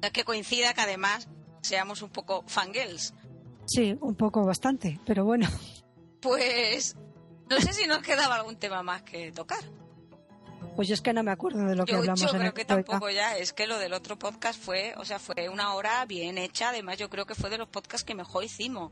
Es 0.00 0.10
que 0.12 0.22
coincida 0.24 0.72
que 0.74 0.80
además 0.82 1.28
seamos 1.60 2.02
un 2.02 2.10
poco 2.10 2.44
fangirls. 2.46 3.12
sí, 3.66 3.96
un 4.00 4.14
poco 4.14 4.44
bastante, 4.46 5.00
pero 5.04 5.24
bueno. 5.24 5.48
Pues 6.20 6.96
no 7.54 7.60
sé 7.60 7.72
si 7.72 7.86
nos 7.86 7.98
quedaba 8.02 8.36
algún 8.36 8.56
tema 8.56 8.82
más 8.82 9.02
que 9.02 9.32
tocar. 9.32 9.62
Pues 10.76 10.88
yo 10.88 10.94
es 10.94 11.00
que 11.00 11.12
no 11.12 11.22
me 11.22 11.30
acuerdo 11.30 11.64
de 11.64 11.76
lo 11.76 11.84
que 11.84 11.92
Yo, 11.92 11.98
hablamos 11.98 12.20
yo 12.20 12.26
en 12.28 12.34
creo 12.34 12.46
el 12.48 12.54
que 12.54 12.64
tampoco 12.64 13.08
ya, 13.10 13.36
es 13.36 13.52
que 13.52 13.66
lo 13.66 13.78
del 13.78 13.92
otro 13.92 14.18
podcast 14.18 14.60
fue, 14.60 14.94
o 14.96 15.04
sea, 15.04 15.18
fue 15.18 15.48
una 15.48 15.74
hora 15.74 16.04
bien 16.06 16.36
hecha, 16.36 16.70
además 16.70 16.98
yo 16.98 17.08
creo 17.08 17.26
que 17.26 17.34
fue 17.34 17.48
de 17.50 17.58
los 17.58 17.68
podcasts 17.68 18.04
que 18.04 18.14
mejor 18.14 18.42
hicimos. 18.44 18.90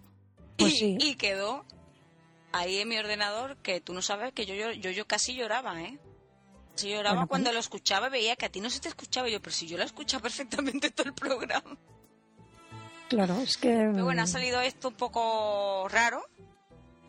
Pues 0.56 0.74
y, 0.74 0.76
sí. 0.76 0.96
y 1.00 1.14
quedó 1.16 1.64
ahí 2.52 2.78
en 2.78 2.88
mi 2.88 2.98
ordenador 2.98 3.56
que 3.56 3.80
tú 3.80 3.94
no 3.94 4.02
sabes 4.02 4.32
que 4.32 4.46
yo, 4.46 4.54
yo, 4.54 4.70
yo, 4.72 4.90
yo 4.90 5.06
casi 5.06 5.34
lloraba, 5.34 5.80
¿eh? 5.82 5.98
Casi 6.72 6.90
lloraba 6.90 7.14
Bueno, 7.14 7.20
pues- 7.20 7.28
cuando 7.30 7.52
lo 7.52 7.58
escuchaba 7.58 8.08
veía 8.08 8.36
que 8.36 8.46
a 8.46 8.52
ti 8.52 8.60
no 8.60 8.70
se 8.70 8.80
te 8.80 8.88
escuchaba 8.88 9.28
yo, 9.28 9.40
pero 9.42 9.54
si 9.54 9.66
yo 9.66 9.76
lo 9.76 9.84
escuchaba 9.84 10.22
perfectamente 10.22 10.90
todo 10.90 11.08
el 11.08 11.14
programa. 11.14 11.76
Claro, 13.08 13.40
es 13.40 13.56
que... 13.56 13.68
Pero 13.68 14.04
bueno, 14.04 14.22
ha 14.22 14.26
mm, 14.26 14.28
salido 14.28 14.60
esto 14.60 14.88
un 14.88 14.94
poco 14.94 15.86
raro, 15.88 16.24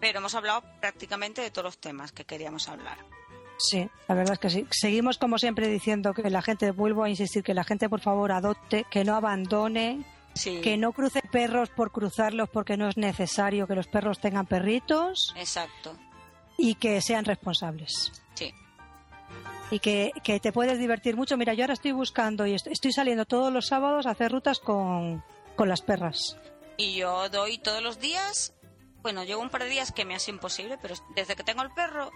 pero 0.04 0.20
hemos 0.20 0.36
hablado 0.36 0.64
prácticamente 0.82 1.42
de 1.42 1.50
todos 1.50 1.64
los 1.64 1.78
temas 1.78 2.12
que 2.12 2.26
queríamos 2.26 2.68
hablar. 2.68 2.98
Sí, 3.58 3.88
la 4.10 4.16
verdad 4.16 4.34
es 4.34 4.40
que 4.40 4.50
sí. 4.50 4.68
Seguimos 4.70 5.18
como 5.18 5.38
siempre 5.38 5.70
diciendo 5.70 6.14
que 6.14 6.30
la 6.30 6.42
gente, 6.42 6.72
vuelvo 6.72 7.04
a 7.04 7.10
insistir, 7.10 7.42
que 7.44 7.54
la 7.54 7.64
gente 7.64 7.88
por 7.88 8.02
favor 8.02 8.34
adopte, 8.34 8.86
que 8.92 9.06
no 9.06 9.16
abandone, 9.16 10.04
Sí, 10.36 10.60
que 10.62 10.76
no 10.76 10.92
cruce 10.92 11.22
perros 11.32 11.70
por 11.70 11.92
cruzarlos 11.92 12.50
porque 12.50 12.76
no 12.76 12.90
es 12.90 12.98
necesario 12.98 13.66
que 13.68 13.76
los 13.76 13.88
perros 13.88 14.20
tengan 14.20 14.46
perritos 14.48 15.34
exacto. 15.38 15.96
y 16.58 16.76
que 16.76 17.00
sean 17.02 17.24
responsables. 17.24 18.12
Sí. 18.34 18.52
Y 19.72 19.80
que, 19.80 20.12
que 20.24 20.40
te 20.42 20.52
puedes 20.52 20.80
divertir 20.80 21.16
mucho. 21.16 21.38
Mira, 21.38 21.54
yo 21.54 21.64
ahora 21.64 21.76
estoy 21.76 21.94
buscando 21.94 22.46
y 22.46 22.56
est- 22.56 22.68
estoy 22.68 22.92
saliendo 22.92 23.26
todos 23.26 23.54
los 23.54 23.68
sábados 23.68 24.06
a 24.06 24.10
hacer 24.12 24.32
rutas 24.34 24.60
con, 24.60 25.24
con 25.56 25.70
las 25.70 25.82
perras. 25.82 26.36
Y 26.78 26.96
yo 26.96 27.30
doy 27.30 27.60
todos 27.60 27.82
los 27.84 28.00
días, 28.00 28.54
bueno, 29.04 29.24
llevo 29.24 29.42
un 29.42 29.50
par 29.50 29.64
de 29.64 29.70
días 29.70 29.92
que 29.92 30.06
me 30.06 30.16
hace 30.16 30.32
imposible, 30.32 30.80
pero 30.82 30.96
desde 31.16 31.36
que 31.36 31.44
tengo 31.44 31.62
el 31.62 31.70
perro, 31.72 32.12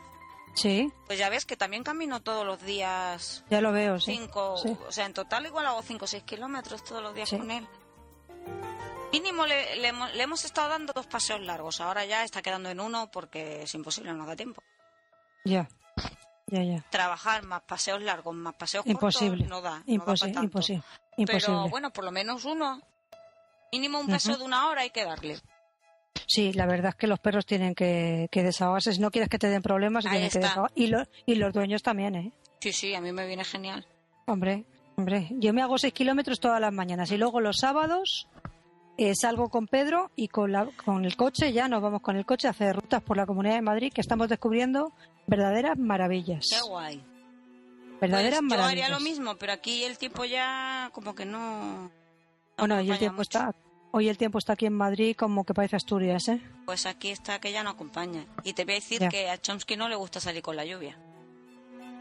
Sí, 0.55 0.91
pues 1.05 1.19
ya 1.19 1.29
ves 1.29 1.45
que 1.45 1.55
también 1.55 1.83
camino 1.83 2.19
todos 2.23 2.43
los 2.43 2.59
días 2.63 3.43
ya 3.47 3.61
lo 3.61 3.71
veo, 3.71 3.99
sí. 3.99 4.13
cinco, 4.17 4.57
sí. 4.57 4.75
o 4.87 4.91
sea, 4.91 5.05
en 5.05 5.13
total 5.13 5.45
igual 5.45 5.67
hago 5.67 5.83
cinco 5.83 6.05
o 6.05 6.07
seis 6.07 6.23
kilómetros 6.23 6.83
todos 6.83 7.03
los 7.03 7.13
días 7.13 7.29
Sí. 7.29 7.37
con 7.37 7.51
él. 7.51 7.67
Mínimo 9.11 9.45
le, 9.45 9.75
le 9.75 9.87
hemos, 9.89 10.13
le 10.15 10.23
hemos 10.23 10.43
estado 10.45 10.69
dando 10.69 10.93
dos 10.93 11.05
paseos 11.05 11.41
largos, 11.41 11.79
ahora 11.79 12.05
ya 12.05 12.23
está 12.23 12.41
quedando 12.41 12.69
en 12.69 12.79
uno 12.79 13.11
porque 13.11 13.63
es 13.63 13.73
imposible, 13.75 14.13
no 14.13 14.25
da 14.25 14.35
tiempo. 14.35 14.63
Ya, 15.45 15.69
ya, 16.47 16.63
ya. 16.63 16.83
Trabajar 16.89 17.43
más 17.43 17.61
paseos 17.61 18.01
largos, 18.01 18.33
más 18.35 18.55
paseos 18.55 18.85
Imposible. 18.87 19.47
cortos, 19.47 19.49
no 19.49 19.61
da. 19.61 19.83
no 19.85 20.05
da 20.05 20.15
tanto. 20.15 20.41
imposible. 20.43 20.83
Pero 21.15 21.31
Imposible. 21.33 21.69
bueno, 21.69 21.91
por 21.91 22.03
lo 22.03 22.11
menos 22.11 22.45
uno. 22.45 22.81
Mínimo 23.71 23.99
un 23.99 24.07
paseo 24.07 24.37
de 24.37 24.43
una 24.43 24.67
hora 24.69 24.81
hay 24.81 24.89
que 24.91 25.03
darle. 25.05 25.39
Sí, 26.25 26.53
la 26.53 26.65
verdad 26.65 26.89
es 26.89 26.95
que 26.95 27.07
los 27.07 27.19
perros 27.19 27.45
tienen 27.45 27.75
que, 27.75 28.27
que 28.31 28.43
desahogarse. 28.43 28.93
Si 28.93 28.99
no 28.99 29.11
quieres 29.11 29.29
que 29.29 29.37
te 29.39 29.47
den 29.49 29.61
problemas, 29.61 30.05
Ahí 30.05 30.11
tienen 30.11 30.29
que 30.29 30.37
está. 30.39 30.47
desahogar. 30.49 30.71
Y, 30.75 30.87
lo- 30.87 31.03
y 31.25 31.35
los 31.35 31.53
dueños 31.53 31.83
también, 31.83 32.15
¿eh? 32.15 32.31
Sí, 32.59 32.71
sí, 32.73 32.95
a 32.95 33.01
mí 33.01 33.11
me 33.11 33.27
viene 33.27 33.43
genial. 33.43 33.85
Hombre, 34.25 34.65
hombre. 34.97 35.27
Yo 35.31 35.53
me 35.53 35.61
hago 35.61 35.77
seis 35.77 35.93
kilómetros 35.93 36.39
todas 36.39 36.59
las 36.59 36.73
mañanas 36.73 37.11
y 37.11 37.17
luego 37.17 37.39
los 37.39 37.57
sábados 37.57 38.27
eh, 38.97 39.13
salgo 39.15 39.49
con 39.49 39.67
Pedro 39.67 40.09
y 40.15 40.27
con, 40.27 40.51
la, 40.51 40.65
con 40.83 41.05
el 41.05 41.15
coche, 41.15 41.53
ya 41.53 41.67
nos 41.67 41.81
vamos 41.81 42.01
con 42.01 42.17
el 42.17 42.25
coche 42.25 42.47
a 42.47 42.51
hacer 42.51 42.75
rutas 42.75 43.03
por 43.03 43.15
la 43.15 43.25
Comunidad 43.27 43.53
de 43.55 43.61
Madrid 43.61 43.93
que 43.93 44.01
estamos 44.01 44.27
descubriendo 44.27 44.91
verdaderas 45.27 45.77
maravillas. 45.77 46.45
Qué 46.49 46.59
guay. 46.67 47.03
Verdaderas 48.01 48.39
Pues 48.39 48.51
yo 48.51 48.57
maravillas. 48.57 48.85
haría 48.85 48.89
lo 48.89 48.99
mismo, 49.03 49.35
pero 49.37 49.53
aquí 49.53 49.83
el 49.83 49.97
tiempo 49.97 50.25
ya 50.25 50.89
como 50.93 51.15
que 51.15 51.25
no... 51.25 51.83
no 51.83 51.91
Bueno, 52.57 52.81
y 52.81 52.89
el 52.91 52.97
tiempo 52.99 53.17
mucho. 53.19 53.39
está, 53.39 53.55
hoy 53.91 54.09
el 54.09 54.17
tiempo 54.17 54.37
está 54.37 54.53
aquí 54.53 54.65
en 54.65 54.73
Madrid 54.73 55.15
como 55.17 55.43
que 55.45 55.53
parece 55.53 55.75
Asturias, 55.75 56.27
¿eh? 56.27 56.41
Pues 56.65 56.85
aquí 56.85 57.09
está 57.11 57.39
que 57.39 57.51
ya 57.51 57.63
no 57.63 57.69
acompaña. 57.71 58.25
Y 58.43 58.53
te 58.53 58.63
voy 58.65 58.73
a 58.73 58.75
decir 58.75 58.99
Ya. 59.01 59.09
que 59.09 59.29
a 59.29 59.37
Chomsky 59.37 59.75
no 59.77 59.89
le 59.89 59.95
gusta 59.95 60.19
salir 60.19 60.41
con 60.41 60.55
la 60.55 60.65
lluvia. 60.65 60.97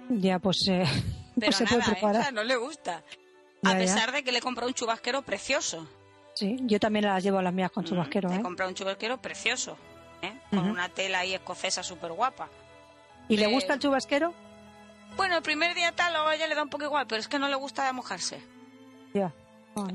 Ya, 0.09 0.39
pues, 0.39 0.67
eh, 0.69 0.85
Pero 0.85 0.93
pues 1.47 1.57
se 1.57 1.65
nada, 1.65 1.77
puede 1.77 1.83
¿eh? 1.89 1.93
Preparar. 1.93 2.23
sea, 2.23 2.33
no 2.33 2.45
le 2.45 2.57
gusta. 2.57 3.03
Ya, 3.63 3.71
a 3.71 3.73
ya. 3.75 3.79
pesar 3.79 4.13
de 4.13 4.23
que 4.23 4.33
le 4.33 4.39
he 4.39 4.43
comprado 4.43 4.69
un 4.69 4.75
chubasquero 4.75 5.23
precioso. 5.23 5.89
Sí, 6.35 6.57
yo 6.63 6.79
también 6.79 7.07
las 7.07 7.23
llevo 7.23 7.39
a 7.39 7.43
las 7.43 7.53
mías 7.55 7.71
con 7.71 7.85
chubasquero, 7.85 8.29
Mm, 8.29 8.33
Le 8.33 8.37
¿eh? 8.37 8.41
he 8.41 8.43
comprado 8.43 8.69
un 8.69 8.75
chubasquero 8.75 9.17
precioso. 9.21 9.77
¿eh? 10.23 10.33
Con 10.51 10.61
Ujú. 10.61 10.71
una 10.71 10.89
tela 10.89 11.21
ahí 11.21 11.35
escocesa 11.35 11.83
súper 11.83 12.13
guapa. 12.13 12.49
¿Y 13.29 13.37
le 13.37 13.47
gusta 13.49 13.75
el 13.75 13.81
chubasquero? 13.81 14.33
Bueno, 15.17 15.37
el 15.37 15.43
primer 15.43 15.75
día 15.75 15.93
tal, 15.93 16.13
luego 16.13 16.29
a 16.29 16.35
ella 16.37 16.47
le 16.47 16.55
da 16.55 16.63
un 16.63 16.69
poco 16.69 16.85
igual, 16.85 17.07
pero 17.07 17.21
es 17.21 17.27
que 17.29 17.39
no 17.39 17.49
le 17.49 17.55
gusta 17.57 17.91
mojarse. 17.93 18.41
Ya. 19.15 19.33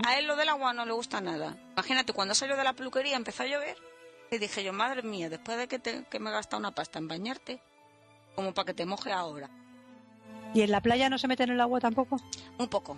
A 0.05 0.17
él 0.19 0.27
lo 0.27 0.35
del 0.35 0.49
agua 0.49 0.73
no 0.73 0.85
le 0.85 0.91
gusta 0.93 1.21
nada. 1.21 1.57
Imagínate, 1.73 2.13
cuando 2.13 2.35
salió 2.35 2.55
de 2.55 2.63
la 2.63 2.73
peluquería 2.73 3.15
empezó 3.17 3.43
a 3.43 3.47
llover 3.47 3.77
y 4.29 4.37
dije 4.37 4.63
yo, 4.63 4.73
madre 4.73 5.01
mía, 5.01 5.29
después 5.29 5.57
de 5.57 5.67
que, 5.67 5.79
te- 5.79 6.05
que 6.05 6.19
me 6.19 6.29
he 6.29 6.33
gastado 6.33 6.59
una 6.59 6.71
pasta 6.71 6.99
en 6.99 7.07
bañarte, 7.07 7.61
como 8.35 8.53
para 8.53 8.67
que 8.67 8.73
te 8.73 8.85
moje 8.85 9.11
ahora. 9.11 9.49
¿Y 10.53 10.61
en 10.61 10.71
la 10.71 10.81
playa 10.81 11.09
no 11.09 11.17
se 11.17 11.27
mete 11.27 11.43
en 11.43 11.51
el 11.51 11.61
agua 11.61 11.79
tampoco? 11.79 12.17
Un 12.57 12.67
poco. 12.67 12.97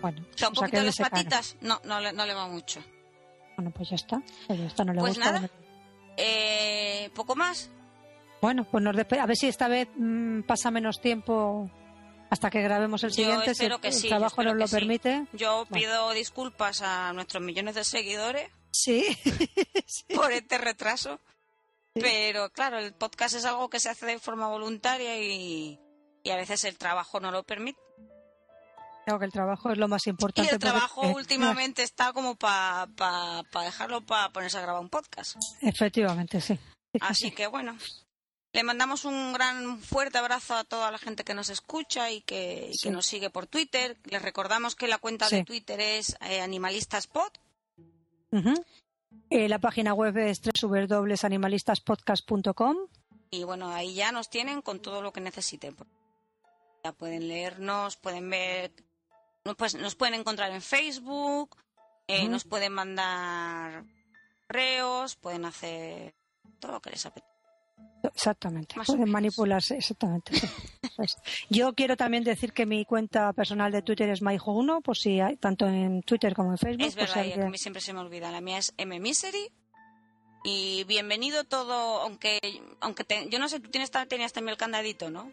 Bueno, 0.00 0.22
O 0.34 0.38
sea, 0.38 0.48
un 0.48 0.52
o 0.52 0.54
sea, 0.56 0.66
poquito 0.66 0.78
de 0.78 0.84
las 0.86 0.96
patitas, 0.96 1.56
no, 1.60 1.80
no, 1.84 2.00
le- 2.00 2.12
no 2.12 2.24
le 2.26 2.34
va 2.34 2.48
mucho. 2.48 2.82
Bueno, 3.56 3.70
pues 3.70 3.90
ya 3.90 3.96
está. 3.96 4.22
Pues 4.46 4.58
ya 4.58 4.66
está, 4.66 4.84
no 4.84 4.92
le 4.94 5.00
Pues 5.00 5.16
gusta. 5.16 5.32
nada. 5.32 5.50
Eh, 6.16 7.10
poco 7.14 7.36
más. 7.36 7.70
Bueno, 8.40 8.64
pues 8.64 8.82
nos 8.82 8.96
a 8.96 9.26
ver 9.26 9.36
si 9.36 9.46
esta 9.46 9.68
vez 9.68 9.88
mm, 9.96 10.42
pasa 10.42 10.70
menos 10.70 11.00
tiempo 11.00 11.70
hasta 12.32 12.50
que 12.50 12.62
grabemos 12.62 13.04
el 13.04 13.12
siguiente, 13.12 13.54
si 13.54 13.66
el, 13.66 13.78
que 13.80 13.92
sí, 13.92 14.08
trabajo 14.08 14.42
nos 14.42 14.56
lo 14.56 14.66
sí. 14.66 14.74
permite. 14.74 15.26
Yo 15.34 15.66
pido 15.72 16.10
disculpas 16.12 16.80
a 16.82 17.12
nuestros 17.12 17.42
millones 17.42 17.74
de 17.74 17.84
seguidores 17.84 18.50
Sí. 18.70 19.04
por 20.14 20.32
este 20.32 20.56
retraso. 20.56 21.20
Pero 21.92 22.48
claro, 22.50 22.78
el 22.78 22.94
podcast 22.94 23.34
es 23.34 23.44
algo 23.44 23.68
que 23.68 23.78
se 23.80 23.90
hace 23.90 24.06
de 24.06 24.18
forma 24.18 24.48
voluntaria 24.48 25.18
y, 25.18 25.78
y 26.22 26.30
a 26.30 26.36
veces 26.36 26.64
el 26.64 26.78
trabajo 26.78 27.20
no 27.20 27.30
lo 27.30 27.42
permite. 27.42 27.78
Creo 29.04 29.18
que 29.18 29.26
el 29.26 29.32
trabajo 29.32 29.70
es 29.70 29.76
lo 29.78 29.88
más 29.88 30.06
Y 30.06 30.10
importante. 30.10 30.52
el 30.52 30.58
trabajo 30.58 31.02
porque- 31.02 31.14
últimamente 31.16 31.82
está 31.82 32.14
como 32.14 32.34
para 32.36 32.86
pa, 32.96 33.42
pa 33.52 33.64
dejarlo 33.64 34.00
para 34.00 34.30
ponerse 34.30 34.56
a 34.56 34.62
grabar 34.62 34.80
un 34.80 34.88
podcast. 34.88 35.36
Efectivamente, 35.60 36.40
sí. 36.40 36.54
Sí, 36.94 36.98
Así 37.02 37.24
sí. 37.28 37.30
que 37.32 37.46
bueno, 37.46 37.76
le 38.52 38.62
mandamos 38.62 39.04
un 39.06 39.32
gran 39.32 39.78
fuerte 39.78 40.18
abrazo 40.18 40.54
a 40.54 40.64
toda 40.64 40.90
la 40.90 40.98
gente 40.98 41.24
que 41.24 41.32
nos 41.32 41.48
escucha 41.48 42.10
y 42.10 42.20
que, 42.20 42.70
nos 42.90 43.06
sigue 43.06 43.30
por 43.30 43.46
Twitter. 43.46 43.96
Les 44.04 44.20
recordamos 44.20 44.76
que 44.76 44.88
la 44.88 44.98
cuenta 44.98 45.30
de. 45.30 45.42
Twitter 45.44 45.80
es 45.80 46.18
eh, 46.20 46.42
Animalistaspod. 46.42 47.32
Eh, 49.30 49.48
la 49.48 49.58
página 49.58 49.94
web 49.94 50.18
es 50.18 50.42
www.animalistaspodcast.com. 50.42 52.76
Y 53.30 53.44
bueno, 53.44 53.70
ahí 53.70 53.94
ya 53.94 54.12
nos 54.12 54.28
tienen 54.28 54.60
con 54.60 54.80
todo 54.80 55.00
lo 55.00 55.14
que 55.14 55.22
necesiten. 55.22 55.74
Ya 56.84 56.92
pueden 56.92 57.28
leernos, 57.28 57.96
pueden 57.96 58.28
ver, 58.28 58.70
pues, 59.56 59.76
nos 59.76 59.94
pueden 59.94 60.12
encontrar 60.14 60.52
en 60.52 60.60
Facebook, 60.60 61.56
eh, 62.06 62.28
nos 62.28 62.44
pueden 62.44 62.74
mandar 62.74 63.86
correos, 64.46 65.16
pueden 65.16 65.46
hacer 65.46 66.14
todo 66.58 66.72
lo 66.72 66.82
que 66.82 66.90
les 66.90 67.06
apetezca. 67.06 67.31
Exactamente. 68.02 68.76
Más 68.76 68.86
Pueden 68.88 69.08
manipularse, 69.10 69.76
exactamente. 69.76 70.34
sí. 70.36 70.46
Eso 70.82 71.02
es. 71.02 71.16
Yo 71.50 71.72
quiero 71.74 71.96
también 71.96 72.24
decir 72.24 72.52
que 72.52 72.66
mi 72.66 72.84
cuenta 72.84 73.32
personal 73.32 73.70
de 73.70 73.82
Twitter 73.82 74.08
es 74.08 74.22
myhijo1, 74.22 74.82
por 74.82 74.96
si 74.96 75.20
hay, 75.20 75.36
tanto 75.36 75.68
en 75.68 76.02
Twitter 76.02 76.34
como 76.34 76.50
en 76.50 76.58
Facebook. 76.58 76.86
Es 76.86 76.94
si 76.94 76.98
verdad, 77.00 77.24
y 77.24 77.32
a 77.40 77.48
mí 77.48 77.58
siempre 77.58 77.80
se 77.80 77.92
me 77.92 78.00
olvida. 78.00 78.30
La 78.32 78.40
mía 78.40 78.58
es 78.58 78.74
M 78.76 78.98
Misery. 78.98 79.50
Y 80.44 80.82
bienvenido 80.84 81.44
todo, 81.44 82.00
aunque 82.00 82.40
aunque 82.80 83.04
te- 83.04 83.28
yo 83.30 83.38
no 83.38 83.48
sé, 83.48 83.60
tú 83.60 83.70
tienes, 83.70 83.92
tenías 84.08 84.32
también 84.32 84.50
el 84.54 84.56
candadito, 84.58 85.08
¿no? 85.08 85.30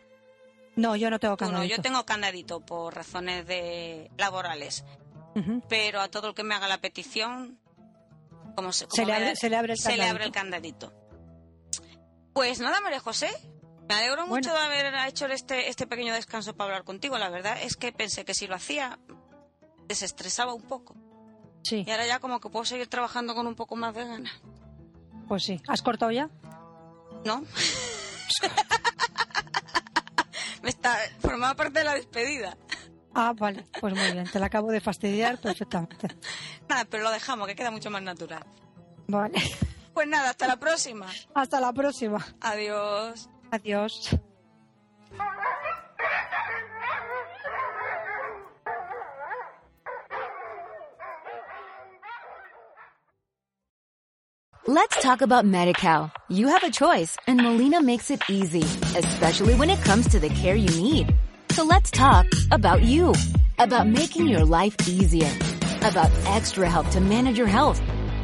No, 0.76 0.96
yo 0.96 1.10
no 1.10 1.20
tengo 1.20 1.36
Tú 1.36 1.46
no, 1.46 1.52
canal. 1.54 1.68
yo 1.68 1.82
tengo 1.82 2.06
candadito 2.06 2.60
por 2.62 2.94
razones 2.96 3.48
de 3.48 4.12
laborales. 4.18 4.86
Pero 5.68 6.02
a 6.02 6.10
todo 6.10 6.28
el 6.30 6.34
que 6.36 6.44
me 6.44 6.54
haga 6.54 6.68
la 6.68 6.80
petición, 6.82 7.58
como 8.56 8.72
se, 8.74 8.80
Se 8.82 8.88
como 8.88 9.08
le 9.08 9.14
me 9.14 9.18
abre- 9.18 9.26
da- 9.30 9.36
se 9.36 9.50
le 9.50 9.56
abre 9.58 9.74
el 9.74 9.80
se 9.80 9.90
le 9.92 9.98
candadito. 9.98 10.12
abre 10.16 10.26
el 10.26 10.32
candadito. 10.32 10.94
Pues 12.40 12.62
nada, 12.62 12.80
María 12.80 13.02
José. 13.02 13.28
Me 13.90 13.96
alegro 13.96 14.22
Bueno. 14.26 14.36
mucho 14.36 14.54
de 14.54 14.60
haber 14.60 14.94
hecho 15.10 15.26
este, 15.26 15.68
este 15.68 15.86
pequeño 15.88 16.14
descanso 16.14 16.56
para 16.56 16.70
hablar 16.70 16.86
contigo. 16.86 17.18
La 17.18 17.28
verdad 17.28 17.58
es 17.62 17.76
que 17.76 17.92
pensé 17.92 18.24
que 18.24 18.34
si 18.34 18.48
lo 18.48 18.56
hacía, 18.56 18.98
desestresaba 19.90 20.54
un 20.54 20.62
poco. 20.62 20.96
Sí, 21.64 21.84
Y 21.86 21.92
ahora 21.92 22.08
ya 22.08 22.20
como 22.20 22.40
que 22.40 22.50
puedo 22.50 22.64
seguir 22.64 22.88
trabajando 22.88 23.36
con 23.36 23.46
un 23.46 23.56
poco 23.56 23.76
más 23.76 23.94
de 23.94 24.06
ganas. 24.06 24.32
pues 25.28 25.44
sí. 25.44 25.60
¿Has 25.68 25.82
cortado 25.82 26.12
ya? 26.12 26.30
¿No? 27.26 27.44
Me 30.64 30.70
está 30.70 30.96
formaba 31.20 31.56
parte 31.56 31.80
de 31.80 31.84
la 31.86 31.96
despedida. 31.96 32.56
Ah, 33.14 33.34
vale. 33.38 33.68
Pues 33.82 33.94
muy 33.94 34.12
bien. 34.14 34.30
Te 34.32 34.40
la 34.40 34.46
acabo 34.46 34.72
de 34.72 34.80
fastidiar 34.80 35.42
perfectamente. 35.42 36.08
Nada, 36.70 36.86
pero 36.86 37.04
lo 37.04 37.12
dejamos, 37.12 37.50
que 37.50 37.56
queda 37.58 37.70
mucho 37.70 37.92
más 37.92 38.02
natural. 38.02 38.46
Vale. 39.10 39.42
Pues 39.94 40.08
nada, 40.08 40.30
hasta 40.30 40.48
la 40.48 40.58
próxima. 40.58 41.08
Hasta 41.34 41.60
la 41.60 41.74
próxima. 41.74 42.26
Adiós. 42.42 43.30
Adiós. 43.52 44.20
Let's 54.68 55.02
talk 55.02 55.22
about 55.24 55.46
MediCal. 55.46 56.12
You 56.30 56.50
have 56.50 56.64
a 56.64 56.70
choice 56.70 57.18
and 57.26 57.42
Molina 57.42 57.82
makes 57.82 58.12
it 58.12 58.22
easy, 58.30 58.62
especially 58.96 59.56
when 59.56 59.72
it 59.72 59.82
comes 59.82 60.08
to 60.10 60.20
the 60.20 60.30
care 60.30 60.56
you 60.56 60.70
need. 60.70 61.16
So 61.50 61.64
let's 61.64 61.90
talk 61.90 62.28
about 62.52 62.84
you, 62.84 63.14
about 63.58 63.88
making 63.88 64.28
your 64.28 64.46
life 64.46 64.76
easier, 64.88 65.32
about 65.82 66.12
extra 66.28 66.70
help 66.70 66.88
to 66.92 67.02
manage 67.02 67.36
your 67.36 67.48
health. 67.48 67.82